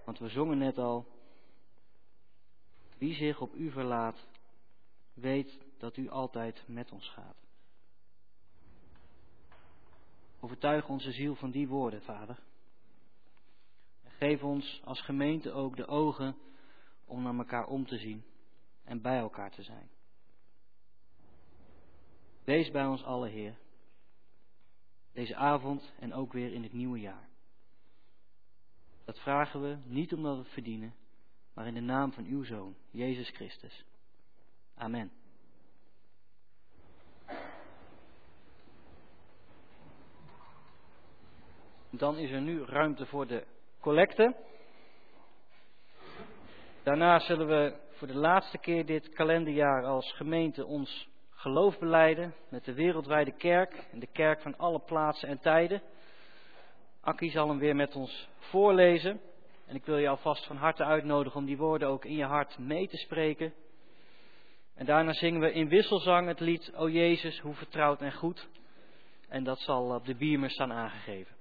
Want 0.05 0.19
we 0.19 0.30
zongen 0.30 0.57
net 0.57 0.77
al, 0.77 1.05
wie 2.97 3.13
zich 3.13 3.41
op 3.41 3.53
u 3.53 3.72
verlaat, 3.72 4.27
weet 5.13 5.59
dat 5.77 5.97
u 5.97 6.09
altijd 6.09 6.63
met 6.68 6.91
ons 6.91 7.09
gaat. 7.09 7.38
Overtuig 10.39 10.88
onze 10.88 11.11
ziel 11.11 11.35
van 11.35 11.51
die 11.51 11.68
woorden, 11.68 12.01
Vader. 12.01 12.39
En 14.03 14.11
geef 14.11 14.43
ons 14.43 14.81
als 14.84 15.01
gemeente 15.01 15.51
ook 15.51 15.76
de 15.76 15.88
ogen 15.88 16.35
om 17.05 17.23
naar 17.23 17.38
elkaar 17.38 17.68
om 17.68 17.85
te 17.85 17.97
zien 17.97 18.30
en 18.83 19.01
bij 19.01 19.17
elkaar 19.17 19.51
te 19.51 19.63
zijn. 19.63 19.89
Wees 22.43 22.71
bij 22.71 22.85
ons 22.85 23.03
alle, 23.03 23.27
Heer. 23.27 23.57
Deze 25.13 25.35
avond 25.35 25.93
en 25.99 26.13
ook 26.13 26.33
weer 26.33 26.53
in 26.53 26.63
het 26.63 26.73
nieuwe 26.73 26.99
jaar. 26.99 27.29
Dat 29.05 29.19
vragen 29.19 29.61
we 29.61 29.77
niet 29.85 30.13
omdat 30.13 30.35
we 30.35 30.43
het 30.43 30.53
verdienen, 30.53 30.95
maar 31.53 31.67
in 31.67 31.73
de 31.73 31.79
naam 31.79 32.11
van 32.11 32.25
uw 32.25 32.43
Zoon, 32.43 32.75
Jezus 32.91 33.29
Christus. 33.29 33.85
Amen. 34.75 35.11
Dan 41.89 42.17
is 42.17 42.31
er 42.31 42.41
nu 42.41 42.63
ruimte 42.63 43.05
voor 43.05 43.27
de 43.27 43.45
collecte. 43.79 44.35
Daarna 46.83 47.19
zullen 47.19 47.47
we 47.47 47.89
voor 48.02 48.10
de 48.10 48.18
laatste 48.18 48.57
keer 48.57 48.86
dit 48.86 49.10
kalenderjaar 49.10 49.86
als 49.86 50.14
gemeente 50.14 50.65
ons 50.65 51.07
geloof 51.30 51.80
beleiden 51.80 52.34
met 52.49 52.65
de 52.65 52.73
wereldwijde 52.73 53.32
kerk 53.32 53.88
en 53.91 53.99
de 53.99 54.07
kerk 54.11 54.41
van 54.41 54.57
alle 54.57 54.80
plaatsen 54.80 55.30
en 55.30 55.40
tijden. 55.40 55.82
Akkie 57.02 57.32
zal 57.32 57.48
hem 57.48 57.60
weer 57.60 57.76
met 57.76 57.95
ons 57.95 58.28
voorlezen. 58.38 59.22
En 59.68 59.76
ik 59.76 59.86
wil 59.86 59.98
je 59.98 60.10
alvast 60.10 60.45
van 60.45 60.56
harte 60.56 60.84
uitnodigen 60.84 61.40
om 61.40 61.45
die 61.45 61.57
woorden 61.57 61.88
ook 61.88 62.06
in 62.06 62.15
je 62.15 62.26
hart 62.26 62.57
mee 62.57 62.88
te 62.88 62.98
spreken. 62.98 63.53
En 64.76 64.86
daarna 64.86 65.14
zingen 65.14 65.41
we 65.41 65.52
in 65.52 65.69
wisselzang 65.69 66.28
het 66.28 66.40
lied 66.40 66.73
O 66.76 66.90
Jezus, 66.90 67.40
hoe 67.40 67.53
vertrouwd 67.53 68.02
en 68.02 68.14
goed. 68.14 68.48
En 69.30 69.44
dat 69.44 69.60
zal 69.60 69.95
op 69.95 70.06
de 70.06 70.15
biermer 70.15 70.49
staan 70.49 70.72
aangegeven. 70.72 71.40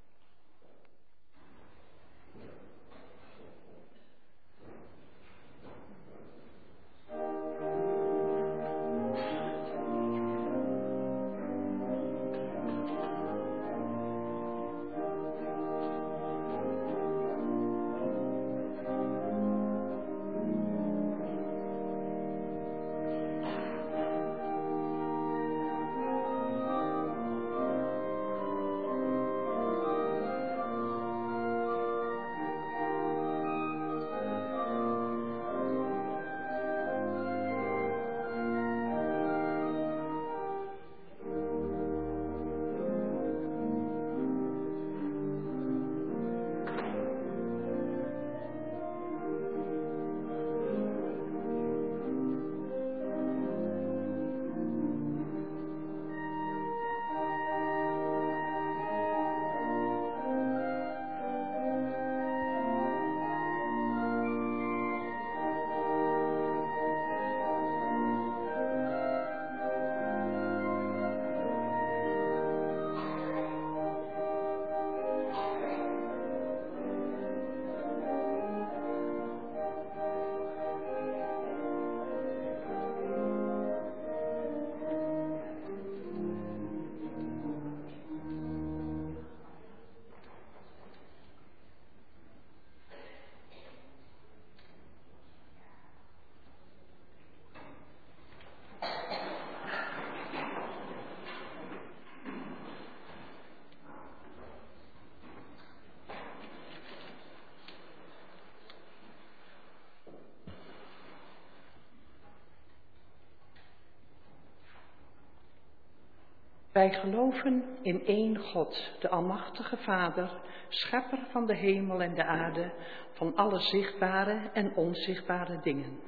Wij 116.81 116.93
geloven 116.93 117.65
in 117.83 118.07
één 118.07 118.39
God, 118.39 118.93
de 119.01 119.09
Almachtige 119.09 119.77
Vader, 119.77 120.31
schepper 120.69 121.19
van 121.31 121.47
de 121.47 121.55
hemel 121.55 122.03
en 122.03 122.15
de 122.15 122.25
aarde, 122.25 122.73
van 123.13 123.37
alle 123.37 123.59
zichtbare 123.59 124.51
en 124.53 124.75
onzichtbare 124.75 125.61
dingen. 125.63 125.99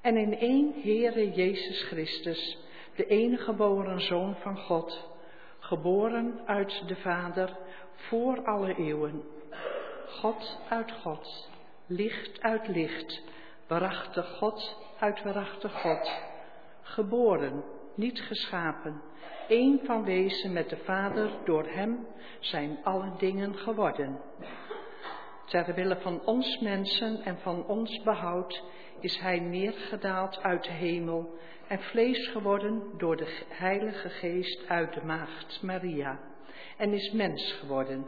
En 0.00 0.16
in 0.16 0.38
één 0.38 0.74
Heere 0.82 1.30
Jezus 1.30 1.82
Christus, 1.82 2.58
de 2.96 3.06
enige 3.06 3.44
geboren 3.44 4.00
Zoon 4.00 4.34
van 4.34 4.58
God, 4.58 5.08
geboren 5.58 6.40
uit 6.46 6.88
de 6.88 6.96
Vader 6.96 7.56
voor 7.94 8.44
alle 8.44 8.74
eeuwen. 8.74 9.22
God 10.06 10.58
uit 10.68 10.92
God, 10.92 11.50
licht 11.86 12.40
uit 12.40 12.68
licht, 12.68 13.22
waarachtig 13.66 14.36
God 14.36 14.76
uit 14.98 15.22
waarachtig 15.22 15.80
God, 15.80 16.10
geboren, 16.82 17.64
niet 17.94 18.20
geschapen, 18.20 19.02
één 19.48 19.80
van 19.84 20.04
wezen 20.04 20.52
met 20.52 20.68
de 20.68 20.76
Vader, 20.76 21.30
door 21.44 21.66
Hem 21.68 22.06
zijn 22.40 22.78
alle 22.82 23.12
dingen 23.18 23.54
geworden. 23.54 24.20
Ter 25.44 25.74
wille 25.74 25.96
van 26.00 26.20
ons 26.24 26.58
mensen 26.58 27.22
en 27.22 27.38
van 27.38 27.66
ons 27.66 28.02
behoud 28.02 28.62
is 29.00 29.18
Hij 29.18 29.38
neergedaald 29.40 30.42
uit 30.42 30.64
de 30.64 30.72
hemel 30.72 31.38
en 31.68 31.80
vlees 31.80 32.28
geworden 32.28 32.82
door 32.96 33.16
de 33.16 33.42
Heilige 33.48 34.08
Geest 34.08 34.68
uit 34.68 34.94
de 34.94 35.04
Maagd 35.04 35.62
Maria 35.62 36.18
en 36.76 36.92
is 36.92 37.12
mens 37.12 37.52
geworden. 37.52 38.04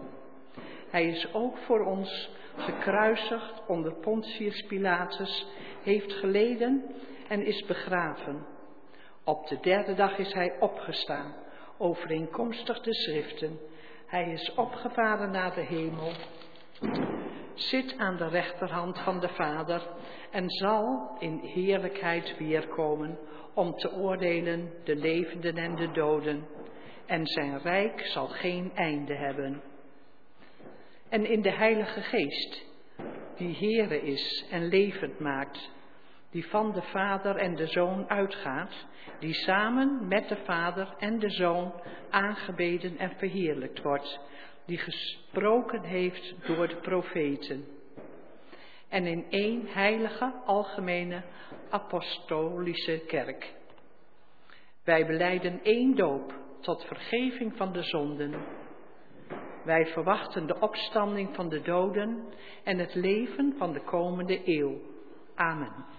Hij 0.90 1.06
is 1.06 1.32
ook 1.32 1.56
voor 1.58 1.84
ons 1.84 2.30
gekruisigd 2.56 3.66
onder 3.66 3.94
Pontius 3.94 4.62
Pilatus, 4.62 5.46
heeft 5.82 6.12
geleden 6.12 6.84
en 7.28 7.46
is 7.46 7.64
begraven. 7.64 8.55
Op 9.28 9.48
de 9.48 9.58
derde 9.60 9.94
dag 9.94 10.18
is 10.18 10.32
hij 10.32 10.56
opgestaan, 10.60 11.34
overeenkomstig 11.78 12.80
de 12.80 12.94
schriften. 12.94 13.58
Hij 14.06 14.32
is 14.32 14.54
opgevaren 14.54 15.30
naar 15.30 15.54
de 15.54 15.60
hemel, 15.60 16.10
zit 17.54 17.98
aan 17.98 18.16
de 18.16 18.28
rechterhand 18.28 18.98
van 18.98 19.20
de 19.20 19.28
Vader 19.28 19.88
en 20.30 20.50
zal 20.50 21.16
in 21.18 21.38
heerlijkheid 21.38 22.36
weerkomen 22.38 23.18
om 23.54 23.76
te 23.76 23.92
oordelen 23.92 24.72
de 24.84 24.96
levenden 24.96 25.56
en 25.56 25.74
de 25.74 25.90
doden. 25.90 26.46
En 27.06 27.26
zijn 27.26 27.58
rijk 27.58 28.00
zal 28.00 28.26
geen 28.26 28.70
einde 28.74 29.14
hebben. 29.14 29.62
En 31.08 31.26
in 31.26 31.42
de 31.42 31.52
Heilige 31.52 32.00
Geest, 32.00 32.64
die 33.36 33.56
Heere 33.56 34.02
is 34.02 34.46
en 34.50 34.68
levend 34.68 35.18
maakt, 35.18 35.70
die 36.36 36.48
van 36.48 36.72
de 36.72 36.82
Vader 36.82 37.36
en 37.36 37.54
de 37.54 37.66
Zoon 37.66 38.08
uitgaat, 38.08 38.86
die 39.18 39.34
samen 39.34 40.08
met 40.08 40.28
de 40.28 40.36
Vader 40.36 40.94
en 40.98 41.18
de 41.18 41.30
Zoon 41.30 41.72
aangebeden 42.10 42.98
en 42.98 43.10
verheerlijkt 43.16 43.82
wordt, 43.82 44.20
die 44.66 44.78
gesproken 44.78 45.82
heeft 45.82 46.34
door 46.46 46.68
de 46.68 46.76
profeten. 46.76 47.64
En 48.88 49.06
in 49.06 49.26
één 49.30 49.66
heilige, 49.66 50.32
algemene, 50.44 51.22
apostolische 51.70 53.02
kerk. 53.06 53.54
Wij 54.84 55.06
beleiden 55.06 55.60
één 55.62 55.94
doop 55.94 56.34
tot 56.60 56.84
vergeving 56.84 57.56
van 57.56 57.72
de 57.72 57.82
zonden. 57.82 58.34
Wij 59.64 59.86
verwachten 59.86 60.46
de 60.46 60.60
opstanding 60.60 61.34
van 61.34 61.48
de 61.48 61.60
doden 61.60 62.24
en 62.64 62.78
het 62.78 62.94
leven 62.94 63.54
van 63.58 63.72
de 63.72 63.80
komende 63.80 64.40
eeuw. 64.44 64.80
Amen. 65.34 65.95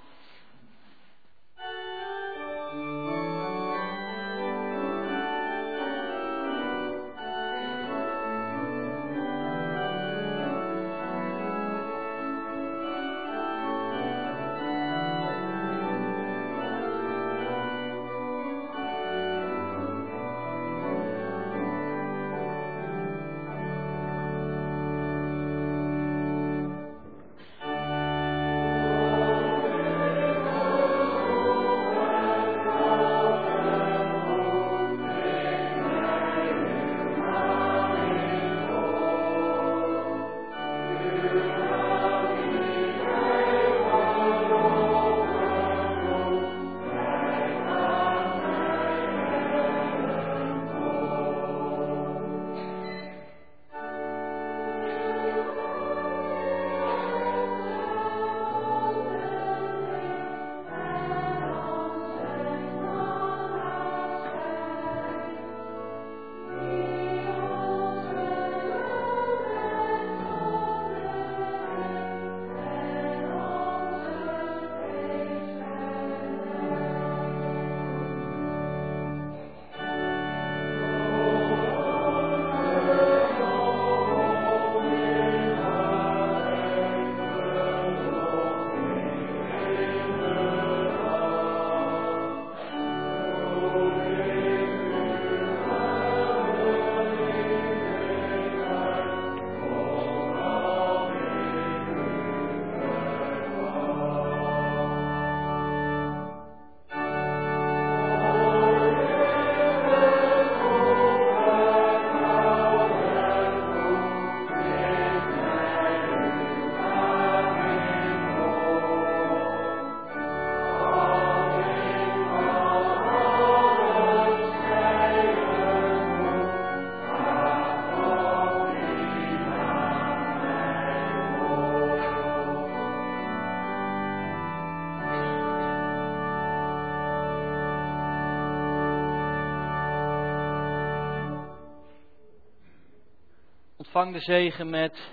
Ontvang 143.98 144.18
de 144.18 144.32
zegen 144.32 144.69
met 144.69 145.10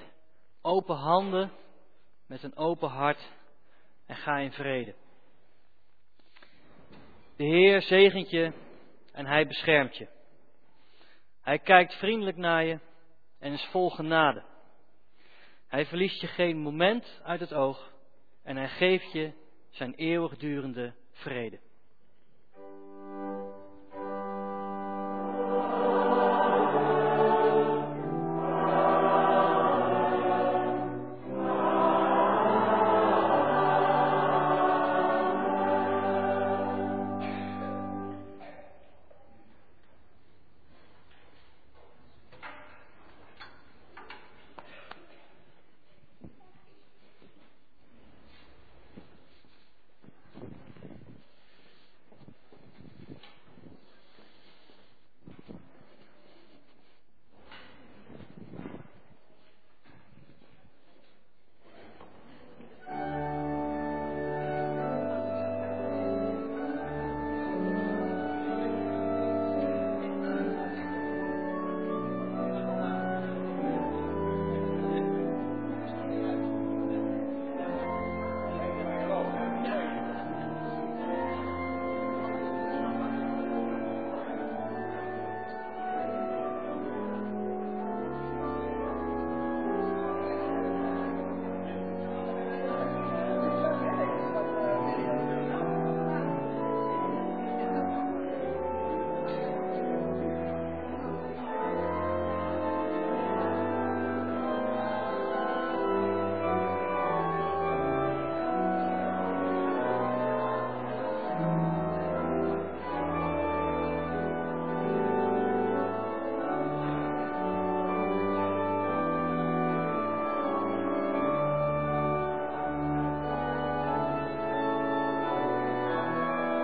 open 0.62 0.96
handen, 0.96 1.52
met 2.26 2.42
een 2.42 2.56
open 2.56 2.88
hart 2.88 3.30
en 4.06 4.16
ga 4.16 4.38
in 4.38 4.52
vrede. 4.52 4.94
De 7.36 7.44
Heer 7.44 7.82
zegent 7.82 8.30
je 8.30 8.52
en 9.12 9.26
Hij 9.26 9.46
beschermt 9.46 9.96
je. 9.96 10.08
Hij 11.40 11.58
kijkt 11.58 11.94
vriendelijk 11.94 12.36
naar 12.36 12.64
je 12.64 12.78
en 13.38 13.52
is 13.52 13.68
vol 13.70 13.90
genade. 13.90 14.42
Hij 15.68 15.86
verliest 15.86 16.20
je 16.20 16.26
geen 16.26 16.58
moment 16.58 17.20
uit 17.22 17.40
het 17.40 17.54
oog 17.54 17.92
en 18.42 18.56
hij 18.56 18.68
geeft 18.68 19.12
je 19.12 19.32
zijn 19.70 19.94
eeuwigdurende 19.94 20.94
vrede. 21.10 21.63